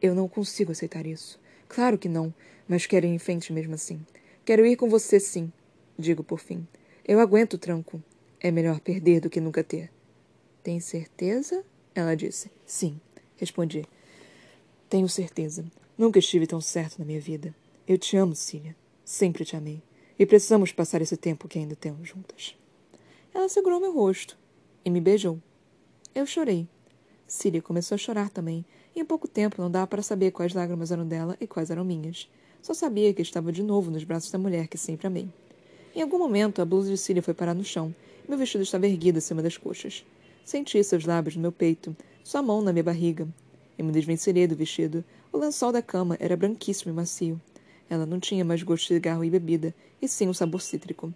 Eu 0.00 0.14
não 0.14 0.28
consigo 0.28 0.70
aceitar 0.70 1.04
isso. 1.04 1.36
Claro 1.68 1.98
que 1.98 2.08
não, 2.08 2.32
mas 2.68 2.86
quero 2.86 3.06
ir 3.06 3.10
em 3.10 3.18
frente 3.18 3.52
mesmo 3.52 3.74
assim. 3.74 4.06
Quero 4.46 4.64
ir 4.64 4.76
com 4.76 4.88
você 4.88 5.18
sim, 5.18 5.52
digo 5.98 6.22
por 6.22 6.38
fim. 6.38 6.68
Eu 7.04 7.18
aguento 7.18 7.54
o 7.54 7.58
tranco. 7.58 8.00
É 8.38 8.48
melhor 8.48 8.78
perder 8.78 9.18
do 9.18 9.28
que 9.28 9.40
nunca 9.40 9.64
ter. 9.64 9.90
Tem 10.62 10.78
certeza? 10.78 11.64
Ela 11.92 12.14
disse. 12.14 12.48
Sim, 12.64 13.00
respondi. 13.34 13.84
Tenho 14.88 15.08
certeza. 15.08 15.64
Nunca 15.98 16.20
estive 16.20 16.46
tão 16.46 16.60
certo 16.60 17.00
na 17.00 17.04
minha 17.04 17.20
vida. 17.20 17.52
Eu 17.88 17.98
te 17.98 18.16
amo, 18.16 18.36
Cília. 18.36 18.76
Sempre 19.04 19.44
te 19.44 19.56
amei. 19.56 19.82
E 20.16 20.24
precisamos 20.24 20.70
passar 20.70 21.02
esse 21.02 21.16
tempo 21.16 21.48
que 21.48 21.58
ainda 21.58 21.74
temos 21.74 22.08
juntas. 22.08 22.56
Ela 23.34 23.48
segurou 23.48 23.80
meu 23.80 23.92
rosto 23.92 24.38
e 24.84 24.90
me 24.90 25.00
beijou. 25.00 25.42
Eu 26.14 26.24
chorei. 26.24 26.68
Cília 27.26 27.60
começou 27.60 27.96
a 27.96 27.98
chorar 27.98 28.30
também, 28.30 28.64
e 28.94 29.00
em 29.00 29.04
pouco 29.04 29.26
tempo 29.26 29.60
não 29.60 29.68
dava 29.68 29.88
para 29.88 30.02
saber 30.02 30.30
quais 30.30 30.54
lágrimas 30.54 30.92
eram 30.92 31.04
dela 31.04 31.36
e 31.40 31.48
quais 31.48 31.68
eram 31.68 31.84
minhas. 31.84 32.30
Só 32.66 32.74
sabia 32.74 33.14
que 33.14 33.22
estava 33.22 33.52
de 33.52 33.62
novo 33.62 33.92
nos 33.92 34.02
braços 34.02 34.28
da 34.32 34.40
mulher 34.40 34.66
que 34.66 34.76
sempre 34.76 35.06
amei. 35.06 35.28
Em 35.94 36.02
algum 36.02 36.18
momento, 36.18 36.60
a 36.60 36.64
blusa 36.64 36.90
de 36.90 36.98
Cília 36.98 37.22
foi 37.22 37.32
parar 37.32 37.54
no 37.54 37.62
chão. 37.62 37.94
E 38.24 38.28
meu 38.28 38.36
vestido 38.36 38.64
estava 38.64 38.88
erguido 38.88 39.18
acima 39.18 39.40
das 39.40 39.56
coxas. 39.56 40.04
Senti 40.44 40.82
seus 40.82 41.04
lábios 41.04 41.36
no 41.36 41.42
meu 41.42 41.52
peito, 41.52 41.96
sua 42.24 42.42
mão 42.42 42.60
na 42.60 42.72
minha 42.72 42.82
barriga, 42.82 43.28
eu 43.78 43.84
me 43.84 43.92
desvencerei 43.92 44.48
do 44.48 44.56
vestido. 44.56 45.04
O 45.32 45.38
lençol 45.38 45.70
da 45.70 45.80
cama 45.80 46.16
era 46.18 46.36
branquíssimo 46.36 46.90
e 46.90 46.96
macio. 46.96 47.40
Ela 47.88 48.04
não 48.04 48.18
tinha 48.18 48.44
mais 48.44 48.64
gosto 48.64 48.88
de 48.88 48.94
cigarro 48.94 49.22
e 49.22 49.30
bebida, 49.30 49.72
e 50.02 50.08
sim 50.08 50.26
um 50.26 50.34
sabor 50.34 50.60
cítrico. 50.60 51.14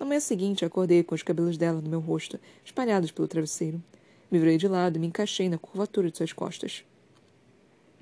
Na 0.00 0.06
manhã 0.06 0.20
seguinte, 0.20 0.64
acordei 0.64 1.02
com 1.02 1.14
os 1.14 1.22
cabelos 1.22 1.58
dela 1.58 1.82
no 1.82 1.90
meu 1.90 2.00
rosto, 2.00 2.40
espalhados 2.64 3.10
pelo 3.10 3.28
travesseiro. 3.28 3.84
Me 4.30 4.38
virei 4.38 4.56
de 4.56 4.66
lado 4.66 4.96
e 4.96 4.98
me 4.98 5.08
encaixei 5.08 5.50
na 5.50 5.58
curvatura 5.58 6.10
de 6.10 6.16
suas 6.16 6.32
costas. 6.32 6.86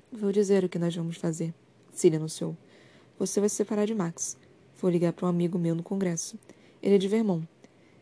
Vou 0.09 0.31
dizer 0.31 0.63
o 0.63 0.69
que 0.69 0.79
nós 0.79 0.95
vamos 0.95 1.17
fazer, 1.17 1.53
Cília 1.91 2.17
anunciou. 2.17 2.55
Você 3.17 3.39
vai 3.39 3.47
se 3.49 3.55
separar 3.55 3.85
de 3.85 3.95
Max. 3.95 4.37
Vou 4.79 4.91
ligar 4.91 5.13
para 5.13 5.25
um 5.25 5.29
amigo 5.29 5.57
meu 5.57 5.73
no 5.73 5.83
Congresso. 5.83 6.37
Ele 6.81 6.95
é 6.95 6.97
de 6.97 7.07
Vermont. 7.07 7.47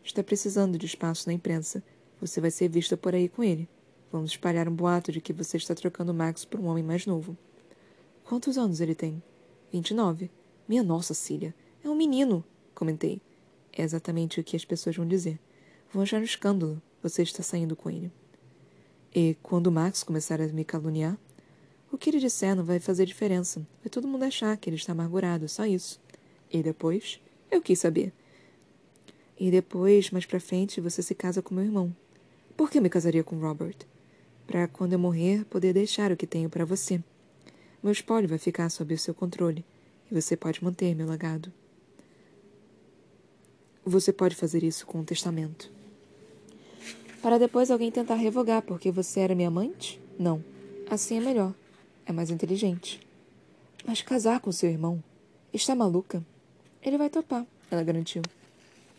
Está 0.02 0.22
precisando 0.22 0.76
de 0.76 0.86
espaço 0.86 1.28
na 1.28 1.32
imprensa. 1.32 1.82
Você 2.20 2.40
vai 2.40 2.50
ser 2.50 2.68
vista 2.68 2.96
por 2.96 3.14
aí 3.14 3.28
com 3.28 3.42
ele. 3.42 3.68
Vamos 4.10 4.32
espalhar 4.32 4.68
um 4.68 4.74
boato 4.74 5.12
de 5.12 5.20
que 5.20 5.32
você 5.32 5.56
está 5.56 5.74
trocando 5.74 6.12
Max 6.12 6.44
por 6.44 6.60
um 6.60 6.66
homem 6.66 6.82
mais 6.82 7.06
novo. 7.06 7.36
Quantos 8.24 8.58
anos 8.58 8.80
ele 8.80 8.94
tem? 8.94 9.22
Vinte 9.72 9.90
e 9.90 9.94
nove. 9.94 10.30
Minha 10.68 10.82
nossa, 10.82 11.14
Cília. 11.14 11.54
É 11.82 11.88
um 11.88 11.94
menino, 11.94 12.44
comentei. 12.74 13.20
É 13.72 13.82
exatamente 13.82 14.40
o 14.40 14.44
que 14.44 14.56
as 14.56 14.64
pessoas 14.64 14.96
vão 14.96 15.06
dizer. 15.06 15.38
Vão 15.92 16.02
achar 16.02 16.20
um 16.20 16.24
escândalo. 16.24 16.80
Você 17.02 17.22
está 17.22 17.42
saindo 17.42 17.76
com 17.76 17.90
ele. 17.90 18.10
E 19.14 19.36
quando 19.42 19.70
Max 19.70 20.02
começar 20.02 20.40
a 20.40 20.46
me 20.48 20.64
caluniar, 20.64 21.18
o 21.94 21.98
que 21.98 22.10
ele 22.10 22.18
disser 22.18 22.56
não 22.56 22.64
vai 22.64 22.80
fazer 22.80 23.06
diferença. 23.06 23.64
Vai 23.80 23.88
todo 23.88 24.08
mundo 24.08 24.24
achar 24.24 24.56
que 24.56 24.68
ele 24.68 24.76
está 24.76 24.90
amargurado, 24.90 25.48
só 25.48 25.64
isso. 25.64 26.00
E 26.52 26.60
depois? 26.60 27.20
Eu 27.48 27.62
quis 27.62 27.78
saber. 27.78 28.12
E 29.38 29.48
depois, 29.48 30.10
mais 30.10 30.26
pra 30.26 30.40
frente, 30.40 30.80
você 30.80 31.02
se 31.02 31.14
casa 31.14 31.40
com 31.40 31.54
meu 31.54 31.64
irmão. 31.64 31.94
Por 32.56 32.68
que 32.68 32.80
me 32.80 32.88
casaria 32.88 33.22
com 33.22 33.38
Robert? 33.38 33.76
Para 34.44 34.66
quando 34.66 34.92
eu 34.92 34.98
morrer, 34.98 35.44
poder 35.44 35.72
deixar 35.72 36.10
o 36.10 36.16
que 36.16 36.26
tenho 36.26 36.50
para 36.50 36.64
você. 36.64 37.00
Meu 37.80 37.92
espólio 37.92 38.28
vai 38.28 38.38
ficar 38.38 38.68
sob 38.70 38.92
o 38.92 38.98
seu 38.98 39.14
controle, 39.14 39.64
e 40.10 40.20
você 40.20 40.36
pode 40.36 40.64
manter 40.64 40.96
meu 40.96 41.08
legado. 41.08 41.52
Você 43.84 44.12
pode 44.12 44.34
fazer 44.34 44.64
isso 44.64 44.84
com 44.84 44.98
um 44.98 45.04
testamento. 45.04 45.70
Para 47.22 47.38
depois 47.38 47.70
alguém 47.70 47.90
tentar 47.92 48.16
revogar 48.16 48.62
porque 48.62 48.90
você 48.90 49.20
era 49.20 49.34
minha 49.34 49.48
amante? 49.48 50.00
Não. 50.18 50.44
Assim 50.90 51.18
é 51.18 51.20
melhor. 51.20 51.54
É 52.06 52.12
mais 52.12 52.30
inteligente. 52.30 53.00
Mas 53.86 54.02
casar 54.02 54.40
com 54.40 54.52
seu 54.52 54.70
irmão? 54.70 55.02
Está 55.52 55.74
maluca? 55.74 56.22
Ele 56.82 56.98
vai 56.98 57.08
topar, 57.08 57.46
ela 57.70 57.82
garantiu. 57.82 58.22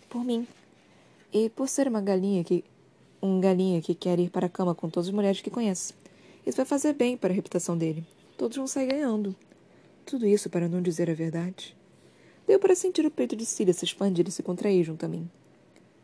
Por 0.09 0.23
mim. 0.23 0.47
E 1.31 1.49
por 1.49 1.67
ser 1.67 1.87
uma 1.87 2.01
galinha 2.01 2.43
que. 2.43 2.63
Um 3.21 3.39
galinha 3.39 3.81
que 3.81 3.95
quer 3.95 4.19
ir 4.19 4.29
para 4.29 4.45
a 4.45 4.49
cama 4.49 4.75
com 4.75 4.89
todas 4.89 5.07
as 5.07 5.13
mulheres 5.13 5.41
que 5.41 5.49
conhece. 5.49 5.93
Isso 6.45 6.57
vai 6.57 6.65
fazer 6.65 6.93
bem 6.93 7.17
para 7.17 7.31
a 7.31 7.35
reputação 7.35 7.77
dele. 7.77 8.05
Todos 8.37 8.57
vão 8.57 8.67
sair 8.67 8.87
ganhando. 8.87 9.35
Tudo 10.05 10.27
isso 10.27 10.49
para 10.49 10.67
não 10.67 10.81
dizer 10.81 11.09
a 11.09 11.13
verdade. 11.13 11.75
Deu 12.45 12.59
para 12.59 12.75
sentir 12.75 13.05
o 13.05 13.11
peito 13.11 13.35
de 13.35 13.45
Cília 13.45 13.73
se 13.73 13.85
expandir 13.85 14.27
e 14.27 14.31
se 14.31 14.43
contrair 14.43 14.83
junto 14.83 15.05
a 15.05 15.09
mim. 15.09 15.29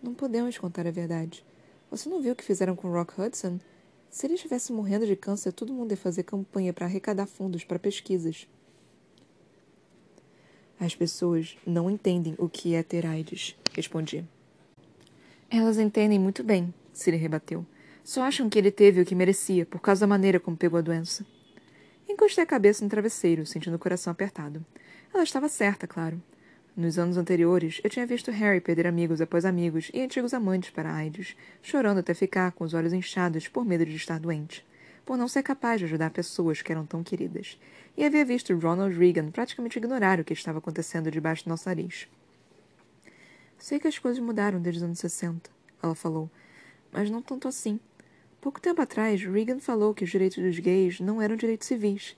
Não 0.02 0.14
podemos 0.14 0.58
contar 0.58 0.88
a 0.88 0.92
verdade. 0.92 1.46
Você 1.92 2.10
não 2.10 2.22
viu 2.22 2.34
o 2.34 2.36
que 2.36 2.44
fizeram 2.44 2.76
com 2.76 2.92
Rock 2.92 3.20
Hudson? 3.22 3.60
Se 4.12 4.28
ele 4.28 4.34
estivesse 4.34 4.74
morrendo 4.74 5.08
de 5.08 5.16
câncer, 5.16 5.54
todo 5.54 5.74
mundo 5.74 5.92
ia 5.92 5.98
fazer 5.98 6.24
campanha 6.24 6.74
para 6.74 6.86
arrecadar 6.86 7.26
fundos 7.26 7.64
para 7.64 7.80
pesquisas. 7.80 8.46
As 10.78 10.94
pessoas 10.94 11.56
não 11.66 11.90
entendem 11.90 12.36
o 12.38 12.50
que 12.50 12.76
é 12.76 12.84
ter 12.84 13.06
AIDS, 13.06 13.56
respondi. 13.74 14.26
Elas 15.50 15.80
entendem 15.80 16.20
muito 16.20 16.44
bem, 16.44 16.74
Siri 16.92 17.16
rebateu. 17.16 17.66
Só 18.04 18.24
acham 18.24 18.50
que 18.50 18.60
ele 18.60 18.72
teve 18.72 19.00
o 19.00 19.06
que 19.06 19.16
merecia 19.16 19.66
por 19.66 19.80
causa 19.80 20.02
da 20.02 20.08
maneira 20.08 20.42
como 20.42 20.58
pegou 20.58 20.78
a 20.78 20.82
doença. 20.82 21.26
Encostei 22.10 22.44
a 22.44 22.48
cabeça 22.48 22.84
no 22.84 22.90
travesseiro, 22.90 23.46
sentindo 23.46 23.76
o 23.76 23.80
coração 23.80 24.12
apertado. 24.12 24.66
Ela 25.14 25.24
estava 25.24 25.48
certa, 25.48 25.88
claro. 25.88 26.22
Nos 26.76 26.98
anos 26.98 27.18
anteriores, 27.18 27.82
eu 27.84 27.90
tinha 27.90 28.06
visto 28.06 28.32
Harry 28.32 28.62
perder 28.62 28.88
amigos 28.88 29.20
após 29.20 29.44
amigos 29.44 29.92
e 29.94 30.02
antigos 30.02 30.34
amantes 30.34 30.70
para 30.70 30.94
AIDS, 30.94 31.36
chorando 31.62 31.98
até 32.00 32.14
ficar 32.14 32.54
com 32.54 32.64
os 32.64 32.74
olhos 32.74 32.94
inchados 32.94 33.50
por 33.50 33.66
medo 33.66 33.86
de 33.86 33.94
estar 33.98 34.18
doente, 34.18 34.66
por 35.06 35.18
não 35.18 35.28
ser 35.28 35.44
capaz 35.44 35.80
de 35.80 35.86
ajudar 35.86 36.12
pessoas 36.12 36.62
que 36.62 36.72
eram 36.72 36.86
tão 36.86 37.04
queridas. 37.04 37.60
E 37.98 38.06
havia 38.06 38.24
visto 38.24 38.58
Ronald 38.58 38.98
Reagan 38.98 39.32
praticamente 39.32 39.78
ignorar 39.78 40.22
o 40.22 40.24
que 40.24 40.32
estava 40.32 40.60
acontecendo 40.60 41.12
debaixo 41.12 41.44
do 41.44 41.50
nosso 41.50 41.68
nariz. 41.68 42.08
Sei 43.58 43.78
que 43.78 43.90
as 43.90 44.00
coisas 44.00 44.24
mudaram 44.24 44.62
desde 44.62 44.78
os 44.78 44.84
anos 44.84 45.00
60, 45.00 45.52
ela 45.84 45.94
falou, 45.94 46.32
mas 46.90 47.10
não 47.10 47.22
tanto 47.22 47.50
assim. 47.50 47.82
Pouco 48.40 48.62
tempo 48.62 48.82
atrás, 48.82 49.22
Reagan 49.22 49.60
falou 49.60 49.94
que 49.94 50.06
os 50.06 50.10
direitos 50.10 50.42
dos 50.42 50.58
gays 50.58 51.02
não 51.02 51.22
eram 51.22 51.36
direitos 51.36 51.68
civis. 51.68 52.16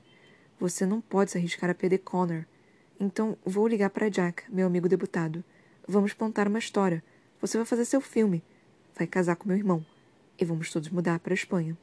Você 0.60 0.86
não 0.86 1.02
pode 1.02 1.32
se 1.32 1.40
arriscar 1.40 1.72
a 1.72 1.74
perder 1.74 1.98
Connor 1.98 2.46
então 3.00 3.38
vou 3.44 3.68
ligar 3.68 3.90
para 3.90 4.10
Jack, 4.10 4.44
meu 4.50 4.68
amigo 4.68 4.88
deputado. 4.88 5.44
Vamos 5.88 6.14
plantar 6.14 6.48
uma 6.48 6.60
história. 6.60 7.04
Você 7.42 7.58
vai 7.58 7.66
fazer 7.66 7.86
seu 7.86 8.00
filme. 8.00 8.44
Vai 8.96 9.08
casar 9.08 9.36
com 9.36 9.48
meu 9.48 9.58
irmão. 9.58 9.86
E 10.40 10.46
vamos 10.46 10.72
todos 10.72 10.90
mudar 10.90 11.20
para 11.20 11.34
a 11.34 11.36
Espanha. 11.36 11.78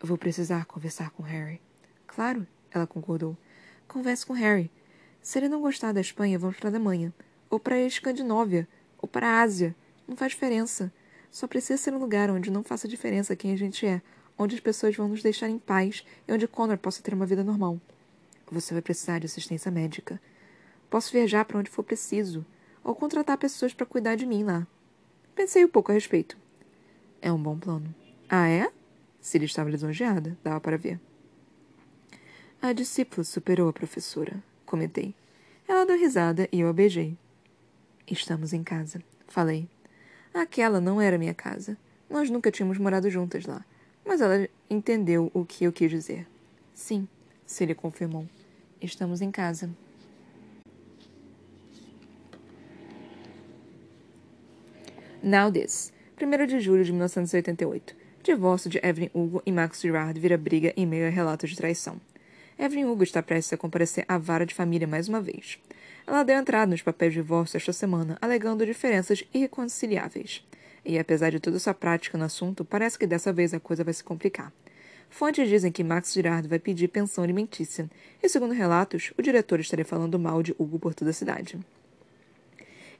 Vou 0.00 0.16
precisar 0.16 0.64
conversar 0.64 1.10
com 1.10 1.22
Harry. 1.22 1.60
Claro, 2.06 2.46
ela 2.70 2.86
concordou. 2.86 3.36
Converse 3.86 4.24
com 4.24 4.32
Harry. 4.32 4.70
Se 5.20 5.38
ele 5.38 5.48
não 5.48 5.60
gostar 5.60 5.92
da 5.92 6.00
Espanha, 6.00 6.38
vamos 6.38 6.56
para 6.56 6.68
a 6.68 6.72
Alemanha. 6.72 7.12
Ou 7.50 7.60
para 7.60 7.74
a 7.74 7.80
Escandinávia. 7.80 8.66
Ou 8.98 9.08
para 9.08 9.28
a 9.28 9.40
Ásia. 9.42 9.76
Não 10.08 10.16
faz 10.16 10.32
diferença. 10.32 10.92
Só 11.30 11.46
precisa 11.46 11.80
ser 11.80 11.94
um 11.94 11.98
lugar 11.98 12.30
onde 12.30 12.50
não 12.50 12.62
faça 12.62 12.88
diferença 12.88 13.36
quem 13.36 13.52
a 13.52 13.56
gente 13.56 13.86
é, 13.86 14.02
onde 14.36 14.54
as 14.54 14.60
pessoas 14.60 14.94
vão 14.94 15.08
nos 15.08 15.22
deixar 15.22 15.48
em 15.48 15.58
paz 15.58 16.04
e 16.28 16.32
onde 16.32 16.46
Connor 16.46 16.76
possa 16.76 17.02
ter 17.02 17.14
uma 17.14 17.24
vida 17.24 17.42
normal. 17.42 17.80
Você 18.52 18.74
vai 18.74 18.82
precisar 18.82 19.18
de 19.18 19.24
assistência 19.24 19.70
médica. 19.70 20.20
Posso 20.90 21.10
viajar 21.10 21.42
para 21.46 21.58
onde 21.58 21.70
for 21.70 21.82
preciso, 21.82 22.44
ou 22.84 22.94
contratar 22.94 23.38
pessoas 23.38 23.72
para 23.72 23.86
cuidar 23.86 24.14
de 24.14 24.26
mim 24.26 24.44
lá. 24.44 24.66
Pensei 25.34 25.64
um 25.64 25.68
pouco 25.68 25.90
a 25.90 25.94
respeito. 25.94 26.36
É 27.22 27.32
um 27.32 27.42
bom 27.42 27.58
plano. 27.58 27.94
Ah, 28.28 28.46
é? 28.46 28.70
Siri 29.22 29.46
estava 29.46 29.70
lisonjeada, 29.70 30.36
dava 30.44 30.60
para 30.60 30.76
ver. 30.76 31.00
A 32.60 32.74
discípula 32.74 33.24
superou 33.24 33.70
a 33.70 33.72
professora, 33.72 34.44
comentei. 34.66 35.14
Ela 35.66 35.86
deu 35.86 35.98
risada 35.98 36.46
e 36.52 36.60
eu 36.60 36.68
a 36.68 36.74
beijei. 36.74 37.16
Estamos 38.06 38.52
em 38.52 38.62
casa, 38.62 39.02
falei. 39.28 39.66
Aquela 40.34 40.78
não 40.78 41.00
era 41.00 41.16
minha 41.16 41.32
casa. 41.32 41.78
Nós 42.10 42.28
nunca 42.28 42.50
tínhamos 42.50 42.76
morado 42.76 43.08
juntas 43.08 43.46
lá. 43.46 43.64
Mas 44.04 44.20
ela 44.20 44.46
entendeu 44.68 45.30
o 45.32 45.42
que 45.42 45.64
eu 45.64 45.72
quis 45.72 45.90
dizer. 45.90 46.26
Sim, 46.74 47.08
Siri 47.46 47.74
confirmou. 47.74 48.28
Estamos 48.82 49.20
em 49.20 49.30
casa. 49.30 49.70
Now 55.22 55.52
This. 55.52 55.92
1 56.20 56.46
de 56.46 56.58
julho 56.58 56.84
de 56.84 56.90
1988. 56.90 57.94
Divórcio 58.24 58.68
de 58.68 58.80
Evelyn 58.82 59.10
Hugo 59.14 59.40
e 59.46 59.52
Max 59.52 59.80
Girard 59.80 60.18
vira 60.18 60.36
briga 60.36 60.72
em 60.76 60.84
meio 60.84 61.06
a 61.06 61.10
relatos 61.10 61.50
de 61.50 61.56
traição. 61.56 62.00
Evelyn 62.58 62.86
Hugo 62.86 63.04
está 63.04 63.22
prestes 63.22 63.52
a 63.52 63.56
comparecer 63.56 64.04
à 64.08 64.18
vara 64.18 64.44
de 64.44 64.54
família 64.54 64.86
mais 64.86 65.08
uma 65.08 65.20
vez. 65.20 65.60
Ela 66.04 66.24
deu 66.24 66.36
entrada 66.36 66.70
nos 66.70 66.82
papéis 66.82 67.12
de 67.12 67.20
divórcio 67.20 67.56
esta 67.56 67.72
semana, 67.72 68.18
alegando 68.20 68.66
diferenças 68.66 69.22
irreconciliáveis. 69.32 70.44
E 70.84 70.98
apesar 70.98 71.30
de 71.30 71.38
toda 71.38 71.60
sua 71.60 71.72
prática 71.72 72.18
no 72.18 72.24
assunto, 72.24 72.64
parece 72.64 72.98
que 72.98 73.06
dessa 73.06 73.32
vez 73.32 73.54
a 73.54 73.60
coisa 73.60 73.84
vai 73.84 73.94
se 73.94 74.02
complicar. 74.02 74.52
Fontes 75.12 75.46
dizem 75.46 75.70
que 75.70 75.84
Max 75.84 76.14
Girard 76.14 76.48
vai 76.48 76.58
pedir 76.58 76.88
pensão 76.88 77.22
alimentícia, 77.22 77.88
e 78.22 78.28
segundo 78.30 78.54
relatos, 78.54 79.12
o 79.18 79.20
diretor 79.20 79.60
estaria 79.60 79.84
falando 79.84 80.18
mal 80.18 80.42
de 80.42 80.54
Hugo 80.58 80.78
por 80.78 80.94
toda 80.94 81.10
a 81.10 81.14
cidade. 81.14 81.60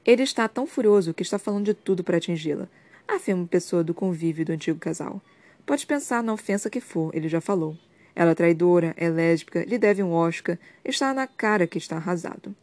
Ele 0.05 0.21
está 0.21 0.47
tão 0.47 0.67
furioso 0.67 1.11
que 1.11 1.23
está 1.23 1.39
falando 1.39 1.65
de 1.65 1.73
tudo 1.73 2.03
para 2.03 2.17
atingi-la, 2.17 2.69
afirma 3.07 3.47
pessoa 3.47 3.83
do 3.83 3.95
convívio 3.95 4.45
do 4.45 4.51
antigo 4.51 4.77
casal. 4.77 5.19
Pode 5.65 5.87
pensar 5.87 6.21
na 6.21 6.31
ofensa 6.31 6.69
que 6.69 6.79
for, 6.79 7.09
ele 7.15 7.27
já 7.27 7.41
falou. 7.41 7.75
Ela 8.15 8.31
é 8.31 8.35
traidora, 8.35 8.93
é 8.95 9.09
lésbica, 9.09 9.65
lhe 9.65 9.79
deve 9.79 10.03
um 10.03 10.13
Oscar, 10.13 10.59
está 10.85 11.15
na 11.15 11.25
cara 11.25 11.65
que 11.65 11.79
está 11.79 11.95
arrasado. 11.95 12.55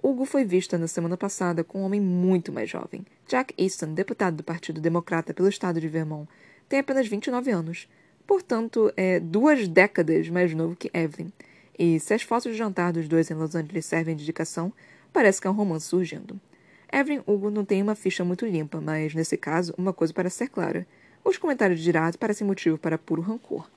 Hugo 0.00 0.24
foi 0.24 0.44
vista 0.44 0.78
na 0.78 0.86
semana 0.86 1.16
passada 1.16 1.64
com 1.64 1.80
um 1.80 1.84
homem 1.84 2.00
muito 2.00 2.52
mais 2.52 2.70
jovem. 2.70 3.04
Jack 3.26 3.54
Easton, 3.58 3.92
deputado 3.92 4.36
do 4.36 4.44
Partido 4.44 4.80
Democrata 4.80 5.34
pelo 5.34 5.48
estado 5.48 5.80
de 5.80 5.88
Vermont, 5.88 6.28
tem 6.68 6.78
apenas 6.78 7.08
29 7.08 7.50
anos. 7.50 7.88
Portanto, 8.26 8.92
é 8.96 9.20
duas 9.20 9.68
décadas 9.68 10.28
mais 10.28 10.54
novo 10.54 10.76
que 10.76 10.90
Evelyn. 10.94 11.30
E 11.78 11.98
se 12.00 12.14
as 12.14 12.22
fotos 12.22 12.52
de 12.52 12.58
jantar 12.58 12.92
dos 12.92 13.08
dois 13.08 13.30
em 13.30 13.34
Los 13.34 13.54
Angeles 13.54 13.84
servem 13.84 14.16
de 14.16 14.22
indicação, 14.22 14.72
parece 15.12 15.40
que 15.40 15.46
é 15.46 15.50
um 15.50 15.54
romance 15.54 15.86
surgindo. 15.86 16.40
Evelyn 16.92 17.22
Hugo 17.26 17.50
não 17.50 17.64
têm 17.64 17.82
uma 17.82 17.94
ficha 17.94 18.24
muito 18.24 18.46
limpa, 18.46 18.80
mas, 18.80 19.14
nesse 19.14 19.36
caso, 19.36 19.74
uma 19.76 19.92
coisa 19.92 20.14
parece 20.14 20.36
ser 20.36 20.48
clara. 20.48 20.86
Os 21.24 21.36
comentários 21.36 21.80
de 21.80 21.84
Girard 21.84 22.16
parecem 22.16 22.46
motivo 22.46 22.78
para 22.78 22.96
puro 22.98 23.20
rancor. 23.20 23.68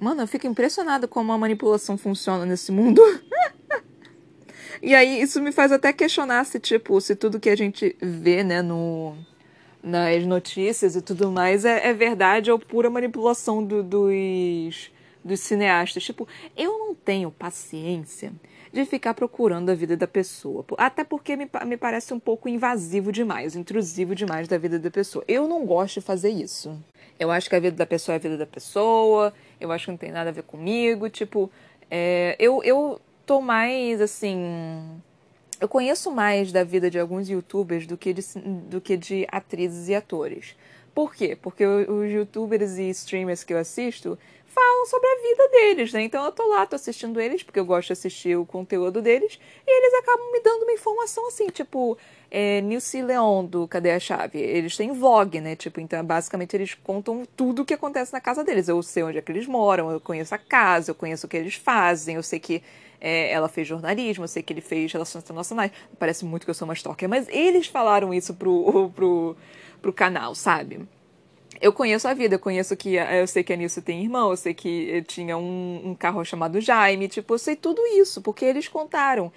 Mano, 0.00 0.22
eu 0.22 0.26
fico 0.26 0.46
impressionada 0.46 1.06
como 1.06 1.30
a 1.30 1.36
manipulação 1.36 1.98
funciona 1.98 2.46
nesse 2.46 2.72
mundo. 2.72 3.02
e 4.82 4.94
aí, 4.94 5.20
isso 5.20 5.42
me 5.42 5.52
faz 5.52 5.70
até 5.70 5.92
questionar 5.92 6.44
se, 6.44 6.58
tipo, 6.58 6.98
se 7.02 7.14
tudo 7.14 7.38
que 7.38 7.50
a 7.50 7.56
gente 7.56 7.94
vê, 8.00 8.42
né, 8.42 8.62
no, 8.62 9.14
nas 9.82 10.24
notícias 10.24 10.96
e 10.96 11.02
tudo 11.02 11.30
mais 11.30 11.66
é, 11.66 11.88
é 11.88 11.92
verdade 11.92 12.50
ou 12.50 12.58
pura 12.58 12.88
manipulação 12.88 13.62
do, 13.62 13.82
dos, 13.82 14.90
dos 15.22 15.40
cineastas. 15.40 16.02
Tipo, 16.02 16.26
eu 16.56 16.78
não 16.78 16.94
tenho 16.94 17.30
paciência 17.30 18.32
de 18.72 18.84
ficar 18.84 19.14
procurando 19.14 19.70
a 19.70 19.74
vida 19.74 19.96
da 19.96 20.06
pessoa. 20.06 20.64
Até 20.78 21.02
porque 21.02 21.36
me, 21.36 21.48
me 21.66 21.76
parece 21.76 22.14
um 22.14 22.20
pouco 22.20 22.48
invasivo 22.48 23.10
demais, 23.10 23.56
intrusivo 23.56 24.14
demais 24.14 24.46
da 24.46 24.58
vida 24.58 24.78
da 24.78 24.90
pessoa. 24.90 25.24
Eu 25.26 25.48
não 25.48 25.66
gosto 25.66 25.94
de 25.94 26.00
fazer 26.00 26.30
isso. 26.30 26.78
Eu 27.18 27.30
acho 27.30 27.50
que 27.50 27.56
a 27.56 27.60
vida 27.60 27.76
da 27.76 27.86
pessoa 27.86 28.14
é 28.14 28.16
a 28.16 28.20
vida 28.20 28.36
da 28.36 28.46
pessoa, 28.46 29.32
eu 29.60 29.70
acho 29.72 29.86
que 29.86 29.90
não 29.90 29.98
tem 29.98 30.12
nada 30.12 30.30
a 30.30 30.32
ver 30.32 30.42
comigo. 30.44 31.08
Tipo, 31.10 31.50
é, 31.90 32.36
eu, 32.38 32.62
eu 32.62 33.00
tô 33.26 33.40
mais 33.40 34.00
assim. 34.00 35.00
Eu 35.60 35.68
conheço 35.68 36.10
mais 36.10 36.50
da 36.52 36.64
vida 36.64 36.90
de 36.90 36.98
alguns 36.98 37.28
youtubers 37.28 37.86
do 37.86 37.96
que 37.96 38.14
de, 38.14 38.22
do 38.68 38.80
que 38.80 38.96
de 38.96 39.26
atrizes 39.30 39.88
e 39.88 39.94
atores. 39.94 40.56
Por 40.94 41.14
quê? 41.14 41.36
Porque 41.40 41.64
os 41.64 42.10
youtubers 42.10 42.78
e 42.78 42.88
streamers 42.90 43.44
que 43.44 43.52
eu 43.52 43.58
assisto 43.58 44.18
falam 44.60 44.86
sobre 44.86 45.08
a 45.08 45.22
vida 45.22 45.48
deles, 45.48 45.92
né? 45.92 46.02
Então 46.02 46.22
eu 46.22 46.32
tô 46.32 46.46
lá, 46.46 46.66
tô 46.66 46.76
assistindo 46.76 47.18
eles, 47.18 47.42
porque 47.42 47.58
eu 47.58 47.64
gosto 47.64 47.86
de 47.86 47.92
assistir 47.94 48.36
o 48.36 48.44
conteúdo 48.44 49.00
deles, 49.00 49.38
e 49.66 49.70
eles 49.70 49.94
acabam 49.94 50.30
me 50.30 50.40
dando 50.40 50.64
uma 50.64 50.72
informação 50.72 51.26
assim, 51.28 51.46
tipo, 51.48 51.96
é, 52.30 52.60
Nilce 52.60 53.00
Leon 53.00 53.46
do 53.46 53.66
Cadê 53.66 53.92
a 53.92 53.98
Chave? 53.98 54.38
Eles 54.38 54.76
têm 54.76 54.92
vlog, 54.92 55.40
né? 55.40 55.56
Tipo, 55.56 55.80
então 55.80 56.04
basicamente 56.04 56.54
eles 56.54 56.74
contam 56.74 57.24
tudo 57.34 57.62
o 57.62 57.64
que 57.64 57.72
acontece 57.72 58.12
na 58.12 58.20
casa 58.20 58.44
deles. 58.44 58.68
Eu 58.68 58.82
sei 58.82 59.02
onde 59.02 59.18
é 59.18 59.22
que 59.22 59.32
eles 59.32 59.46
moram, 59.46 59.90
eu 59.90 60.00
conheço 60.00 60.34
a 60.34 60.38
casa, 60.38 60.90
eu 60.90 60.94
conheço 60.94 61.26
o 61.26 61.28
que 61.28 61.38
eles 61.38 61.54
fazem, 61.54 62.16
eu 62.16 62.22
sei 62.22 62.38
que 62.38 62.62
é, 63.00 63.32
ela 63.32 63.48
fez 63.48 63.66
jornalismo, 63.66 64.24
eu 64.24 64.28
sei 64.28 64.42
que 64.42 64.52
ele 64.52 64.60
fez 64.60 64.92
relações 64.92 65.24
internacionais. 65.24 65.72
Parece 65.98 66.24
muito 66.24 66.44
que 66.44 66.50
eu 66.50 66.54
sou 66.54 66.66
uma 66.66 66.74
stalker, 66.74 67.08
mas 67.08 67.26
eles 67.28 67.66
falaram 67.66 68.12
isso 68.12 68.34
pro, 68.34 68.90
pro, 68.94 69.36
pro 69.80 69.92
canal, 69.92 70.34
sabe? 70.34 70.86
Eu 71.60 71.72
conheço 71.72 72.08
a 72.08 72.14
vida, 72.14 72.36
eu 72.36 72.38
conheço 72.38 72.76
que 72.76 72.94
eu 72.94 73.26
sei 73.26 73.44
que 73.44 73.52
a 73.52 73.56
Nilce 73.56 73.82
tem 73.82 74.02
irmão, 74.02 74.30
eu 74.30 74.36
sei 74.36 74.54
que 74.54 75.04
tinha 75.06 75.36
um, 75.36 75.90
um 75.90 75.94
carro 75.94 76.24
chamado 76.24 76.60
Jaime, 76.60 77.06
tipo, 77.06 77.34
eu 77.34 77.38
sei 77.38 77.54
tudo 77.54 77.84
isso, 77.86 78.22
porque 78.22 78.44
eles 78.44 78.66
contaram. 78.66 79.30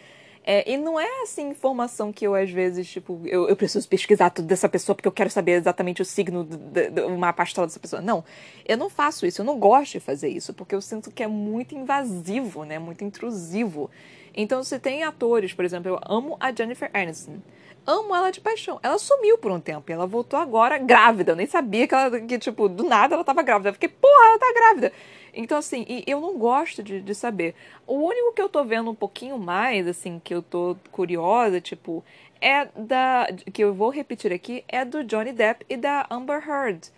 É, 0.46 0.70
e 0.70 0.76
não 0.76 1.00
é 1.00 1.22
assim 1.22 1.50
informação 1.50 2.12
que 2.12 2.28
eu, 2.28 2.36
às 2.36 2.50
vezes, 2.50 2.90
tipo, 2.90 3.22
eu, 3.26 3.48
eu 3.48 3.56
preciso 3.56 3.88
pesquisar 3.88 4.30
tudo 4.30 4.46
dessa 4.46 4.68
pessoa 4.68 4.94
porque 4.94 5.08
eu 5.08 5.12
quero 5.12 5.30
saber 5.30 5.54
exatamente 5.54 6.02
o 6.02 6.06
signo 6.06 6.44
do, 6.44 7.10
mapa 7.18 7.44
astral 7.44 7.66
dessa 7.66 7.80
pessoa. 7.80 8.02
Não, 8.02 8.24
eu 8.66 8.78
não 8.78 8.90
faço 8.90 9.26
isso, 9.26 9.42
eu 9.42 9.46
não 9.46 9.58
gosto 9.58 9.94
de 9.94 10.00
fazer 10.02 10.30
isso, 10.30 10.54
porque 10.54 10.76
eu 10.76 10.82
sinto 10.82 11.12
que 11.12 11.24
é 11.24 11.28
muito 11.28 11.76
invasivo, 11.76 12.66
né? 12.66 12.78
Muito 12.78 13.04
intrusivo. 13.06 13.90
Então, 14.36 14.64
você 14.64 14.78
tem 14.80 15.04
atores, 15.04 15.54
por 15.54 15.64
exemplo, 15.64 15.92
eu 15.92 16.00
amo 16.06 16.36
a 16.40 16.54
Jennifer 16.54 16.90
Aniston 16.94 17.40
amo 17.86 18.16
ela 18.16 18.32
de 18.32 18.42
paixão. 18.42 18.80
Ela 18.82 18.98
sumiu 18.98 19.38
por 19.38 19.52
um 19.52 19.60
tempo 19.60 19.90
e 19.90 19.94
ela 19.94 20.06
voltou 20.06 20.40
agora 20.40 20.78
grávida. 20.78 21.32
Eu 21.32 21.36
nem 21.36 21.48
sabia 21.48 21.88
que 21.88 21.94
ela, 21.96 22.20
que, 22.20 22.40
tipo, 22.40 22.68
do 22.68 22.84
nada 22.84 23.16
ela 23.16 23.24
tava 23.24 23.44
grávida. 23.44 23.70
Eu 23.70 23.74
fiquei, 23.74 23.90
porra, 23.90 24.26
ela 24.28 24.40
tá 24.40 24.54
grávida. 24.54 24.94
Então, 25.34 25.58
assim, 25.58 25.86
e 25.88 26.04
eu 26.06 26.22
não 26.22 26.38
gosto 26.38 26.84
de, 26.84 27.02
de 27.02 27.16
saber. 27.16 27.56
O 27.88 27.96
único 27.96 28.34
que 28.34 28.42
eu 28.42 28.50
tô 28.50 28.64
vendo 28.64 28.92
um 28.92 28.96
pouquinho 28.96 29.38
mais, 29.40 29.88
assim, 29.88 30.22
que 30.24 30.34
eu 30.34 30.42
tô 30.42 30.78
curiosa, 30.92 31.60
tipo, 31.60 32.04
é 32.40 32.68
da. 32.76 33.28
que 33.52 33.64
eu 33.64 33.74
vou 33.74 33.90
repetir 33.90 34.32
aqui, 34.32 34.64
é 34.68 34.86
do 34.86 35.04
Johnny 35.04 35.32
Depp 35.32 35.66
e 35.70 35.78
da 35.78 36.06
Amber 36.10 36.44
Heard. 36.48 36.92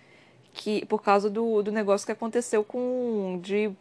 Que, 0.53 0.86
por 0.86 1.01
causa 1.01 1.29
do, 1.29 1.61
do 1.61 1.71
negócio 1.71 2.05
que 2.05 2.11
aconteceu 2.11 2.63
com. 2.63 3.39
de. 3.41 3.71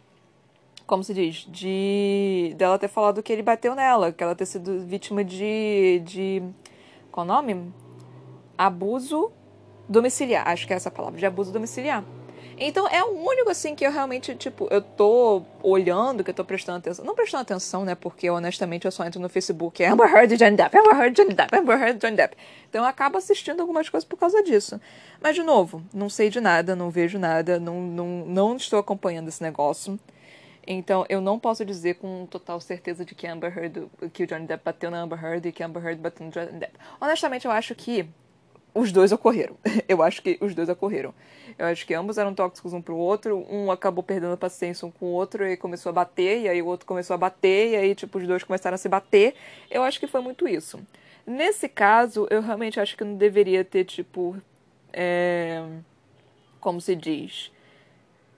Como 0.87 1.03
se 1.03 1.15
diz? 1.15 1.47
De. 1.49 2.55
dela 2.57 2.79
ter 2.79 2.89
falado 2.89 3.23
que 3.23 3.33
ele 3.33 3.43
bateu 3.43 3.75
nela, 3.75 4.13
que 4.13 4.23
ela 4.23 4.35
ter 4.35 4.47
sido 4.47 4.81
vítima 4.81 5.25
de. 5.25 6.01
de 6.05 6.43
qual 7.15 7.25
o 7.25 7.29
nome? 7.29 7.73
Abuso 8.59 9.31
domiciliar. 9.89 10.49
Acho 10.49 10.67
que 10.67 10.73
é 10.73 10.77
essa 10.77 10.91
palavra, 10.91 11.17
de 11.17 11.25
abuso 11.25 11.53
domiciliar. 11.53 12.03
Então 12.59 12.89
é 12.89 13.03
o 13.05 13.11
único 13.25 13.51
assim 13.51 13.75
que 13.75 13.87
eu 13.87 13.93
realmente, 13.93 14.35
tipo, 14.35 14.67
eu 14.71 14.81
tô 14.81 15.43
olhando, 15.63 16.25
que 16.25 16.31
eu 16.31 16.35
tô 16.35 16.45
prestando 16.45 16.79
atenção. 16.79 17.05
Não 17.05 17.15
prestando 17.15 17.43
atenção, 17.43 17.85
né? 17.85 17.95
Porque 17.95 18.29
honestamente 18.29 18.85
eu 18.85 18.91
só 18.91 19.05
entro 19.05 19.21
no 19.21 19.29
Facebook, 19.29 19.83
é 19.83 19.89
Amber 19.89 20.13
Heard 20.13 20.35
e 20.35 20.37
Johnny 20.37 20.57
Depp, 20.57 20.77
Amber 20.77 21.01
Heard 21.01 21.17
Johnny 21.17 21.35
Depp, 21.35 21.57
Amber 21.57 21.81
Heard 21.81 21.99
Johnny 22.01 22.17
Depp. 22.17 22.37
Então 22.69 22.83
eu 22.83 22.89
acabo 22.89 23.17
assistindo 23.17 23.61
algumas 23.61 23.89
coisas 23.89 24.07
por 24.07 24.17
causa 24.17 24.43
disso. 24.43 24.81
Mas 25.21 25.37
de 25.37 25.43
novo, 25.45 25.83
não 25.93 26.09
sei 26.09 26.31
de 26.31 26.41
nada, 26.41 26.75
não 26.75 26.91
vejo 26.91 27.19
nada, 27.19 27.61
não, 27.61 27.81
não, 27.81 28.07
não 28.27 28.57
estou 28.57 28.79
acompanhando 28.79 29.29
esse 29.29 29.43
negócio. 29.43 29.99
Então, 30.67 31.05
eu 31.09 31.21
não 31.21 31.39
posso 31.39 31.65
dizer 31.65 31.95
com 31.95 32.27
total 32.27 32.61
certeza 32.61 33.05
de 33.05 33.15
que 33.15 33.27
Amber 33.27 33.57
Heard, 33.57 33.89
que 34.13 34.25
o 34.25 34.27
Johnny 34.27 34.47
Depp 34.47 34.65
bateu 34.65 34.91
na 34.91 35.01
Amber 35.01 35.23
Heard 35.23 35.47
e 35.47 35.53
que 35.53 35.63
Amber 35.63 35.85
Heard 35.85 36.01
bateu 36.01 36.25
no 36.25 36.33
Johnny 36.33 36.53
Depp. 36.53 36.75
Honestamente, 37.01 37.45
eu 37.45 37.51
acho 37.51 37.75
que 37.75 38.09
os 38.75 38.91
dois 38.91 39.13
ocorreram. 39.13 39.57
Eu 39.89 40.03
acho 40.03 40.21
que 40.21 40.37
os 40.41 40.55
dois 40.55 40.69
ocorreram. 40.69 41.15
Eu 41.57 41.67
acho 41.67 41.87
que 41.87 41.95
ambos 41.95 42.19
eram 42.19 42.35
tóxicos 42.35 42.73
um 42.73 42.83
pro 42.83 42.97
outro, 42.97 43.47
um 43.49 43.71
acabou 43.71 44.03
perdendo 44.03 44.33
a 44.33 44.37
paciência 44.37 44.87
um 44.87 44.91
com 44.91 45.07
o 45.07 45.11
outro 45.11 45.47
e 45.47 45.57
começou 45.57 45.91
a 45.91 45.93
bater, 45.93 46.41
e 46.41 46.49
aí 46.49 46.61
o 46.61 46.67
outro 46.67 46.85
começou 46.85 47.15
a 47.15 47.17
bater, 47.17 47.71
e 47.71 47.77
aí, 47.77 47.95
tipo, 47.95 48.19
os 48.19 48.27
dois 48.27 48.43
começaram 48.43 48.75
a 48.75 48.79
se 48.79 48.89
bater. 48.89 49.35
Eu 49.71 49.85
acho 49.85 50.01
que 50.01 50.09
foi 50.09 50.21
muito 50.21 50.49
isso. 50.49 50.81
Nesse 51.25 51.69
caso, 51.69 52.27
eu 52.31 52.43
realmente 52.43 52.81
acho 52.81 52.97
que 52.97 53.05
não 53.05 53.15
deveria 53.15 53.65
ter, 53.65 53.85
tipo. 53.85 54.37
É... 54.93 55.65
Como 56.61 56.81
se 56.81 56.97
diz? 56.97 57.53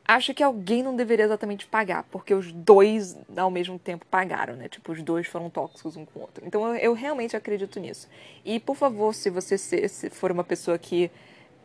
Acho 0.06 0.32
que 0.32 0.42
alguém 0.42 0.82
não 0.82 0.94
deveria 0.94 1.24
exatamente 1.24 1.66
pagar, 1.66 2.04
porque 2.04 2.32
os 2.32 2.52
dois 2.52 3.16
ao 3.36 3.50
mesmo 3.50 3.78
tempo 3.78 4.06
pagaram, 4.10 4.54
né? 4.54 4.68
Tipo, 4.68 4.92
os 4.92 5.02
dois 5.02 5.26
foram 5.26 5.50
tóxicos 5.50 5.96
um 5.96 6.04
com 6.04 6.20
o 6.20 6.22
outro. 6.22 6.44
Então 6.46 6.66
eu, 6.68 6.76
eu 6.76 6.92
realmente 6.92 7.36
acredito 7.36 7.80
nisso. 7.80 8.08
E 8.44 8.60
por 8.60 8.76
favor, 8.76 9.14
se 9.14 9.30
você 9.30 9.58
se, 9.58 9.88
se 9.88 10.10
for 10.10 10.30
uma 10.30 10.44
pessoa 10.44 10.78
que 10.78 11.10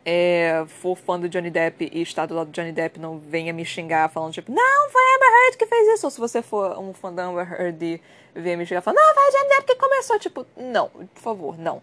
é, 0.04 0.64
for 0.68 0.96
fã 0.96 1.20
do 1.20 1.30
Johnny 1.30 1.52
Depp 1.52 1.90
e 1.94 2.02
está 2.02 2.26
do 2.26 2.34
lado 2.34 2.50
do 2.50 2.54
Johnny 2.54 2.72
Depp, 2.72 3.00
não 3.00 3.20
venha 3.20 3.54
me 3.54 3.64
xingar 3.64 4.10
falando 4.10 4.34
tipo, 4.34 4.52
não, 4.52 4.90
foi 4.90 5.02
a 5.02 5.16
Amber 5.16 5.30
Heard 5.30 5.58
que 5.58 5.66
fez 5.68 5.88
isso. 5.90 6.08
Ou 6.08 6.12
se 6.12 6.20
você 6.20 6.42
for 6.42 6.80
um 6.80 6.94
fã 6.94 7.14
da 7.14 7.26
Amber 7.26 7.52
Heard 7.52 7.84
e 7.84 8.02
venha 8.40 8.58
me 8.58 8.66
xingar 8.66 8.82
falando, 8.82 9.00
não, 9.00 9.14
foi 9.14 9.24
a 9.24 9.32
Johnny 9.32 9.50
Depp 9.50 9.66
que 9.66 9.76
começou. 9.76 10.20
Tipo, 10.20 10.46
não, 10.58 10.90
por 10.90 11.22
favor, 11.22 11.58
não. 11.58 11.82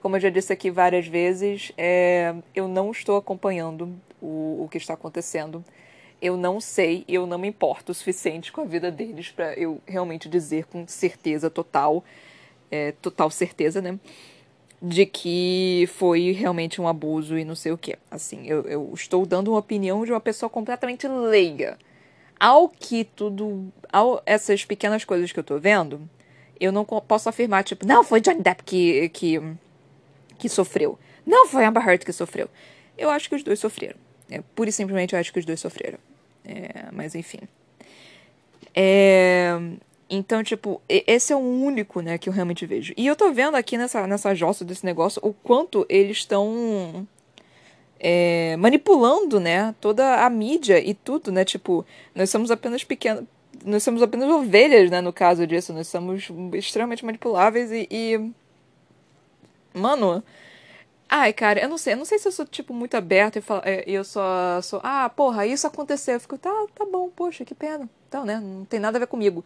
Como 0.00 0.16
eu 0.16 0.20
já 0.20 0.30
disse 0.30 0.52
aqui 0.52 0.70
várias 0.70 1.06
vezes, 1.06 1.72
é, 1.76 2.34
eu 2.54 2.66
não 2.66 2.90
estou 2.90 3.18
acompanhando 3.18 3.94
o, 4.20 4.64
o 4.64 4.68
que 4.70 4.78
está 4.78 4.94
acontecendo 4.94 5.62
eu 6.20 6.36
não 6.36 6.60
sei, 6.60 7.04
eu 7.08 7.26
não 7.26 7.38
me 7.38 7.48
importo 7.48 7.92
o 7.92 7.94
suficiente 7.94 8.52
com 8.52 8.60
a 8.60 8.64
vida 8.64 8.90
deles 8.90 9.30
para 9.30 9.54
eu 9.54 9.80
realmente 9.86 10.28
dizer 10.28 10.66
com 10.66 10.86
certeza 10.86 11.48
total, 11.48 12.04
é, 12.70 12.92
total 13.00 13.30
certeza, 13.30 13.80
né? 13.80 13.98
De 14.82 15.06
que 15.06 15.88
foi 15.94 16.32
realmente 16.32 16.80
um 16.80 16.88
abuso 16.88 17.38
e 17.38 17.44
não 17.44 17.54
sei 17.54 17.72
o 17.72 17.78
que. 17.78 17.96
Assim, 18.10 18.46
eu, 18.46 18.62
eu 18.62 18.90
estou 18.94 19.24
dando 19.26 19.48
uma 19.50 19.58
opinião 19.58 20.04
de 20.04 20.12
uma 20.12 20.20
pessoa 20.20 20.48
completamente 20.48 21.06
leiga. 21.08 21.78
Ao 22.38 22.68
que 22.68 23.04
tudo. 23.04 23.70
Ao 23.92 24.22
essas 24.24 24.64
pequenas 24.64 25.04
coisas 25.04 25.32
que 25.32 25.38
eu 25.38 25.44
tô 25.44 25.58
vendo, 25.58 26.08
eu 26.58 26.72
não 26.72 26.84
posso 26.84 27.28
afirmar, 27.28 27.64
tipo, 27.64 27.86
não, 27.86 28.04
foi 28.04 28.20
Johnny 28.20 28.42
Depp 28.42 28.62
que, 28.64 29.08
que, 29.10 29.40
que 30.38 30.48
sofreu. 30.48 30.98
Não 31.26 31.46
foi 31.46 31.64
Amber 31.64 31.86
Heard 31.86 32.04
que 32.04 32.12
sofreu. 32.12 32.48
Eu 32.96 33.10
acho 33.10 33.28
que 33.28 33.34
os 33.34 33.42
dois 33.42 33.58
sofreram. 33.58 33.96
É, 34.30 34.40
pura 34.54 34.70
e 34.70 34.72
simplesmente 34.72 35.14
eu 35.14 35.18
acho 35.18 35.32
que 35.32 35.38
os 35.38 35.44
dois 35.44 35.60
sofreram. 35.60 35.98
É, 36.44 36.86
mas 36.92 37.14
enfim. 37.14 37.40
É, 38.74 39.58
então, 40.08 40.42
tipo, 40.42 40.80
esse 40.88 41.32
é 41.32 41.36
o 41.36 41.38
único, 41.38 42.00
né, 42.00 42.18
que 42.18 42.28
eu 42.28 42.32
realmente 42.32 42.66
vejo. 42.66 42.92
E 42.96 43.06
eu 43.06 43.14
tô 43.14 43.32
vendo 43.32 43.56
aqui 43.56 43.78
nessa, 43.78 44.06
nessa 44.06 44.34
jossa 44.34 44.64
desse 44.64 44.84
negócio 44.84 45.20
o 45.24 45.32
quanto 45.32 45.86
eles 45.88 46.18
estão 46.18 47.06
é, 47.98 48.56
manipulando, 48.56 49.38
né, 49.38 49.74
toda 49.80 50.24
a 50.24 50.30
mídia 50.30 50.80
e 50.80 50.94
tudo, 50.94 51.30
né, 51.30 51.44
tipo, 51.44 51.84
nós 52.14 52.30
somos 52.30 52.50
apenas 52.50 52.82
pequenos, 52.82 53.24
nós 53.64 53.82
somos 53.82 54.02
apenas 54.02 54.28
ovelhas, 54.28 54.90
né, 54.90 55.00
no 55.00 55.12
caso 55.12 55.46
disso, 55.46 55.72
nós 55.72 55.86
somos 55.86 56.28
extremamente 56.54 57.04
manipuláveis 57.04 57.70
e, 57.70 57.86
e... 57.90 58.30
mano, 59.72 60.24
Ai, 61.12 61.32
cara, 61.32 61.60
eu 61.60 61.68
não 61.68 61.76
sei. 61.76 61.94
Eu 61.94 61.96
não 61.96 62.04
sei 62.04 62.20
se 62.20 62.28
eu 62.28 62.32
sou, 62.32 62.46
tipo, 62.46 62.72
muito 62.72 62.96
aberta 62.96 63.38
e 63.38 63.42
falo, 63.42 63.62
é, 63.64 63.82
eu 63.86 64.04
só 64.04 64.60
sou. 64.62 64.80
Ah, 64.82 65.08
porra, 65.10 65.44
isso 65.44 65.66
aconteceu. 65.66 66.14
Eu 66.14 66.20
fico, 66.20 66.38
tá, 66.38 66.50
tá 66.72 66.86
bom, 66.86 67.10
poxa, 67.10 67.44
que 67.44 67.54
pena. 67.54 67.90
Então, 68.08 68.24
né? 68.24 68.38
Não 68.40 68.64
tem 68.64 68.78
nada 68.78 68.96
a 68.96 69.00
ver 69.00 69.08
comigo. 69.08 69.44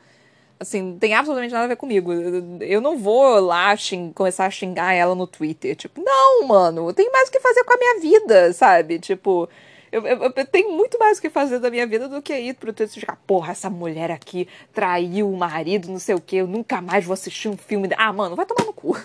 Assim, 0.61 0.83
não 0.83 0.99
tem 0.99 1.15
absolutamente 1.15 1.53
nada 1.55 1.65
a 1.65 1.69
ver 1.69 1.77
comigo. 1.77 2.13
Eu 2.61 2.81
não 2.83 2.99
vou 2.99 3.41
lá 3.41 3.75
xing, 3.77 4.13
começar 4.13 4.47
a 4.47 4.51
xingar 4.51 4.93
ela 4.93 5.15
no 5.15 5.27
Twitter. 5.27 5.75
Tipo, 5.75 6.03
não, 6.03 6.47
mano, 6.47 6.89
eu 6.91 6.95
tenho 6.95 7.11
mais 7.11 7.29
o 7.29 7.33
que 7.33 7.41
fazer 7.41 7.65
com 7.65 7.75
a 7.75 7.79
minha 7.79 8.01
vida, 8.01 8.53
sabe? 8.53 8.99
Tipo. 8.99 9.49
Eu, 9.93 10.05
eu, 10.07 10.19
eu, 10.37 10.47
tenho 10.47 10.73
muito 10.73 10.99
mais 10.99 11.19
o 11.19 11.21
que 11.23 11.31
fazer 11.31 11.61
da 11.61 11.71
minha 11.71 11.87
vida 11.87 12.09
do 12.09 12.21
que 12.21 12.37
ir 12.37 12.55
pro 12.55 12.73
Twitter 12.73 12.97
e 12.97 13.01
ficar, 13.01 13.17
porra, 13.29 13.53
essa 13.53 13.71
mulher 13.71 14.11
aqui 14.11 14.49
traiu 14.73 15.31
o 15.31 15.37
marido, 15.37 15.89
não 15.89 16.01
sei 16.01 16.17
o 16.17 16.21
que, 16.21 16.35
eu 16.37 16.49
nunca 16.49 16.83
mais 16.83 17.05
vou 17.05 17.15
assistir 17.15 17.49
um 17.49 17.57
filme. 17.57 17.89
Ah, 17.97 18.13
mano, 18.13 18.35
vai 18.35 18.45
tomar 18.45 18.67
no 18.67 18.73
cu. 18.73 18.97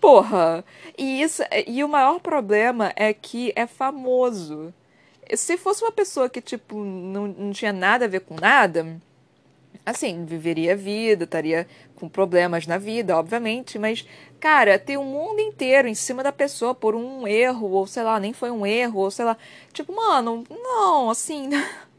Porra! 0.00 0.64
E, 0.96 1.22
isso, 1.22 1.42
e 1.66 1.82
o 1.84 1.88
maior 1.88 2.20
problema 2.20 2.92
é 2.96 3.12
que 3.12 3.52
é 3.56 3.66
famoso. 3.66 4.72
Se 5.34 5.56
fosse 5.56 5.82
uma 5.84 5.92
pessoa 5.92 6.28
que, 6.28 6.40
tipo, 6.40 6.82
não, 6.84 7.28
não 7.28 7.52
tinha 7.52 7.72
nada 7.72 8.04
a 8.04 8.08
ver 8.08 8.20
com 8.20 8.34
nada, 8.34 9.00
assim, 9.84 10.24
viveria 10.24 10.72
a 10.72 10.76
vida, 10.76 11.24
estaria 11.24 11.66
com 11.96 12.08
problemas 12.08 12.66
na 12.66 12.78
vida, 12.78 13.16
obviamente, 13.16 13.78
mas, 13.78 14.06
cara, 14.38 14.78
ter 14.78 14.96
o 14.96 15.02
um 15.02 15.04
mundo 15.04 15.40
inteiro 15.40 15.86
em 15.86 15.94
cima 15.94 16.22
da 16.22 16.32
pessoa 16.32 16.74
por 16.74 16.94
um 16.94 17.26
erro, 17.26 17.70
ou 17.70 17.86
sei 17.86 18.02
lá, 18.02 18.18
nem 18.18 18.32
foi 18.32 18.50
um 18.50 18.66
erro, 18.66 19.00
ou 19.00 19.10
sei 19.10 19.24
lá. 19.24 19.36
Tipo, 19.72 19.94
mano, 19.94 20.44
não, 20.50 21.10
assim. 21.10 21.50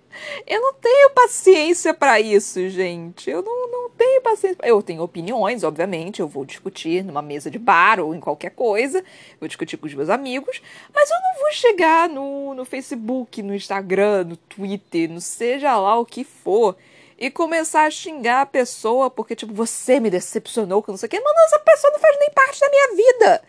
Eu 0.45 0.61
não 0.61 0.73
tenho 0.73 1.09
paciência 1.11 1.93
para 1.93 2.19
isso, 2.19 2.69
gente. 2.69 3.29
Eu 3.29 3.41
não, 3.41 3.71
não 3.71 3.89
tenho 3.89 4.21
paciência. 4.21 4.57
Eu 4.63 4.81
tenho 4.81 5.01
opiniões, 5.01 5.63
obviamente. 5.63 6.19
Eu 6.19 6.27
vou 6.27 6.45
discutir 6.45 7.03
numa 7.03 7.21
mesa 7.21 7.49
de 7.49 7.59
bar 7.59 7.99
ou 7.99 8.13
em 8.15 8.19
qualquer 8.19 8.51
coisa. 8.51 9.03
Vou 9.39 9.47
discutir 9.47 9.77
com 9.77 9.87
os 9.87 9.93
meus 9.93 10.09
amigos. 10.09 10.61
Mas 10.93 11.09
eu 11.09 11.17
não 11.17 11.41
vou 11.41 11.51
chegar 11.51 12.09
no, 12.09 12.53
no 12.53 12.65
Facebook, 12.65 13.41
no 13.41 13.55
Instagram, 13.55 14.25
no 14.25 14.37
Twitter, 14.37 15.09
no 15.09 15.21
seja 15.21 15.77
lá 15.77 15.97
o 15.99 16.05
que 16.05 16.23
for. 16.23 16.75
E 17.17 17.29
começar 17.29 17.85
a 17.85 17.91
xingar 17.91 18.41
a 18.41 18.45
pessoa 18.47 19.09
porque, 19.09 19.35
tipo, 19.35 19.53
você 19.53 19.99
me 19.99 20.09
decepcionou 20.09 20.81
com 20.81 20.91
não 20.91 20.97
sei 20.97 21.07
o 21.07 21.09
quê. 21.09 21.19
Mano, 21.19 21.39
essa 21.45 21.59
pessoa 21.59 21.93
não 21.93 21.99
faz 21.99 22.17
nem 22.19 22.31
parte 22.31 22.59
da 22.59 22.69
minha 22.69 22.95
vida. 22.95 23.43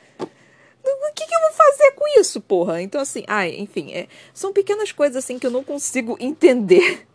O 0.84 1.14
que, 1.14 1.26
que, 1.26 1.34
eu 1.34 1.40
vou 1.40 1.52
fazer 1.52 1.92
com 1.92 2.20
isso, 2.20 2.40
porra? 2.40 2.82
Então, 2.82 3.00
assim, 3.00 3.22
ai, 3.28 3.54
enfim, 3.56 3.92
é, 3.92 4.08
são 4.34 4.52
pequenas 4.52 4.90
coisas 4.90 5.16
assim 5.16 5.38
que 5.38 5.46
eu 5.46 5.50
não 5.50 5.62
consigo 5.62 6.16
entender. 6.18 7.06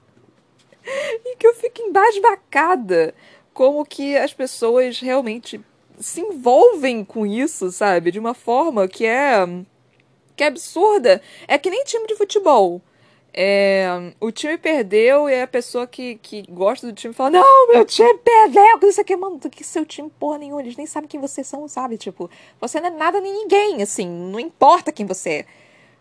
e 1.25 1.35
que 1.35 1.45
eu 1.45 1.53
fico 1.53 1.81
embasbacada 1.81 3.13
como 3.53 3.85
que 3.85 4.15
as 4.15 4.33
pessoas 4.33 4.99
realmente 4.99 5.59
se 5.99 6.21
envolvem 6.21 7.03
com 7.03 7.25
isso, 7.25 7.71
sabe? 7.71 8.11
De 8.11 8.19
uma 8.19 8.33
forma 8.33 8.87
que 8.87 9.05
é 9.05 9.45
que 10.35 10.43
é 10.43 10.47
absurda. 10.47 11.21
É 11.47 11.57
que 11.57 11.69
nem 11.69 11.83
time 11.83 12.05
de 12.05 12.15
futebol. 12.15 12.81
É, 13.39 13.85
o 14.19 14.31
time 14.31 14.57
perdeu 14.57 15.29
e 15.29 15.39
a 15.39 15.45
pessoa 15.45 15.85
que, 15.85 16.15
que 16.15 16.41
gosta 16.49 16.87
do 16.87 16.93
time 16.93 17.13
fala: 17.13 17.29
Não, 17.29 17.67
meu 17.67 17.85
time 17.85 18.17
perdeu. 18.17 18.89
Isso 18.89 18.99
aqui, 18.99 19.15
mano, 19.15 19.37
do 19.37 19.47
que 19.47 19.63
seu 19.63 19.85
time 19.85 20.09
porra 20.19 20.39
nenhuma. 20.39 20.59
Eles 20.59 20.75
nem 20.75 20.87
sabem 20.87 21.07
quem 21.07 21.21
vocês 21.21 21.45
são, 21.45 21.67
sabe? 21.67 21.99
Tipo, 21.99 22.31
você 22.59 22.81
não 22.81 22.87
é 22.87 22.89
nada 22.89 23.21
nem 23.21 23.31
ninguém, 23.31 23.83
assim. 23.83 24.07
Não 24.09 24.39
importa 24.39 24.91
quem 24.91 25.05
você 25.05 25.29
é. 25.29 25.45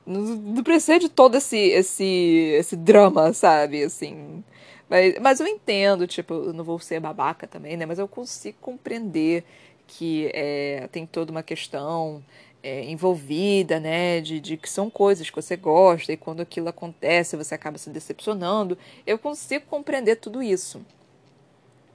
Não, 0.07 0.23
não 0.23 0.63
precisa 0.63 0.99
de 0.99 1.11
todo 1.11 1.35
esse, 1.37 1.59
esse, 1.59 2.55
esse 2.59 2.75
drama, 2.75 3.31
sabe? 3.35 3.85
Assim. 3.85 4.43
Mas, 4.89 5.17
mas 5.21 5.39
eu 5.39 5.47
entendo, 5.47 6.07
tipo, 6.07 6.33
eu 6.33 6.53
não 6.55 6.65
vou 6.65 6.79
ser 6.79 7.01
babaca 7.01 7.47
também, 7.47 7.77
né? 7.77 7.85
Mas 7.85 7.99
eu 7.99 8.09
consigo 8.09 8.57
compreender 8.63 9.45
que 9.87 10.31
é, 10.33 10.89
tem 10.91 11.05
toda 11.05 11.31
uma 11.31 11.43
questão 11.43 12.25
é, 12.67 12.85
envolvida, 12.85 13.79
né? 13.79 14.21
De, 14.21 14.41
de 14.41 14.57
que 14.57 14.69
são 14.69 14.91
coisas 14.91 15.31
que 15.31 15.37
você 15.37 15.57
gosta 15.57 16.13
e 16.13 16.17
quando 16.17 16.41
aquilo 16.41 16.69
acontece 16.69 17.37
você 17.37 17.55
acaba 17.55 17.79
se 17.79 17.89
decepcionando. 17.91 18.77
Eu 19.07 19.19
consigo 19.19 19.67
compreender 19.67 20.17
tudo 20.17 20.43
isso. 20.43 20.85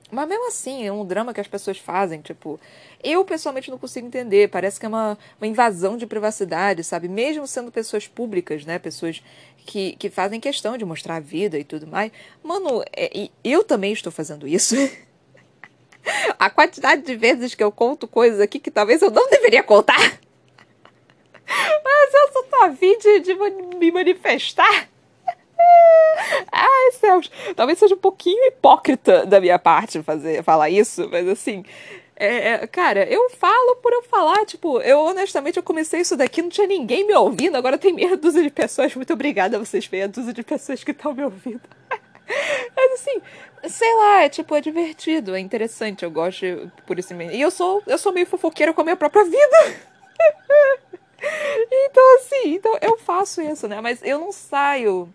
Mas 0.09 0.27
mesmo 0.27 0.47
assim, 0.47 0.85
é 0.85 0.91
um 0.91 1.05
drama 1.05 1.33
que 1.33 1.41
as 1.41 1.47
pessoas 1.47 1.77
fazem, 1.77 2.21
tipo, 2.21 2.59
eu 3.03 3.23
pessoalmente 3.25 3.69
não 3.69 3.77
consigo 3.77 4.07
entender. 4.07 4.49
Parece 4.49 4.79
que 4.79 4.85
é 4.85 4.89
uma, 4.89 5.17
uma 5.39 5.47
invasão 5.47 5.97
de 5.97 6.05
privacidade, 6.05 6.83
sabe? 6.83 7.09
Mesmo 7.09 7.45
sendo 7.47 7.71
pessoas 7.71 8.07
públicas, 8.07 8.65
né? 8.65 8.79
Pessoas 8.79 9.21
que, 9.65 9.95
que 9.97 10.09
fazem 10.09 10.39
questão 10.39 10.77
de 10.77 10.85
mostrar 10.85 11.17
a 11.17 11.19
vida 11.19 11.59
e 11.59 11.65
tudo 11.65 11.85
mais. 11.85 12.11
Mano, 12.43 12.81
é, 12.95 13.29
eu 13.43 13.63
também 13.63 13.91
estou 13.91 14.11
fazendo 14.11 14.47
isso. 14.47 14.75
a 16.39 16.49
quantidade 16.49 17.01
de 17.01 17.15
vezes 17.15 17.55
que 17.55 17.63
eu 17.63 17.71
conto 17.71 18.07
coisas 18.07 18.39
aqui 18.39 18.59
que 18.59 18.71
talvez 18.71 19.01
eu 19.01 19.11
não 19.11 19.29
deveria 19.29 19.63
contar. 19.63 20.19
Mas 21.83 22.13
eu 22.13 22.33
só 22.33 22.43
tô 22.43 22.63
a 22.63 22.71
fim 22.71 22.97
de, 22.97 23.19
de 23.19 23.35
me 23.77 23.91
manifestar. 23.91 24.89
Ai, 26.51 26.91
céus. 26.93 27.31
Talvez 27.55 27.79
seja 27.79 27.95
um 27.95 27.99
pouquinho 27.99 28.47
hipócrita 28.47 29.25
da 29.25 29.39
minha 29.39 29.59
parte 29.59 30.01
fazer, 30.01 30.43
falar 30.43 30.69
isso, 30.69 31.07
mas 31.09 31.27
assim. 31.27 31.63
É, 32.15 32.49
é, 32.49 32.67
cara, 32.67 33.03
eu 33.11 33.31
falo 33.31 33.77
por 33.77 33.91
eu 33.91 34.03
falar, 34.03 34.45
tipo, 34.45 34.79
eu 34.81 34.99
honestamente 34.99 35.57
eu 35.57 35.63
comecei 35.63 36.01
isso 36.01 36.15
daqui, 36.15 36.43
não 36.43 36.49
tinha 36.49 36.67
ninguém 36.67 37.03
me 37.05 37.15
ouvindo, 37.15 37.55
agora 37.55 37.79
tem 37.79 37.91
meia 37.91 38.15
dúzia 38.15 38.43
de 38.43 38.51
pessoas. 38.51 38.95
Muito 38.95 39.11
obrigada 39.11 39.57
a 39.57 39.59
vocês, 39.59 39.89
meia 39.89 40.07
dúzia 40.07 40.31
de 40.31 40.43
pessoas 40.43 40.83
que 40.83 40.91
estão 40.91 41.15
me 41.15 41.23
ouvindo. 41.23 41.61
Mas 42.77 42.91
assim, 42.93 43.21
sei 43.67 43.93
lá, 43.95 44.23
é 44.23 44.29
tipo, 44.29 44.55
é 44.55 44.61
divertido, 44.61 45.35
é 45.35 45.39
interessante, 45.39 46.03
eu 46.03 46.11
gosto 46.11 46.45
por 46.85 46.99
isso 46.99 47.13
mesmo. 47.15 47.33
E 47.33 47.41
eu 47.41 47.49
sou, 47.49 47.81
eu 47.87 47.97
sou 47.97 48.13
meio 48.13 48.27
fofoqueira 48.27 48.71
com 48.71 48.81
a 48.81 48.83
minha 48.83 48.95
própria 48.95 49.23
vida. 49.23 49.90
Então, 51.71 52.15
assim, 52.17 52.55
então 52.55 52.77
eu 52.81 52.97
faço 52.97 53.41
isso, 53.41 53.67
né? 53.67 53.79
Mas 53.79 54.01
eu 54.03 54.19
não 54.19 54.31
saio. 54.31 55.11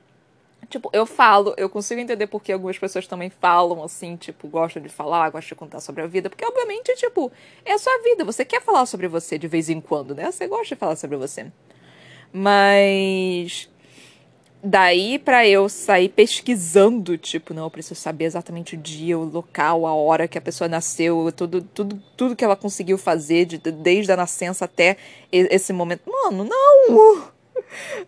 Tipo, 0.69 0.91
eu 0.93 1.07
falo, 1.07 1.55
eu 1.57 1.69
consigo 1.69 2.01
entender 2.01 2.27
porque 2.27 2.53
algumas 2.53 2.77
pessoas 2.77 3.07
também 3.07 3.31
falam 3.31 3.85
assim, 3.85 4.17
tipo, 4.17 4.49
gostam 4.49 4.83
de 4.83 4.89
falar, 4.89 5.31
gostam 5.31 5.51
de 5.51 5.55
contar 5.55 5.81
sobre 5.81 6.03
a 6.03 6.07
vida, 6.07 6.29
porque 6.29 6.45
obviamente, 6.45 6.93
tipo, 6.97 7.31
é 7.65 7.73
a 7.73 7.79
sua 7.79 7.97
vida, 8.03 8.25
você 8.25 8.45
quer 8.45 8.61
falar 8.61 8.85
sobre 8.87 9.07
você 9.07 9.39
de 9.39 9.47
vez 9.47 9.69
em 9.69 9.81
quando, 9.81 10.15
né? 10.15 10.31
Você 10.33 10.49
gosta 10.49 10.67
de 10.67 10.77
falar 10.77 10.97
sobre 10.97 11.17
você. 11.17 11.53
Mas 12.33 13.71
Daí 14.63 15.19
para 15.19 15.47
eu 15.47 15.69
sair 15.69 16.09
pesquisando, 16.09 17.17
tipo, 17.17 17.55
não, 17.55 17.65
eu 17.65 17.71
preciso 17.71 18.01
saber 18.01 18.25
exatamente 18.25 18.75
o 18.75 18.79
dia, 18.79 19.19
o 19.19 19.25
local, 19.25 19.87
a 19.87 19.95
hora 19.95 20.27
que 20.27 20.39
a 20.39 20.41
pessoa 20.41 20.67
nasceu, 20.67 21.31
tudo, 21.37 21.63
tudo, 21.63 22.03
tudo 22.17 22.35
que 22.35 22.45
ela 22.45 22.57
conseguiu 22.57 22.99
fazer 22.99 23.45
de, 23.45 23.59
desde 23.59 24.11
a 24.11 24.17
nascença 24.17 24.65
até 24.65 24.97
esse 25.31 25.73
momento. 25.73 26.03
Mano, 26.07 26.45
não! 26.45 27.29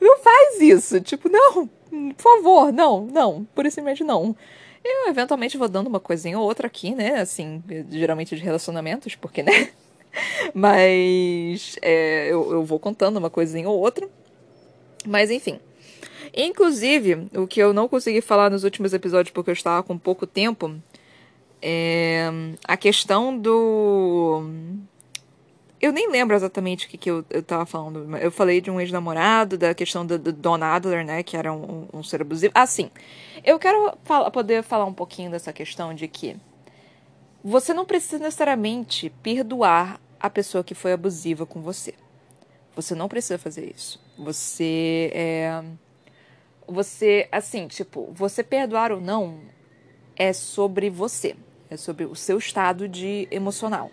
Não 0.00 0.18
faz 0.18 0.60
isso. 0.60 1.00
Tipo, 1.00 1.28
não, 1.28 1.66
por 2.14 2.22
favor, 2.22 2.72
não, 2.72 3.06
não, 3.06 3.46
por 3.54 3.64
simplesmente 3.64 4.04
não. 4.04 4.36
Eu 4.84 5.08
eventualmente 5.08 5.56
vou 5.56 5.68
dando 5.68 5.86
uma 5.86 6.00
coisinha 6.00 6.38
ou 6.38 6.44
outra 6.44 6.66
aqui, 6.66 6.94
né? 6.94 7.20
Assim, 7.20 7.62
geralmente 7.90 8.36
de 8.36 8.42
relacionamentos, 8.42 9.14
porque, 9.14 9.42
né? 9.42 9.70
Mas 10.54 11.76
é, 11.82 12.28
eu, 12.28 12.52
eu 12.52 12.64
vou 12.64 12.78
contando 12.78 13.16
uma 13.16 13.30
coisinha 13.30 13.68
ou 13.68 13.78
outra. 13.78 14.08
Mas 15.06 15.30
enfim. 15.30 15.58
Inclusive, 16.34 17.28
o 17.34 17.46
que 17.46 17.60
eu 17.60 17.72
não 17.72 17.88
consegui 17.88 18.20
falar 18.20 18.50
nos 18.50 18.64
últimos 18.64 18.92
episódios 18.92 19.32
porque 19.32 19.50
eu 19.50 19.54
estava 19.54 19.82
com 19.82 19.96
pouco 19.98 20.26
tempo 20.26 20.80
é 21.60 22.30
a 22.66 22.76
questão 22.76 23.36
do. 23.36 24.42
Eu 25.80 25.92
nem 25.92 26.10
lembro 26.10 26.34
exatamente 26.34 26.86
o 26.86 26.88
que, 26.88 26.98
que 26.98 27.10
eu, 27.10 27.24
eu 27.30 27.42
tava 27.42 27.64
falando. 27.64 28.16
Eu 28.16 28.32
falei 28.32 28.60
de 28.60 28.70
um 28.70 28.80
ex-namorado, 28.80 29.56
da 29.56 29.72
questão 29.74 30.04
do, 30.04 30.18
do, 30.18 30.32
Don 30.32 30.62
Adler, 30.62 31.04
né? 31.04 31.22
Que 31.22 31.36
era 31.36 31.52
um, 31.52 31.86
um, 31.92 32.02
ser 32.02 32.20
abusivo. 32.20 32.52
Assim, 32.54 32.90
eu 33.44 33.58
quero 33.58 33.96
poder 34.32 34.62
falar 34.62 34.86
um 34.86 34.92
pouquinho 34.92 35.30
dessa 35.30 35.52
questão 35.52 35.94
de 35.94 36.08
que 36.08 36.36
você 37.44 37.72
não 37.72 37.84
precisa 37.84 38.18
necessariamente 38.18 39.10
perdoar 39.22 40.00
a 40.18 40.28
pessoa 40.28 40.64
que 40.64 40.74
foi 40.74 40.92
abusiva 40.92 41.46
com 41.46 41.60
você. 41.60 41.94
Você 42.74 42.94
não 42.94 43.08
precisa 43.08 43.38
fazer 43.38 43.72
isso. 43.72 44.00
Você 44.18 45.10
é 45.14 45.62
você, 46.68 47.26
assim, 47.32 47.66
tipo, 47.66 48.12
você 48.12 48.44
perdoar 48.44 48.92
ou 48.92 49.00
não 49.00 49.40
é 50.14 50.32
sobre 50.32 50.90
você, 50.90 51.34
é 51.70 51.76
sobre 51.76 52.04
o 52.04 52.14
seu 52.14 52.36
estado 52.36 52.86
de 52.86 53.26
emocional. 53.30 53.90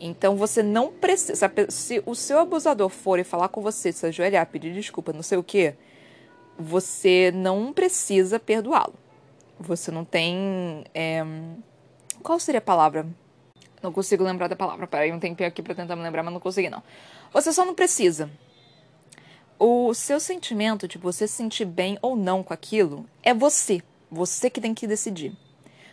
Então 0.00 0.36
você 0.36 0.62
não 0.62 0.90
precisa. 0.90 1.52
Se 1.68 2.02
o 2.06 2.14
seu 2.14 2.38
abusador 2.38 2.88
for 2.88 3.18
e 3.18 3.24
falar 3.24 3.48
com 3.48 3.60
você, 3.60 3.92
se 3.92 4.06
ajoelhar, 4.06 4.46
pedir 4.46 4.72
desculpa, 4.72 5.12
não 5.12 5.22
sei 5.22 5.36
o 5.36 5.42
quê, 5.42 5.74
você 6.58 7.30
não 7.34 7.70
precisa 7.72 8.40
perdoá-lo. 8.40 8.94
Você 9.58 9.90
não 9.90 10.04
tem. 10.04 10.84
É... 10.94 11.22
Qual 12.22 12.40
seria 12.40 12.58
a 12.58 12.62
palavra? 12.62 13.06
Não 13.82 13.92
consigo 13.92 14.24
lembrar 14.24 14.48
da 14.48 14.56
palavra. 14.56 14.86
Peraí, 14.86 15.12
um 15.12 15.18
tempinho 15.18 15.48
aqui 15.48 15.62
pra 15.62 15.74
tentar 15.74 15.96
me 15.96 16.02
lembrar, 16.02 16.22
mas 16.22 16.32
não 16.32 16.40
consegui, 16.40 16.70
não. 16.70 16.82
Você 17.32 17.52
só 17.52 17.66
não 17.66 17.74
precisa 17.74 18.30
o 19.60 19.92
seu 19.92 20.18
sentimento 20.18 20.88
de 20.88 20.96
você 20.96 21.28
se 21.28 21.34
sentir 21.34 21.66
bem 21.66 21.98
ou 22.00 22.16
não 22.16 22.42
com 22.42 22.54
aquilo 22.54 23.04
é 23.22 23.34
você. 23.34 23.82
Você 24.10 24.48
que 24.48 24.60
tem 24.60 24.72
que 24.72 24.86
decidir. 24.86 25.34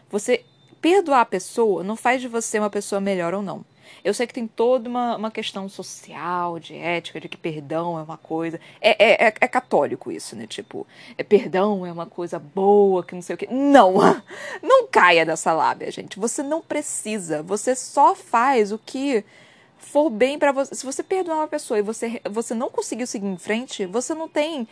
Você 0.10 0.46
perdoar 0.80 1.20
a 1.20 1.26
pessoa 1.26 1.84
não 1.84 1.98
faz 1.98 2.22
de 2.22 2.30
você 2.30 2.58
uma 2.58 2.70
pessoa 2.70 3.02
melhor 3.02 3.34
ou 3.34 3.42
não. 3.42 3.66
Eu 4.04 4.14
sei 4.14 4.26
que 4.26 4.34
tem 4.34 4.48
toda 4.48 4.88
uma, 4.88 5.18
uma 5.18 5.32
questão 5.32 5.68
social, 5.68 6.60
de 6.60 6.76
ética, 6.76 7.20
de 7.20 7.28
que 7.28 7.38
perdão 7.38 8.00
é 8.00 8.04
uma 8.04 8.18
coisa. 8.18 8.58
É, 8.80 9.04
é, 9.04 9.28
é, 9.28 9.34
é 9.42 9.48
católico 9.48 10.12
isso, 10.12 10.34
né? 10.36 10.48
Tipo, 10.48 10.88
é, 11.18 11.24
perdão 11.24 11.86
é 11.86 11.92
uma 11.92 12.06
coisa 12.06 12.40
boa, 12.40 13.04
que 13.04 13.16
não 13.16 13.22
sei 13.22 13.36
o 13.36 13.38
quê. 13.38 13.48
Não! 13.52 13.96
Não 14.64 14.88
caia 14.88 15.26
dessa 15.26 15.54
lábia, 15.54 15.92
gente. 15.92 16.20
Você 16.20 16.42
não 16.42 16.62
precisa. 16.62 17.44
Você 17.44 17.76
só 17.76 18.16
faz 18.16 18.72
o 18.72 18.80
que 18.80 19.24
for 19.78 20.10
bem 20.10 20.38
para 20.38 20.52
você, 20.52 20.76
se 20.76 20.86
você 20.86 21.04
perdoar 21.04 21.38
uma 21.38 21.48
pessoa 21.48 21.80
e 21.80 21.82
você, 21.82 22.22
você 22.30 22.54
não 22.54 22.70
conseguiu 22.70 23.08
seguir 23.08 23.28
em 23.28 23.38
frente, 23.38 23.86
você 23.86 24.14
não 24.14 24.28
tem. 24.28 24.68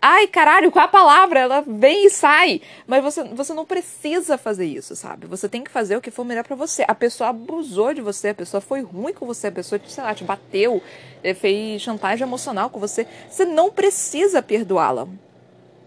Ai, 0.00 0.28
caralho, 0.28 0.70
qual 0.70 0.84
a 0.84 0.88
palavra? 0.88 1.40
Ela 1.40 1.64
vem 1.66 2.06
e 2.06 2.10
sai. 2.10 2.60
Mas 2.86 3.02
você, 3.02 3.24
você 3.24 3.52
não 3.52 3.64
precisa 3.64 4.38
fazer 4.38 4.64
isso, 4.64 4.94
sabe? 4.94 5.26
Você 5.26 5.48
tem 5.48 5.64
que 5.64 5.70
fazer 5.70 5.96
o 5.96 6.00
que 6.00 6.10
for 6.10 6.24
melhor 6.24 6.44
para 6.44 6.54
você. 6.54 6.84
A 6.86 6.94
pessoa 6.94 7.30
abusou 7.30 7.92
de 7.92 8.00
você, 8.00 8.28
a 8.28 8.34
pessoa 8.34 8.60
foi 8.60 8.80
ruim 8.80 9.12
com 9.12 9.26
você, 9.26 9.48
a 9.48 9.52
pessoa, 9.52 9.80
sei 9.88 10.04
lá, 10.04 10.14
te 10.14 10.22
bateu, 10.22 10.80
eh, 11.24 11.34
fez 11.34 11.82
chantagem 11.82 12.24
emocional 12.24 12.70
com 12.70 12.78
você. 12.78 13.08
Você 13.28 13.44
não 13.44 13.72
precisa 13.72 14.40
perdoá-la. 14.40 15.08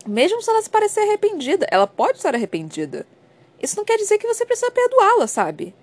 Mesmo 0.06 0.42
se 0.42 0.50
ela 0.50 0.62
se 0.62 0.70
parecer 0.70 1.02
arrependida. 1.02 1.66
Ela 1.72 1.88
pode 1.88 2.18
estar 2.18 2.36
arrependida. 2.36 3.06
Isso 3.64 3.78
não 3.78 3.86
quer 3.86 3.98
dizer 3.98 4.18
que 4.18 4.28
você 4.28 4.46
precisa 4.46 4.72
perdoá-la, 4.72 5.28
sabe? 5.28 5.74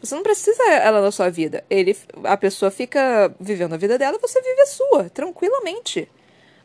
Você 0.00 0.14
não 0.14 0.22
precisa 0.22 0.62
ela 0.70 1.00
na 1.00 1.10
sua 1.10 1.28
vida. 1.30 1.64
Ele, 1.68 1.96
a 2.24 2.36
pessoa 2.36 2.70
fica 2.70 3.34
vivendo 3.40 3.72
a 3.74 3.76
vida 3.76 3.98
dela, 3.98 4.18
você 4.20 4.40
vive 4.40 4.60
a 4.60 4.66
sua, 4.66 5.10
tranquilamente. 5.10 6.08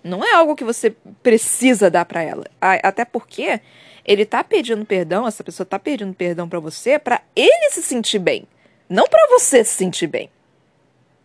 Não 0.03 0.23
é 0.23 0.33
algo 0.33 0.55
que 0.55 0.63
você 0.63 0.91
precisa 1.21 1.89
dar 1.89 2.05
para 2.05 2.21
ela. 2.21 2.45
Até 2.59 3.05
porque 3.05 3.59
ele 4.05 4.25
tá 4.25 4.43
pedindo 4.43 4.85
perdão, 4.85 5.27
essa 5.27 5.43
pessoa 5.43 5.65
tá 5.65 5.79
pedindo 5.79 6.13
perdão 6.13 6.47
para 6.47 6.59
você 6.59 6.99
para 6.99 7.21
ele 7.35 7.69
se 7.71 7.81
sentir 7.81 8.19
bem, 8.19 8.45
não 8.89 9.05
para 9.05 9.27
você 9.29 9.63
se 9.63 9.73
sentir 9.75 10.07
bem. 10.07 10.29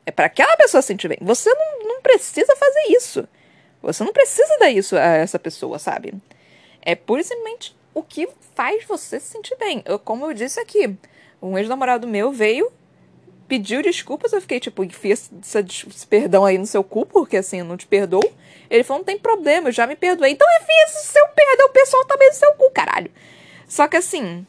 É 0.06 0.10
para 0.10 0.26
aquela 0.26 0.56
pessoa 0.56 0.80
se 0.80 0.88
sentir 0.88 1.08
bem. 1.08 1.18
Você 1.20 1.52
não, 1.52 1.88
não 1.88 2.02
precisa 2.02 2.54
fazer 2.56 2.96
isso. 2.96 3.28
Você 3.82 4.02
não 4.02 4.12
precisa 4.12 4.56
dar 4.58 4.70
isso 4.70 4.96
a 4.96 5.00
essa 5.00 5.38
pessoa, 5.38 5.78
sabe? 5.78 6.14
É 6.80 6.94
pura 6.94 7.20
e 7.20 7.24
simplesmente 7.24 7.76
o 7.92 8.02
que 8.02 8.28
faz 8.54 8.84
você 8.84 9.20
se 9.20 9.32
sentir 9.32 9.56
bem. 9.56 9.82
Eu, 9.84 9.98
como 9.98 10.24
eu 10.24 10.32
disse 10.32 10.58
aqui, 10.60 10.96
um 11.40 11.56
ex-namorado 11.58 12.06
meu 12.06 12.32
veio, 12.32 12.70
pediu 13.46 13.82
desculpas, 13.82 14.32
eu 14.32 14.40
fiquei 14.40 14.60
tipo, 14.60 14.84
enfia 14.84 15.14
esse, 15.14 15.30
esse 15.42 16.06
perdão 16.06 16.44
aí 16.44 16.58
no 16.58 16.66
seu 16.66 16.84
cu, 16.84 17.06
porque 17.06 17.36
assim, 17.38 17.60
eu 17.60 17.64
não 17.64 17.76
te 17.76 17.86
perdoo. 17.86 18.22
Ele 18.70 18.84
falou, 18.84 19.00
não 19.00 19.04
tem 19.04 19.18
problema, 19.18 19.68
eu 19.68 19.72
já 19.72 19.86
me 19.86 19.96
perdoei. 19.96 20.32
Então 20.32 20.46
enfia 20.60 20.84
esse 20.86 21.06
seu 21.06 21.26
perdão 21.28 21.70
pessoal 21.70 22.04
também 22.04 22.28
no 22.28 22.34
seu 22.34 22.52
cu, 22.52 22.70
caralho. 22.70 23.10
Só 23.66 23.88
que 23.88 23.96
assim, 23.96 24.46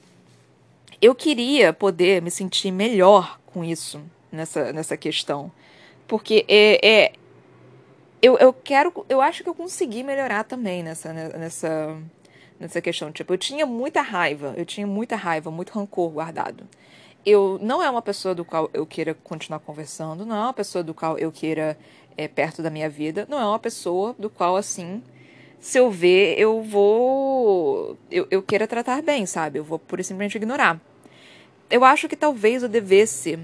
eu 1.01 1.15
queria 1.15 1.71
poder 1.71 2.21
me 2.21 2.29
sentir 2.29 2.71
melhor 2.71 3.39
com 3.45 3.63
isso, 3.63 4.01
nessa, 4.31 4.73
nessa 4.73 4.97
questão. 4.97 5.51
Porque 6.07 6.45
é, 6.47 6.87
é 6.87 7.11
eu, 8.21 8.37
eu 8.37 8.51
quero, 8.51 9.05
eu 9.07 9.21
acho 9.21 9.43
que 9.43 9.49
eu 9.49 9.55
consegui 9.55 10.03
melhorar 10.03 10.43
também 10.43 10.83
nessa, 10.83 11.13
nessa, 11.13 11.97
nessa 12.59 12.81
questão. 12.81 13.11
Tipo, 13.11 13.33
eu 13.33 13.37
tinha 13.37 13.65
muita 13.65 14.01
raiva, 14.01 14.53
eu 14.57 14.65
tinha 14.65 14.85
muita 14.85 15.15
raiva, 15.15 15.49
muito 15.49 15.71
rancor 15.71 16.09
guardado. 16.09 16.67
Eu 17.25 17.59
não 17.61 17.81
é 17.81 17.89
uma 17.89 18.01
pessoa 18.01 18.33
do 18.33 18.45
qual 18.45 18.69
eu 18.73 18.85
queira 18.85 19.13
continuar 19.13 19.59
conversando, 19.59 20.25
não 20.25 20.35
é 20.35 20.39
uma 20.39 20.53
pessoa 20.53 20.83
do 20.83 20.93
qual 20.93 21.17
eu 21.17 21.31
queira 21.31 21.77
é, 22.17 22.27
perto 22.27 22.61
da 22.61 22.69
minha 22.69 22.89
vida, 22.89 23.25
não 23.29 23.39
é 23.39 23.45
uma 23.45 23.59
pessoa 23.59 24.15
do 24.17 24.29
qual, 24.29 24.55
assim, 24.55 25.01
se 25.59 25.77
eu 25.77 25.91
ver, 25.91 26.39
eu 26.39 26.61
vou. 26.61 27.97
Eu, 28.09 28.27
eu 28.31 28.41
queira 28.41 28.67
tratar 28.67 29.01
bem, 29.01 29.25
sabe? 29.25 29.59
Eu 29.59 29.63
vou 29.63 29.77
por 29.77 30.01
simplesmente 30.03 30.35
ignorar. 30.35 30.79
Eu 31.69 31.83
acho 31.83 32.07
que 32.07 32.15
talvez 32.15 32.63
eu 32.63 32.69
devesse 32.69 33.37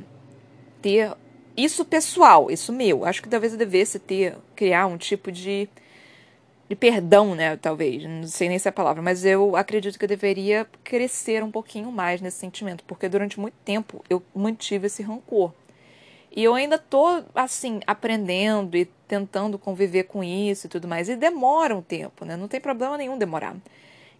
ter 0.82 1.14
isso 1.56 1.86
pessoal, 1.86 2.50
isso 2.50 2.74
meu. 2.74 3.06
Acho 3.06 3.22
que 3.22 3.30
talvez 3.30 3.54
eu 3.54 3.60
devesse 3.60 4.00
ter, 4.00 4.36
criar 4.56 4.88
um 4.88 4.98
tipo 4.98 5.32
de, 5.32 5.70
de 6.68 6.76
perdão, 6.76 7.36
né? 7.36 7.56
Talvez. 7.58 8.04
Não 8.04 8.28
sei 8.28 8.50
nem 8.50 8.60
se 8.60 8.68
é 8.68 8.70
a 8.70 8.74
palavra, 8.74 9.02
mas 9.02 9.26
eu 9.26 9.56
acredito 9.56 9.98
que 9.98 10.06
eu 10.06 10.10
deveria 10.10 10.68
crescer 10.84 11.44
um 11.44 11.52
pouquinho 11.52 11.92
mais 11.92 12.22
nesse 12.22 12.38
sentimento, 12.38 12.84
porque 12.86 13.08
durante 13.08 13.40
muito 13.40 13.56
tempo 13.64 14.04
eu 14.10 14.22
mantive 14.34 14.88
esse 14.88 15.04
rancor. 15.04 15.52
E 16.36 16.44
eu 16.44 16.54
ainda 16.54 16.78
tô, 16.78 17.24
assim, 17.34 17.80
aprendendo 17.88 18.76
e 18.76 18.86
tentando 19.08 19.58
conviver 19.58 20.04
com 20.04 20.24
isso 20.24 20.68
e 20.68 20.70
tudo 20.70 20.88
mais. 20.88 21.08
E 21.08 21.16
demora 21.16 21.76
um 21.76 21.82
tempo, 21.82 22.26
né? 22.26 22.36
Não 22.36 22.48
tem 22.48 22.60
problema 22.60 22.98
nenhum 22.98 23.18
demorar. 23.18 23.56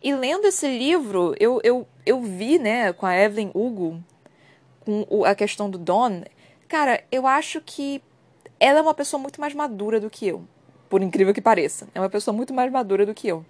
E 0.02 0.14
lendo 0.14 0.46
esse 0.46 0.68
livro, 0.68 1.36
eu, 1.40 1.60
eu, 1.64 1.88
eu 2.06 2.22
vi, 2.22 2.58
né, 2.60 2.94
com 2.94 3.06
a 3.06 3.18
Evelyn 3.18 3.52
Hugo, 3.54 4.02
com 4.80 5.26
a 5.26 5.34
questão 5.34 5.70
do 5.70 5.78
Don, 5.78 6.22
Cara, 6.68 7.04
eu 7.12 7.28
acho 7.28 7.62
que 7.62 8.02
ela 8.60 8.80
é 8.80 8.82
uma 8.82 8.94
pessoa 8.94 9.22
muito 9.22 9.40
mais 9.40 9.54
madura 9.54 10.00
do 10.00 10.10
que 10.10 10.28
eu. 10.28 10.46
Por 10.90 11.02
incrível 11.02 11.34
que 11.34 11.42
pareça. 11.42 11.88
É 11.94 12.00
uma 12.00 12.10
pessoa 12.10 12.36
muito 12.36 12.54
mais 12.54 12.72
madura 12.72 13.06
do 13.06 13.14
que 13.14 13.28
eu. 13.28 13.46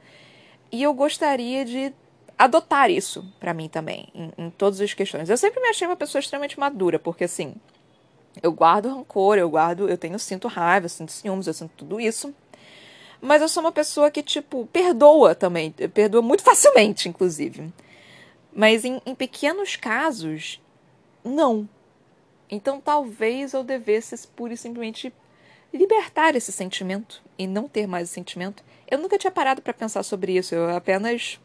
E 0.71 0.81
eu 0.81 0.93
gostaria 0.93 1.63
de 1.65 1.93
adotar 2.37 2.89
isso 2.89 3.25
para 3.39 3.53
mim 3.53 3.69
também, 3.69 4.07
em, 4.13 4.31
em 4.37 4.49
todas 4.49 4.81
as 4.81 4.93
questões. 4.93 5.29
Eu 5.29 5.37
sempre 5.37 5.61
me 5.61 5.69
achei 5.69 5.87
uma 5.87 5.95
pessoa 5.95 6.19
extremamente 6.19 6.59
madura, 6.59 6.99
porque 6.99 7.23
assim, 7.23 7.55
eu 8.41 8.51
guardo 8.51 8.89
rancor, 8.89 9.37
eu 9.37 9.49
guardo, 9.49 9.89
eu 9.89 9.97
tenho, 9.97 10.19
sinto 10.19 10.47
raiva, 10.47 10.85
eu 10.85 10.89
sinto 10.89 11.11
ciúmes, 11.11 11.47
eu 11.47 11.53
sinto 11.53 11.71
tudo 11.77 11.99
isso. 11.99 12.33
Mas 13.21 13.41
eu 13.41 13.47
sou 13.47 13.63
uma 13.63 13.71
pessoa 13.71 14.11
que, 14.11 14.21
tipo, 14.21 14.67
perdoa 14.67 15.33
também, 15.33 15.71
perdoa 15.71 16.21
muito 16.21 16.43
facilmente, 16.45 17.07
inclusive. 17.07 17.73
Mas 18.53 18.85
em, 18.85 19.01
em 19.05 19.15
pequenos 19.15 19.75
casos, 19.75 20.61
não. 21.23 21.67
Então 22.49 22.79
talvez 22.79 23.53
eu 23.53 23.63
devesse 23.63 24.27
pura 24.27 24.53
e 24.53 24.57
simplesmente 24.57 25.13
libertar 25.75 26.35
esse 26.35 26.51
sentimento 26.51 27.21
e 27.37 27.47
não 27.47 27.67
ter 27.67 27.87
mais 27.87 28.05
esse 28.05 28.13
sentimento. 28.13 28.63
Eu 28.89 28.97
nunca 28.97 29.17
tinha 29.17 29.31
parado 29.31 29.61
para 29.61 29.73
pensar 29.73 30.03
sobre 30.03 30.37
isso, 30.37 30.55
eu 30.55 30.75
apenas 30.75 31.39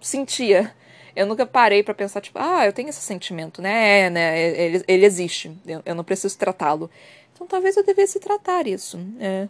sentia. 0.00 0.74
Eu 1.14 1.26
nunca 1.26 1.44
parei 1.44 1.82
para 1.82 1.94
pensar, 1.94 2.20
tipo, 2.20 2.38
ah, 2.38 2.64
eu 2.66 2.72
tenho 2.72 2.88
esse 2.88 3.00
sentimento, 3.00 3.60
né? 3.60 4.00
É, 4.00 4.10
né? 4.10 4.40
Ele, 4.40 4.84
ele 4.86 5.06
existe, 5.06 5.56
eu, 5.66 5.82
eu 5.84 5.94
não 5.94 6.04
preciso 6.04 6.38
tratá-lo. 6.38 6.90
Então 7.34 7.46
talvez 7.46 7.76
eu 7.76 7.84
devesse 7.84 8.20
tratar 8.20 8.66
isso. 8.66 8.98
É. 9.20 9.48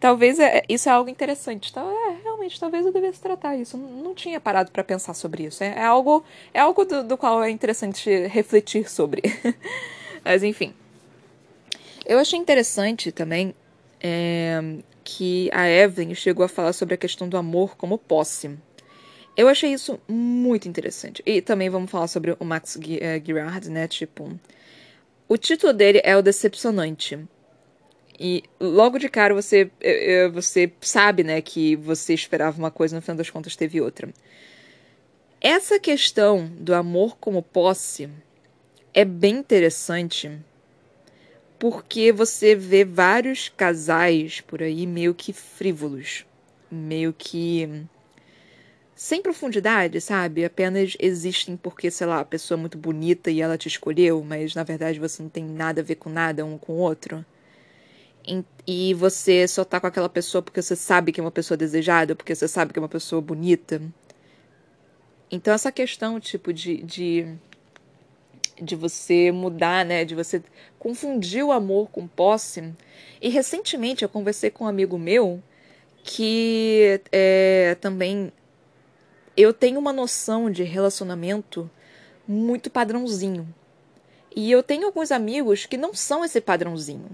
Talvez 0.00 0.38
é, 0.38 0.62
isso 0.68 0.88
é 0.88 0.92
algo 0.92 1.10
interessante. 1.10 1.72
Tá? 1.72 1.82
É, 1.82 2.22
realmente, 2.22 2.58
talvez 2.58 2.86
eu 2.86 2.92
devesse 2.92 3.20
tratar 3.20 3.56
isso. 3.56 3.76
Não 3.76 4.14
tinha 4.14 4.40
parado 4.40 4.70
para 4.70 4.84
pensar 4.84 5.14
sobre 5.14 5.44
isso. 5.44 5.62
É, 5.64 5.74
é, 5.76 5.84
algo, 5.84 6.24
é 6.54 6.60
algo 6.60 6.84
do, 6.84 7.02
do 7.02 7.16
qual 7.16 7.42
é 7.42 7.50
interessante 7.50 8.26
refletir 8.26 8.88
sobre. 8.88 9.22
Mas 10.24 10.42
enfim. 10.42 10.74
Eu 12.08 12.18
achei 12.18 12.38
interessante 12.38 13.12
também 13.12 13.54
é, 14.00 14.78
que 15.04 15.50
a 15.52 15.68
Evelyn 15.68 16.14
chegou 16.14 16.42
a 16.42 16.48
falar 16.48 16.72
sobre 16.72 16.94
a 16.94 16.96
questão 16.96 17.28
do 17.28 17.36
amor 17.36 17.76
como 17.76 17.98
posse. 17.98 18.56
Eu 19.36 19.46
achei 19.46 19.74
isso 19.74 20.00
muito 20.08 20.66
interessante. 20.66 21.22
E 21.26 21.42
também 21.42 21.68
vamos 21.68 21.90
falar 21.90 22.08
sobre 22.08 22.34
o 22.40 22.44
Max 22.46 22.78
Girard, 22.82 23.68
né? 23.68 23.86
Tipo, 23.86 24.40
o 25.28 25.36
título 25.36 25.74
dele 25.74 26.00
é 26.02 26.16
O 26.16 26.22
Decepcionante. 26.22 27.18
E 28.18 28.42
logo 28.58 28.98
de 28.98 29.10
cara 29.10 29.34
você, 29.34 29.70
é, 29.78 30.12
é, 30.14 30.28
você 30.30 30.72
sabe, 30.80 31.22
né, 31.22 31.42
que 31.42 31.76
você 31.76 32.14
esperava 32.14 32.58
uma 32.58 32.70
coisa, 32.70 32.96
no 32.96 33.02
final 33.02 33.18
das 33.18 33.28
contas 33.28 33.54
teve 33.54 33.82
outra. 33.82 34.08
Essa 35.42 35.78
questão 35.78 36.50
do 36.58 36.74
amor 36.74 37.18
como 37.20 37.42
posse 37.42 38.08
é 38.94 39.04
bem 39.04 39.36
interessante 39.36 40.32
porque 41.58 42.12
você 42.12 42.54
vê 42.54 42.84
vários 42.84 43.48
casais 43.48 44.40
por 44.40 44.62
aí 44.62 44.86
meio 44.86 45.14
que 45.14 45.32
frívolos, 45.32 46.24
meio 46.70 47.12
que 47.16 47.84
sem 48.94 49.22
profundidade, 49.22 50.00
sabe? 50.00 50.44
Apenas 50.44 50.96
existem 50.98 51.56
porque, 51.56 51.90
sei 51.90 52.06
lá, 52.06 52.20
a 52.20 52.24
pessoa 52.24 52.58
é 52.58 52.60
muito 52.60 52.76
bonita 52.78 53.30
e 53.30 53.40
ela 53.40 53.58
te 53.58 53.68
escolheu, 53.68 54.22
mas 54.24 54.54
na 54.54 54.64
verdade 54.64 54.98
você 54.98 55.22
não 55.22 55.30
tem 55.30 55.44
nada 55.44 55.80
a 55.80 55.84
ver 55.84 55.96
com 55.96 56.10
nada 56.10 56.44
um 56.44 56.58
com 56.58 56.74
o 56.74 56.78
outro 56.78 57.24
e 58.66 58.92
você 58.94 59.48
só 59.48 59.64
tá 59.64 59.80
com 59.80 59.86
aquela 59.86 60.08
pessoa 60.08 60.42
porque 60.42 60.60
você 60.60 60.76
sabe 60.76 61.12
que 61.12 61.20
é 61.20 61.24
uma 61.24 61.30
pessoa 61.30 61.56
desejada, 61.56 62.14
porque 62.14 62.34
você 62.34 62.46
sabe 62.46 62.72
que 62.72 62.78
é 62.78 62.82
uma 62.82 62.88
pessoa 62.88 63.22
bonita. 63.22 63.80
Então 65.30 65.54
essa 65.54 65.72
questão, 65.72 66.18
tipo, 66.20 66.52
de, 66.52 66.82
de, 66.82 67.34
de 68.60 68.76
você 68.76 69.30
mudar, 69.32 69.84
né? 69.84 70.04
De 70.04 70.14
você 70.14 70.42
confundir 70.78 71.44
o 71.44 71.52
amor 71.52 71.88
com 71.90 72.06
posse. 72.06 72.72
E 73.20 73.28
recentemente 73.28 74.02
eu 74.02 74.08
conversei 74.08 74.50
com 74.50 74.64
um 74.64 74.68
amigo 74.68 74.98
meu 74.98 75.42
que 76.02 77.00
é, 77.12 77.76
também 77.80 78.32
eu 79.36 79.52
tenho 79.52 79.78
uma 79.78 79.92
noção 79.92 80.50
de 80.50 80.62
relacionamento 80.62 81.70
muito 82.26 82.70
padrãozinho. 82.70 83.46
E 84.34 84.50
eu 84.50 84.62
tenho 84.62 84.86
alguns 84.86 85.10
amigos 85.10 85.66
que 85.66 85.76
não 85.76 85.94
são 85.94 86.24
esse 86.24 86.40
padrãozinho. 86.40 87.08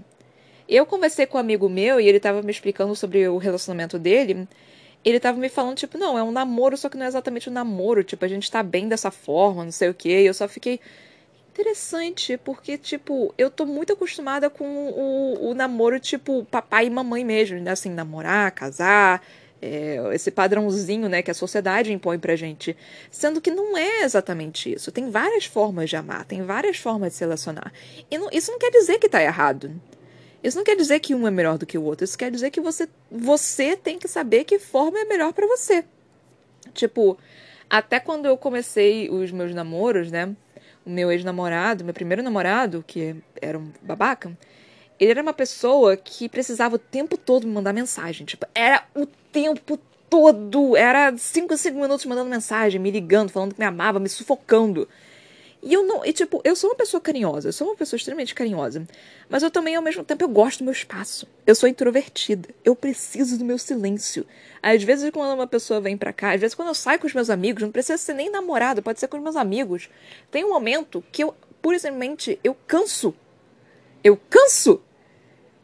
Eu 0.67 0.85
conversei 0.85 1.25
com 1.25 1.37
um 1.37 1.41
amigo 1.41 1.69
meu 1.69 1.99
e 1.99 2.07
ele 2.07 2.19
tava 2.19 2.41
me 2.41 2.51
explicando 2.51 2.95
sobre 2.95 3.27
o 3.27 3.37
relacionamento 3.37 3.99
dele. 3.99 4.47
Ele 5.03 5.19
tava 5.19 5.37
me 5.37 5.49
falando, 5.49 5.77
tipo, 5.77 5.97
não, 5.97 6.17
é 6.17 6.23
um 6.23 6.31
namoro, 6.31 6.75
só 6.75 6.89
que 6.89 6.97
não 6.97 7.05
é 7.05 7.07
exatamente 7.07 7.49
um 7.49 7.53
namoro. 7.53 8.03
Tipo, 8.03 8.25
a 8.25 8.27
gente 8.27 8.49
tá 8.49 8.63
bem 8.63 8.87
dessa 8.87 9.11
forma, 9.11 9.63
não 9.63 9.71
sei 9.71 9.89
o 9.89 9.93
quê. 9.93 10.21
E 10.21 10.25
eu 10.25 10.33
só 10.33 10.47
fiquei 10.47 10.79
interessante, 11.55 12.37
porque, 12.37 12.77
tipo, 12.77 13.33
eu 13.37 13.49
tô 13.49 13.65
muito 13.65 13.93
acostumada 13.93 14.49
com 14.49 14.65
o, 14.65 15.49
o 15.49 15.53
namoro, 15.53 15.99
tipo, 15.99 16.43
papai 16.51 16.87
e 16.87 16.89
mamãe 16.89 17.23
mesmo, 17.23 17.59
né? 17.61 17.71
Assim, 17.71 17.89
namorar, 17.89 18.51
casar, 18.51 19.25
é, 19.61 19.97
esse 20.13 20.29
padrãozinho, 20.29 21.07
né, 21.07 21.21
que 21.21 21.31
a 21.31 21.33
sociedade 21.33 21.93
impõe 21.93 22.19
pra 22.19 22.35
gente. 22.35 22.75
Sendo 23.09 23.39
que 23.39 23.49
não 23.49 23.77
é 23.77 24.03
exatamente 24.03 24.73
isso. 24.73 24.91
Tem 24.91 25.09
várias 25.09 25.45
formas 25.45 25.89
de 25.89 25.95
amar, 25.95 26.25
tem 26.25 26.43
várias 26.43 26.77
formas 26.77 27.13
de 27.13 27.17
se 27.17 27.23
relacionar. 27.23 27.71
E 28.11 28.17
não, 28.17 28.29
isso 28.33 28.51
não 28.51 28.59
quer 28.59 28.71
dizer 28.71 28.99
que 28.99 29.07
tá 29.07 29.23
errado. 29.23 29.71
Isso 30.43 30.57
não 30.57 30.63
quer 30.63 30.75
dizer 30.75 30.99
que 30.99 31.15
um 31.15 31.25
é 31.25 31.31
melhor 31.31 31.57
do 31.57 31.65
que 31.65 31.77
o 31.77 31.83
outro. 31.83 32.03
Isso 32.03 32.17
quer 32.17 32.29
dizer 32.29 32.51
que 32.51 32.59
você, 32.59 32.87
você 33.09 33.77
tem 33.77 33.97
que 33.97 34.07
saber 34.09 34.43
que 34.43 34.59
forma 34.59 34.99
é 34.99 35.05
melhor 35.05 35.31
para 35.31 35.47
você. 35.47 35.85
Tipo, 36.73 37.17
até 37.69 37.99
quando 37.99 38.25
eu 38.25 38.37
comecei 38.37 39.09
os 39.09 39.31
meus 39.31 39.53
namoros, 39.53 40.11
né? 40.11 40.35
Meu 40.85 41.11
ex-namorado, 41.11 41.83
meu 41.83 41.93
primeiro 41.93 42.21
namorado, 42.21 42.83
que 42.85 43.15
era 43.41 43.57
um 43.57 43.71
babaca, 43.81 44.37
ele 44.99 45.11
era 45.11 45.21
uma 45.21 45.33
pessoa 45.33 45.97
que 45.97 46.29
precisava 46.29 46.75
o 46.75 46.79
tempo 46.79 47.17
todo 47.17 47.47
me 47.47 47.53
mandar 47.53 47.73
mensagem. 47.73 48.25
Tipo, 48.25 48.45
era 48.53 48.85
o 48.95 49.05
tempo 49.05 49.79
todo. 50.09 50.77
Era 50.77 51.15
5, 51.17 51.57
5 51.57 51.79
minutos 51.79 52.05
mandando 52.05 52.29
mensagem, 52.29 52.79
me 52.79 52.91
ligando, 52.91 53.29
falando 53.29 53.53
que 53.53 53.59
me 53.59 53.65
amava, 53.65 53.99
me 53.99 54.07
sufocando. 54.07 54.87
E 55.65 55.73
eu 55.73 55.83
não. 55.83 56.05
E, 56.05 56.13
tipo, 56.13 56.39
eu 56.43 56.55
sou 56.55 56.69
uma 56.69 56.75
pessoa 56.75 57.01
carinhosa, 57.01 57.49
eu 57.49 57.53
sou 57.53 57.67
uma 57.67 57.75
pessoa 57.75 57.97
extremamente 57.97 58.35
carinhosa. 58.35 58.87
Mas 59.27 59.41
eu 59.41 59.49
também, 59.49 59.75
ao 59.75 59.81
mesmo 59.81 60.03
tempo, 60.03 60.23
eu 60.23 60.29
gosto 60.29 60.59
do 60.59 60.65
meu 60.65 60.71
espaço. 60.71 61.27
Eu 61.45 61.55
sou 61.55 61.67
introvertida. 61.67 62.49
Eu 62.63 62.75
preciso 62.75 63.35
do 63.35 63.43
meu 63.43 63.57
silêncio. 63.57 64.27
Às 64.61 64.83
vezes, 64.83 65.09
quando 65.09 65.33
uma 65.33 65.47
pessoa 65.47 65.81
vem 65.81 65.97
pra 65.97 66.13
cá, 66.13 66.33
às 66.33 66.39
vezes, 66.39 66.53
quando 66.53 66.67
eu 66.67 66.75
saio 66.75 66.99
com 66.99 67.07
os 67.07 67.13
meus 67.15 67.31
amigos, 67.31 67.63
não 67.63 67.71
precisa 67.71 67.97
ser 67.97 68.13
nem 68.13 68.29
namorado, 68.29 68.83
pode 68.83 68.99
ser 68.99 69.07
com 69.07 69.17
os 69.17 69.23
meus 69.23 69.35
amigos. 69.35 69.89
Tem 70.29 70.45
um 70.45 70.49
momento 70.49 71.03
que 71.11 71.23
eu, 71.23 71.33
pura 71.63 71.77
e 71.77 71.79
simplesmente, 71.79 72.39
eu 72.43 72.55
canso. 72.67 73.15
Eu 74.03 74.15
canso 74.29 74.79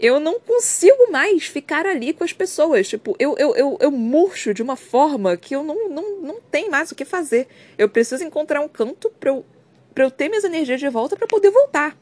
eu 0.01 0.19
não 0.19 0.39
consigo 0.39 1.11
mais 1.11 1.45
ficar 1.45 1.85
ali 1.85 2.11
com 2.11 2.23
as 2.23 2.33
pessoas. 2.33 2.87
Tipo, 2.87 3.15
eu, 3.19 3.35
eu, 3.37 3.55
eu, 3.55 3.77
eu 3.79 3.91
murcho 3.91 4.51
de 4.51 4.63
uma 4.63 4.75
forma 4.75 5.37
que 5.37 5.55
eu 5.55 5.63
não, 5.63 5.89
não, 5.89 6.17
não 6.21 6.41
tenho 6.49 6.71
mais 6.71 6.91
o 6.91 6.95
que 6.95 7.05
fazer. 7.05 7.47
Eu 7.77 7.87
preciso 7.87 8.23
encontrar 8.23 8.61
um 8.61 8.67
canto 8.67 9.11
pra 9.19 9.29
eu, 9.29 9.45
pra 9.93 10.03
eu 10.03 10.11
ter 10.11 10.29
minhas 10.29 10.43
energias 10.43 10.79
de 10.79 10.89
volta 10.89 11.15
para 11.15 11.27
poder 11.27 11.51
voltar. 11.51 11.97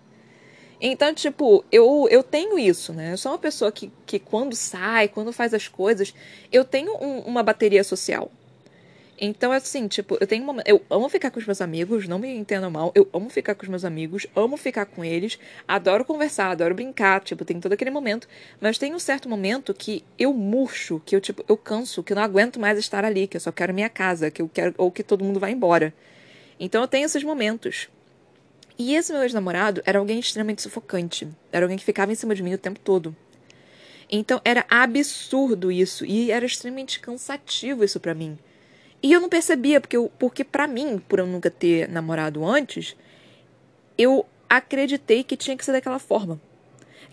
Então, 0.81 1.13
tipo, 1.13 1.63
eu, 1.71 2.07
eu 2.09 2.23
tenho 2.23 2.57
isso, 2.57 2.93
né? 2.93 3.11
Eu 3.11 3.17
sou 3.17 3.33
uma 3.33 3.37
pessoa 3.37 3.71
que, 3.71 3.91
que 4.05 4.17
quando 4.17 4.55
sai, 4.55 5.09
quando 5.09 5.33
faz 5.33 5.53
as 5.53 5.67
coisas, 5.67 6.13
eu 6.51 6.63
tenho 6.63 6.93
um, 7.03 7.19
uma 7.19 7.43
bateria 7.43 7.83
social. 7.83 8.31
Então, 9.21 9.51
assim, 9.51 9.89
tipo, 9.89 10.17
eu 10.21 10.25
tenho 10.25 10.41
uma... 10.49 10.63
Eu 10.65 10.81
amo 10.89 11.09
ficar 11.09 11.29
com 11.29 11.39
os 11.39 11.45
meus 11.45 11.59
amigos, 11.59 12.07
não 12.07 12.17
me 12.17 12.33
entendam 12.33 12.71
mal. 12.71 12.93
Eu 12.95 13.05
amo 13.11 13.29
ficar 13.29 13.53
com 13.53 13.63
os 13.63 13.67
meus 13.67 13.83
amigos, 13.83 14.25
amo 14.33 14.55
ficar 14.55 14.85
com 14.85 15.03
eles, 15.03 15.37
adoro 15.67 16.05
conversar, 16.05 16.51
adoro 16.51 16.73
brincar, 16.73 17.19
tipo, 17.19 17.43
tem 17.43 17.59
todo 17.59 17.73
aquele 17.73 17.91
momento. 17.91 18.29
Mas 18.61 18.77
tem 18.77 18.95
um 18.95 18.99
certo 18.99 19.27
momento 19.27 19.73
que 19.73 20.05
eu 20.17 20.33
murcho, 20.33 21.01
que 21.05 21.13
eu, 21.13 21.19
tipo, 21.19 21.43
eu 21.49 21.57
canso, 21.57 22.01
que 22.01 22.13
eu 22.13 22.15
não 22.15 22.23
aguento 22.23 22.57
mais 22.57 22.79
estar 22.79 23.03
ali, 23.03 23.27
que 23.27 23.35
eu 23.35 23.41
só 23.41 23.51
quero 23.51 23.73
minha 23.73 23.89
casa, 23.89 24.31
que 24.31 24.41
eu 24.41 24.47
quero... 24.47 24.73
Ou 24.77 24.89
que 24.89 25.03
todo 25.03 25.25
mundo 25.25 25.41
vá 25.41 25.51
embora. 25.51 25.93
Então 26.59 26.81
eu 26.81 26.87
tenho 26.87 27.05
esses 27.05 27.23
momentos. 27.23 27.87
E 28.77 28.95
esse 28.95 29.11
meu 29.11 29.21
ex-namorado 29.23 29.81
era 29.85 29.99
alguém 29.99 30.19
extremamente 30.19 30.61
sufocante. 30.61 31.27
Era 31.51 31.65
alguém 31.65 31.77
que 31.77 31.85
ficava 31.85 32.11
em 32.11 32.15
cima 32.15 32.35
de 32.35 32.43
mim 32.43 32.53
o 32.53 32.57
tempo 32.57 32.79
todo. 32.79 33.15
Então 34.09 34.41
era 34.43 34.65
absurdo 34.69 35.71
isso. 35.71 36.05
E 36.05 36.31
era 36.31 36.45
extremamente 36.45 36.99
cansativo 36.99 37.83
isso 37.83 37.99
para 37.99 38.13
mim. 38.13 38.37
E 39.01 39.13
eu 39.13 39.21
não 39.21 39.29
percebia, 39.29 39.79
porque, 39.79 39.97
porque 40.17 40.43
para 40.43 40.67
mim, 40.67 41.01
por 41.07 41.19
eu 41.19 41.27
nunca 41.27 41.49
ter 41.49 41.87
namorado 41.87 42.45
antes, 42.45 42.97
eu 43.97 44.25
acreditei 44.49 45.23
que 45.23 45.37
tinha 45.37 45.55
que 45.55 45.63
ser 45.63 45.71
daquela 45.71 45.99
forma. 45.99 46.39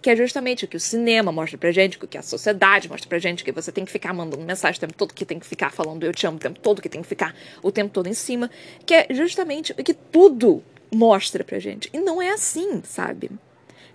Que 0.01 0.11
é 0.11 0.17
justamente 0.17 0.65
o 0.65 0.69
que 0.69 0.77
o 0.77 0.81
cinema 0.81 1.33
mostra 1.33 1.59
pra 1.59 1.73
gente, 1.73 1.97
o 1.97 2.07
que 2.07 2.19
a 2.19 2.23
sociedade 2.23 2.89
mostra 2.89 3.09
pra 3.09 3.19
gente, 3.19 3.43
que 3.43 3.53
você 3.53 3.73
tem 3.73 3.85
que 3.85 3.91
ficar 3.91 4.13
mandando 4.13 4.43
mensagem 4.45 4.77
o 4.77 4.81
tempo 4.81 4.95
todo, 4.95 5.15
que 5.15 5.25
tem 5.25 5.39
que 5.39 5.47
ficar 5.47 5.71
falando 5.71 6.05
eu 6.05 6.13
te 6.13 6.27
amo 6.27 6.37
o 6.37 6.41
tempo 6.41 6.61
todo, 6.61 6.81
que 6.81 6.89
tem 6.89 7.03
que 7.03 7.09
ficar 7.09 7.35
o 7.63 7.73
tempo 7.73 7.93
todo 7.93 8.07
em 8.07 8.15
cima. 8.15 8.51
Que 8.85 8.95
é 8.95 9.07
justamente 9.11 9.73
o 9.73 9.77
que 9.77 9.95
tudo 9.95 10.63
mostra 10.93 11.43
pra 11.43 11.59
gente. 11.59 11.91
E 11.93 11.99
não 11.99 12.21
é 12.21 12.31
assim, 12.31 12.83
sabe? 12.85 13.31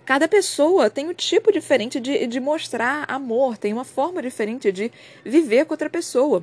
Cada 0.04 0.26
pessoa 0.26 0.90
tem 0.90 1.08
um 1.08 1.14
tipo 1.14 1.52
diferente 1.52 2.00
de, 2.00 2.26
de 2.26 2.40
mostrar 2.40 3.04
amor, 3.08 3.56
tem 3.56 3.72
uma 3.72 3.84
forma 3.84 4.20
diferente 4.20 4.72
de 4.72 4.90
viver 5.24 5.64
com 5.64 5.74
outra 5.74 5.88
pessoa. 5.88 6.42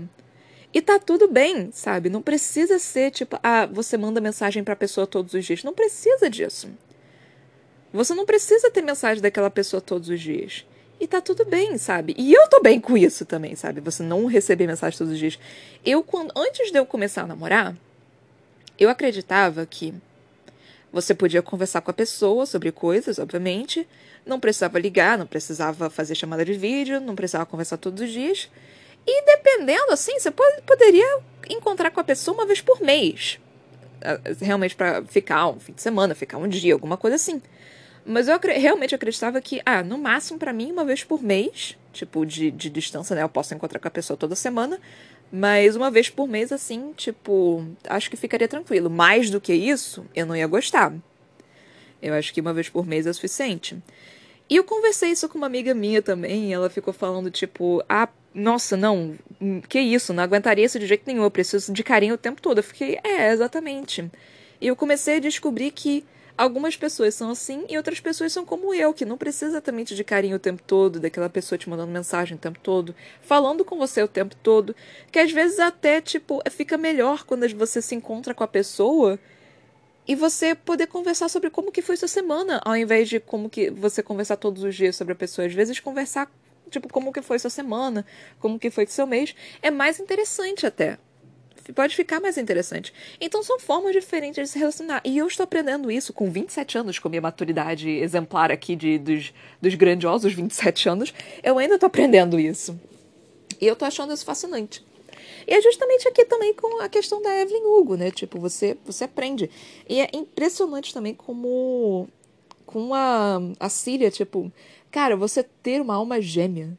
E 0.73 0.81
tá 0.81 0.99
tudo 0.99 1.27
bem, 1.27 1.69
sabe? 1.71 2.09
Não 2.09 2.21
precisa 2.21 2.77
ser 2.77 3.11
tipo, 3.11 3.37
ah, 3.41 3.65
você 3.65 3.97
manda 3.97 4.21
mensagem 4.21 4.63
pra 4.63 4.75
pessoa 4.75 5.07
todos 5.07 5.33
os 5.33 5.43
dias. 5.43 5.63
Não 5.63 5.73
precisa 5.73 6.29
disso. 6.29 6.69
Você 7.91 8.13
não 8.13 8.25
precisa 8.25 8.69
ter 8.69 8.81
mensagem 8.81 9.21
daquela 9.21 9.49
pessoa 9.49 9.81
todos 9.81 10.09
os 10.09 10.19
dias. 10.19 10.65
E 10.99 11.07
tá 11.07 11.21
tudo 11.21 11.45
bem, 11.45 11.77
sabe? 11.77 12.13
E 12.17 12.33
eu 12.33 12.47
tô 12.49 12.61
bem 12.61 12.79
com 12.79 12.97
isso 12.97 13.25
também, 13.25 13.55
sabe? 13.55 13.79
Você 13.81 14.03
não 14.03 14.25
receber 14.25 14.67
mensagem 14.67 14.97
todos 14.97 15.13
os 15.13 15.19
dias. 15.19 15.39
Eu, 15.85 16.03
quando, 16.03 16.31
antes 16.35 16.71
de 16.71 16.77
eu 16.77 16.85
começar 16.85 17.23
a 17.23 17.27
namorar, 17.27 17.75
eu 18.77 18.89
acreditava 18.89 19.65
que 19.65 19.93
você 20.91 21.13
podia 21.13 21.41
conversar 21.41 21.81
com 21.81 21.91
a 21.91 21.93
pessoa 21.93 22.45
sobre 22.45 22.71
coisas, 22.71 23.17
obviamente. 23.17 23.87
Não 24.25 24.39
precisava 24.39 24.77
ligar, 24.77 25.17
não 25.17 25.25
precisava 25.25 25.89
fazer 25.89 26.15
chamada 26.15 26.43
de 26.43 26.53
vídeo, 26.53 26.99
não 26.99 27.15
precisava 27.15 27.45
conversar 27.45 27.77
todos 27.77 28.01
os 28.01 28.11
dias. 28.11 28.49
E 29.07 29.23
dependendo, 29.23 29.91
assim, 29.91 30.19
você 30.19 30.31
pode, 30.31 30.61
poderia 30.63 31.19
encontrar 31.49 31.91
com 31.91 31.99
a 31.99 32.03
pessoa 32.03 32.35
uma 32.35 32.45
vez 32.45 32.59
por 32.59 32.81
mês. 32.81 33.39
Ah, 34.01 34.19
realmente 34.41 34.75
para 34.75 35.03
ficar 35.03 35.47
um 35.47 35.59
fim 35.59 35.73
de 35.73 35.81
semana, 35.81 36.13
ficar 36.13 36.37
um 36.37 36.47
dia, 36.47 36.73
alguma 36.73 36.97
coisa 36.97 37.15
assim. 37.15 37.41
Mas 38.05 38.27
eu 38.27 38.39
realmente 38.39 38.95
acreditava 38.95 39.39
que, 39.41 39.61
ah, 39.65 39.83
no 39.83 39.97
máximo 39.97 40.39
para 40.39 40.53
mim, 40.53 40.71
uma 40.71 40.85
vez 40.85 41.03
por 41.03 41.21
mês, 41.21 41.77
tipo, 41.93 42.25
de, 42.25 42.49
de 42.51 42.69
distância, 42.69 43.15
né? 43.15 43.23
Eu 43.23 43.29
posso 43.29 43.53
encontrar 43.53 43.79
com 43.79 43.87
a 43.87 43.91
pessoa 43.91 44.17
toda 44.17 44.35
semana, 44.35 44.79
mas 45.31 45.75
uma 45.75 45.91
vez 45.91 46.09
por 46.09 46.27
mês, 46.27 46.51
assim, 46.51 46.93
tipo, 46.95 47.65
acho 47.87 48.09
que 48.09 48.17
ficaria 48.17 48.47
tranquilo. 48.47 48.89
Mais 48.89 49.29
do 49.29 49.39
que 49.39 49.53
isso, 49.53 50.05
eu 50.15 50.25
não 50.25 50.35
ia 50.35 50.47
gostar. 50.47 50.93
Eu 52.01 52.13
acho 52.13 52.33
que 52.33 52.41
uma 52.41 52.53
vez 52.53 52.69
por 52.69 52.85
mês 52.85 53.05
é 53.05 53.13
suficiente. 53.13 53.77
E 54.49 54.55
eu 54.55 54.63
conversei 54.63 55.11
isso 55.11 55.29
com 55.29 55.37
uma 55.37 55.45
amiga 55.47 55.75
minha 55.75 56.01
também, 56.01 56.51
ela 56.51 56.69
ficou 56.69 56.91
falando, 56.91 57.29
tipo, 57.29 57.83
ah, 57.87 58.09
nossa, 58.33 58.75
não, 58.75 59.15
hum, 59.39 59.61
que 59.61 59.79
isso, 59.79 60.13
não 60.13 60.23
aguentaria 60.23 60.65
isso 60.65 60.79
de 60.79 60.87
jeito 60.87 61.03
nenhum, 61.05 61.23
eu 61.23 61.31
preciso 61.31 61.71
de 61.71 61.83
carinho 61.83 62.15
o 62.15 62.17
tempo 62.17 62.41
todo. 62.41 62.57
Eu 62.57 62.63
fiquei, 62.63 62.99
é, 63.03 63.31
exatamente. 63.31 64.09
E 64.59 64.67
eu 64.67 64.75
comecei 64.75 65.17
a 65.17 65.19
descobrir 65.19 65.71
que 65.71 66.03
algumas 66.39 66.77
pessoas 66.77 67.13
são 67.15 67.29
assim 67.29 67.65
e 67.67 67.75
outras 67.75 67.99
pessoas 67.99 68.31
são 68.31 68.45
como 68.45 68.73
eu, 68.73 68.93
que 68.93 69.03
não 69.03 69.17
precisa 69.17 69.47
exatamente 69.47 69.93
de 69.93 70.05
carinho 70.05 70.37
o 70.37 70.39
tempo 70.39 70.63
todo, 70.65 70.97
daquela 70.97 71.29
pessoa 71.29 71.59
te 71.59 71.69
mandando 71.69 71.91
mensagem 71.91 72.37
o 72.37 72.39
tempo 72.39 72.57
todo, 72.63 72.95
falando 73.21 73.65
com 73.65 73.77
você 73.77 74.01
o 74.01 74.07
tempo 74.07 74.33
todo, 74.37 74.73
que 75.11 75.19
às 75.19 75.33
vezes 75.33 75.59
até, 75.59 75.99
tipo, 75.99 76.41
fica 76.49 76.77
melhor 76.77 77.25
quando 77.25 77.45
você 77.57 77.81
se 77.81 77.93
encontra 77.93 78.33
com 78.33 78.41
a 78.41 78.47
pessoa 78.47 79.19
e 80.07 80.15
você 80.15 80.55
poder 80.55 80.87
conversar 80.87 81.27
sobre 81.27 81.49
como 81.49 81.73
que 81.73 81.81
foi 81.81 81.97
sua 81.97 82.07
semana, 82.07 82.61
ao 82.63 82.77
invés 82.77 83.09
de 83.09 83.19
como 83.19 83.49
que 83.49 83.69
você 83.69 84.01
conversar 84.01 84.37
todos 84.37 84.63
os 84.63 84.73
dias 84.73 84.95
sobre 84.95 85.11
a 85.11 85.17
pessoa. 85.17 85.45
Às 85.45 85.53
vezes 85.53 85.81
conversar 85.81 86.31
tipo, 86.71 86.87
como 86.87 87.11
que 87.11 87.21
foi 87.21 87.37
sua 87.37 87.49
semana, 87.49 88.05
como 88.39 88.57
que 88.57 88.69
foi 88.71 88.87
seu 88.87 89.05
mês, 89.05 89.35
é 89.61 89.69
mais 89.69 89.99
interessante 89.99 90.65
até. 90.65 90.97
Pode 91.75 91.95
ficar 91.95 92.19
mais 92.19 92.37
interessante. 92.37 92.93
Então 93.19 93.43
são 93.43 93.59
formas 93.59 93.93
diferentes 93.93 94.43
de 94.43 94.49
se 94.49 94.59
relacionar. 94.59 95.01
E 95.03 95.17
eu 95.17 95.27
estou 95.27 95.43
aprendendo 95.43 95.91
isso 95.91 96.13
com 96.13 96.29
27 96.29 96.77
anos, 96.77 96.99
com 96.99 97.09
minha 97.09 97.21
maturidade 97.21 97.89
exemplar 97.89 98.51
aqui 98.51 98.75
de, 98.75 98.97
dos, 98.97 99.33
dos 99.61 99.75
grandiosos 99.75 100.33
27 100.33 100.89
anos. 100.89 101.13
Eu 101.43 101.57
ainda 101.57 101.75
estou 101.75 101.87
aprendendo 101.87 102.39
isso. 102.39 102.79
E 103.59 103.67
eu 103.67 103.73
estou 103.73 103.87
achando 103.87 104.13
isso 104.13 104.25
fascinante. 104.25 104.85
E 105.47 105.53
é 105.53 105.61
justamente 105.61 106.07
aqui 106.07 106.25
também 106.25 106.53
com 106.53 106.81
a 106.81 106.89
questão 106.89 107.21
da 107.21 107.35
Evelyn 107.35 107.65
Hugo, 107.65 107.95
né? 107.95 108.11
Tipo, 108.11 108.39
você, 108.39 108.77
você 108.85 109.03
aprende. 109.03 109.49
E 109.87 109.99
é 109.99 110.09
impressionante 110.13 110.93
também 110.93 111.13
como 111.13 112.07
com 112.65 112.93
a, 112.93 113.39
a 113.59 113.67
Síria, 113.67 114.11
tipo, 114.11 114.51
Cara, 114.91 115.15
você 115.15 115.43
ter 115.43 115.81
uma 115.81 115.95
alma 115.95 116.19
gêmea, 116.19 116.75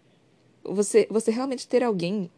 você, 0.64 1.06
você 1.08 1.30
realmente 1.30 1.66
ter 1.66 1.82
alguém 1.82 2.30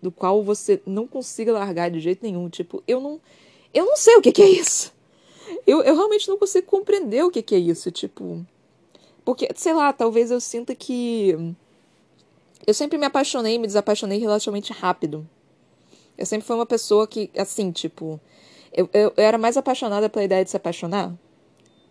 do 0.00 0.10
qual 0.10 0.42
você 0.42 0.80
não 0.86 1.06
consiga 1.06 1.52
largar 1.52 1.90
de 1.90 2.00
jeito 2.00 2.22
nenhum, 2.22 2.48
tipo, 2.48 2.82
eu 2.86 3.00
não, 3.00 3.20
eu 3.72 3.84
não 3.84 3.96
sei 3.96 4.16
o 4.16 4.22
que, 4.22 4.32
que 4.32 4.42
é 4.42 4.48
isso. 4.48 4.92
Eu, 5.66 5.82
eu 5.82 5.94
realmente 5.94 6.28
não 6.28 6.36
consigo 6.36 6.66
compreender 6.66 7.24
o 7.24 7.30
que, 7.30 7.42
que 7.42 7.54
é 7.54 7.58
isso, 7.58 7.90
tipo, 7.90 8.44
porque, 9.24 9.48
sei 9.56 9.74
lá, 9.74 9.92
talvez 9.92 10.30
eu 10.30 10.40
sinta 10.40 10.74
que 10.74 11.36
eu 12.66 12.72
sempre 12.72 12.96
me 12.98 13.06
apaixonei 13.06 13.54
e 13.54 13.58
me 13.58 13.66
desapaixonei 13.66 14.18
relativamente 14.18 14.72
rápido. 14.72 15.28
Eu 16.16 16.24
sempre 16.24 16.46
fui 16.46 16.56
uma 16.56 16.66
pessoa 16.66 17.06
que, 17.06 17.30
assim, 17.36 17.70
tipo, 17.72 18.20
eu, 18.72 18.88
eu, 18.92 19.12
eu 19.16 19.24
era 19.24 19.36
mais 19.36 19.56
apaixonada 19.56 20.08
pela 20.08 20.24
ideia 20.24 20.44
de 20.44 20.50
se 20.50 20.56
apaixonar 20.56 21.12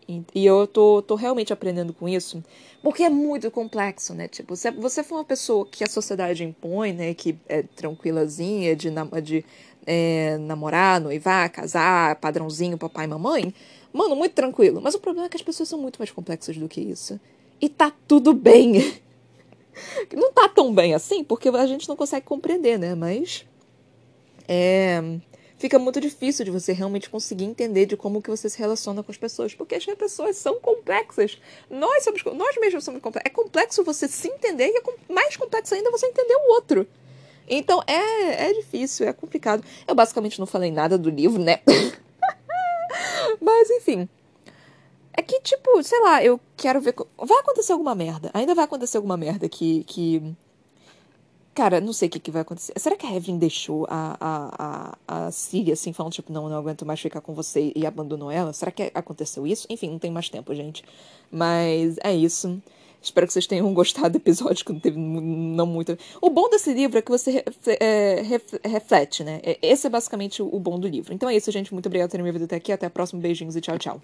e 0.08 0.46
eu 0.46 0.68
tô, 0.68 1.02
tô 1.02 1.16
realmente 1.16 1.52
aprendendo 1.52 1.92
com 1.92 2.08
isso, 2.08 2.44
porque 2.82 3.04
é 3.04 3.10
muito 3.10 3.50
complexo, 3.50 4.14
né? 4.14 4.28
Tipo, 4.28 4.56
se 4.56 4.70
você 4.72 5.04
for 5.04 5.16
uma 5.16 5.26
pessoa 5.26 5.66
que 5.66 5.84
a 5.84 5.88
sociedade 5.88 6.44
impõe, 6.44 6.94
né, 6.94 7.14
que 7.14 7.38
é 7.50 7.64
tranquilazinha 7.64 8.76
de, 8.76 8.92
de 9.24 9.46
é, 9.86 10.38
namorar, 10.38 11.02
noivar, 11.02 11.50
casar, 11.52 12.16
padrãozinho, 12.18 12.78
papai 12.78 13.06
e 13.06 13.08
mamãe, 13.08 13.54
mano, 13.92 14.16
muito 14.16 14.34
tranquilo. 14.34 14.80
Mas 14.82 14.94
o 14.94 15.00
problema 15.00 15.26
é 15.26 15.30
que 15.30 15.38
as 15.38 15.44
pessoas 15.44 15.70
são 15.70 15.80
muito 15.80 15.98
mais 15.98 16.12
complexas 16.12 16.56
do 16.58 16.68
que 16.68 16.82
isso. 16.82 17.20
E 17.60 17.68
tá 17.68 17.92
tudo 18.08 18.34
bem. 18.34 19.00
Não 20.14 20.32
tá 20.32 20.48
tão 20.48 20.74
bem 20.74 20.94
assim, 20.94 21.24
porque 21.24 21.50
a 21.50 21.66
gente 21.66 21.90
não 21.90 21.98
consegue 21.98 22.26
compreender, 22.26 22.80
né? 22.80 22.96
Mas. 22.96 23.46
É 24.48 25.02
fica 25.66 25.80
muito 25.80 26.00
difícil 26.00 26.46
de 26.46 26.52
você 26.52 26.74
realmente 26.74 27.10
conseguir 27.10 27.44
entender 27.44 27.88
de 27.88 27.98
como 27.98 28.22
que 28.22 28.30
você 28.30 28.48
se 28.48 28.60
relaciona 28.60 29.02
com 29.02 29.12
as 29.12 29.18
pessoas, 29.18 29.56
porque 29.56 29.74
as 29.74 29.84
pessoas 29.84 30.38
são 30.38 30.60
complexas. 30.60 31.40
Nós 31.68 32.04
somos, 32.04 32.24
nós 32.24 32.56
mesmos 32.58 32.84
somos 32.84 33.02
complexos. 33.02 33.32
É 33.32 33.34
complexo 33.34 33.84
você 33.84 34.08
se 34.08 34.28
entender 34.28 34.68
e 34.68 34.78
é 34.78 35.12
mais 35.12 35.36
complexo 35.36 35.74
ainda 35.74 35.90
você 35.90 36.06
entender 36.06 36.36
o 36.36 36.52
outro. 36.52 36.88
Então 37.50 37.82
é, 37.88 38.50
é 38.50 38.54
difícil, 38.54 39.08
é 39.08 39.14
complicado. 39.14 39.64
Eu 39.88 39.96
basicamente 39.96 40.38
não 40.38 40.46
falei 40.46 40.70
nada 40.70 41.00
do 41.00 41.10
livro, 41.10 41.42
né? 41.42 41.60
Mas 43.42 43.68
enfim. 43.72 44.08
É 45.18 45.22
que, 45.24 45.40
tipo, 45.42 45.82
sei 45.82 46.00
lá, 46.02 46.24
eu 46.24 46.40
quero 46.56 46.80
ver. 46.80 46.94
Vai 47.18 47.40
acontecer 47.40 47.72
alguma 47.72 47.96
merda. 47.96 48.30
Ainda 48.36 48.54
vai 48.54 48.66
acontecer 48.66 48.98
alguma 48.98 49.18
merda 49.18 49.50
que. 49.50 49.84
que 49.86 50.36
Cara, 51.56 51.80
não 51.80 51.94
sei 51.94 52.10
o 52.10 52.12
que, 52.12 52.20
que 52.20 52.32
vai 52.32 52.42
acontecer. 52.42 52.74
Será 52.76 52.98
que 52.98 53.06
a 53.06 53.16
Evelyn 53.16 53.38
deixou 53.38 53.88
a, 53.90 54.18
a, 54.20 54.98
a, 55.08 55.28
a 55.28 55.32
Siri 55.32 55.72
assim, 55.72 55.94
falando, 55.94 56.12
tipo, 56.12 56.32
não, 56.34 56.50
não 56.50 56.58
aguento 56.58 56.86
mais 56.86 57.00
ficar 57.00 57.22
com 57.22 57.34
você 57.34 57.72
e 57.74 57.86
abandonou 57.86 58.30
ela? 58.30 58.52
Será 58.52 58.72
que 58.72 58.92
aconteceu 58.94 59.48
isso? 59.48 59.66
Enfim, 59.70 59.90
não 59.90 59.98
tem 59.98 60.12
mais 60.12 60.28
tempo, 60.28 60.54
gente. 60.54 60.84
Mas 61.32 61.96
é 62.04 62.14
isso. 62.14 62.62
Espero 63.02 63.26
que 63.26 63.32
vocês 63.32 63.48
tenham 63.48 63.72
gostado 63.74 64.10
do 64.10 64.18
episódio, 64.18 64.66
que 64.66 64.74
não 64.74 64.82
teve 64.82 65.00
não 65.00 65.66
muito. 65.66 65.98
O 66.22 66.30
bom 66.30 66.50
desse 66.50 66.74
livro 66.74 67.00
é 67.00 67.02
que 67.02 67.10
você 67.10 67.42
é, 67.80 68.22
reflete, 68.66 69.24
né? 69.24 69.40
Esse 69.62 69.88
é 69.88 69.90
basicamente 69.90 70.42
o 70.42 70.60
bom 70.60 70.78
do 70.78 70.90
livro. 70.90 71.14
Então 71.14 71.30
é 71.30 71.38
isso, 71.38 71.50
gente. 71.52 71.74
Muito 71.74 71.86
obrigada 71.86 72.10
por 72.10 72.12
terem 72.12 72.24
me 72.26 72.30
ouvido 72.32 72.44
até 72.44 72.58
aqui. 72.58 72.74
Até 72.74 72.86
a 72.86 72.90
próxima. 72.90 73.22
Beijinhos 73.22 73.56
e 73.56 73.62
tchau, 73.62 73.80
tchau. 73.80 74.02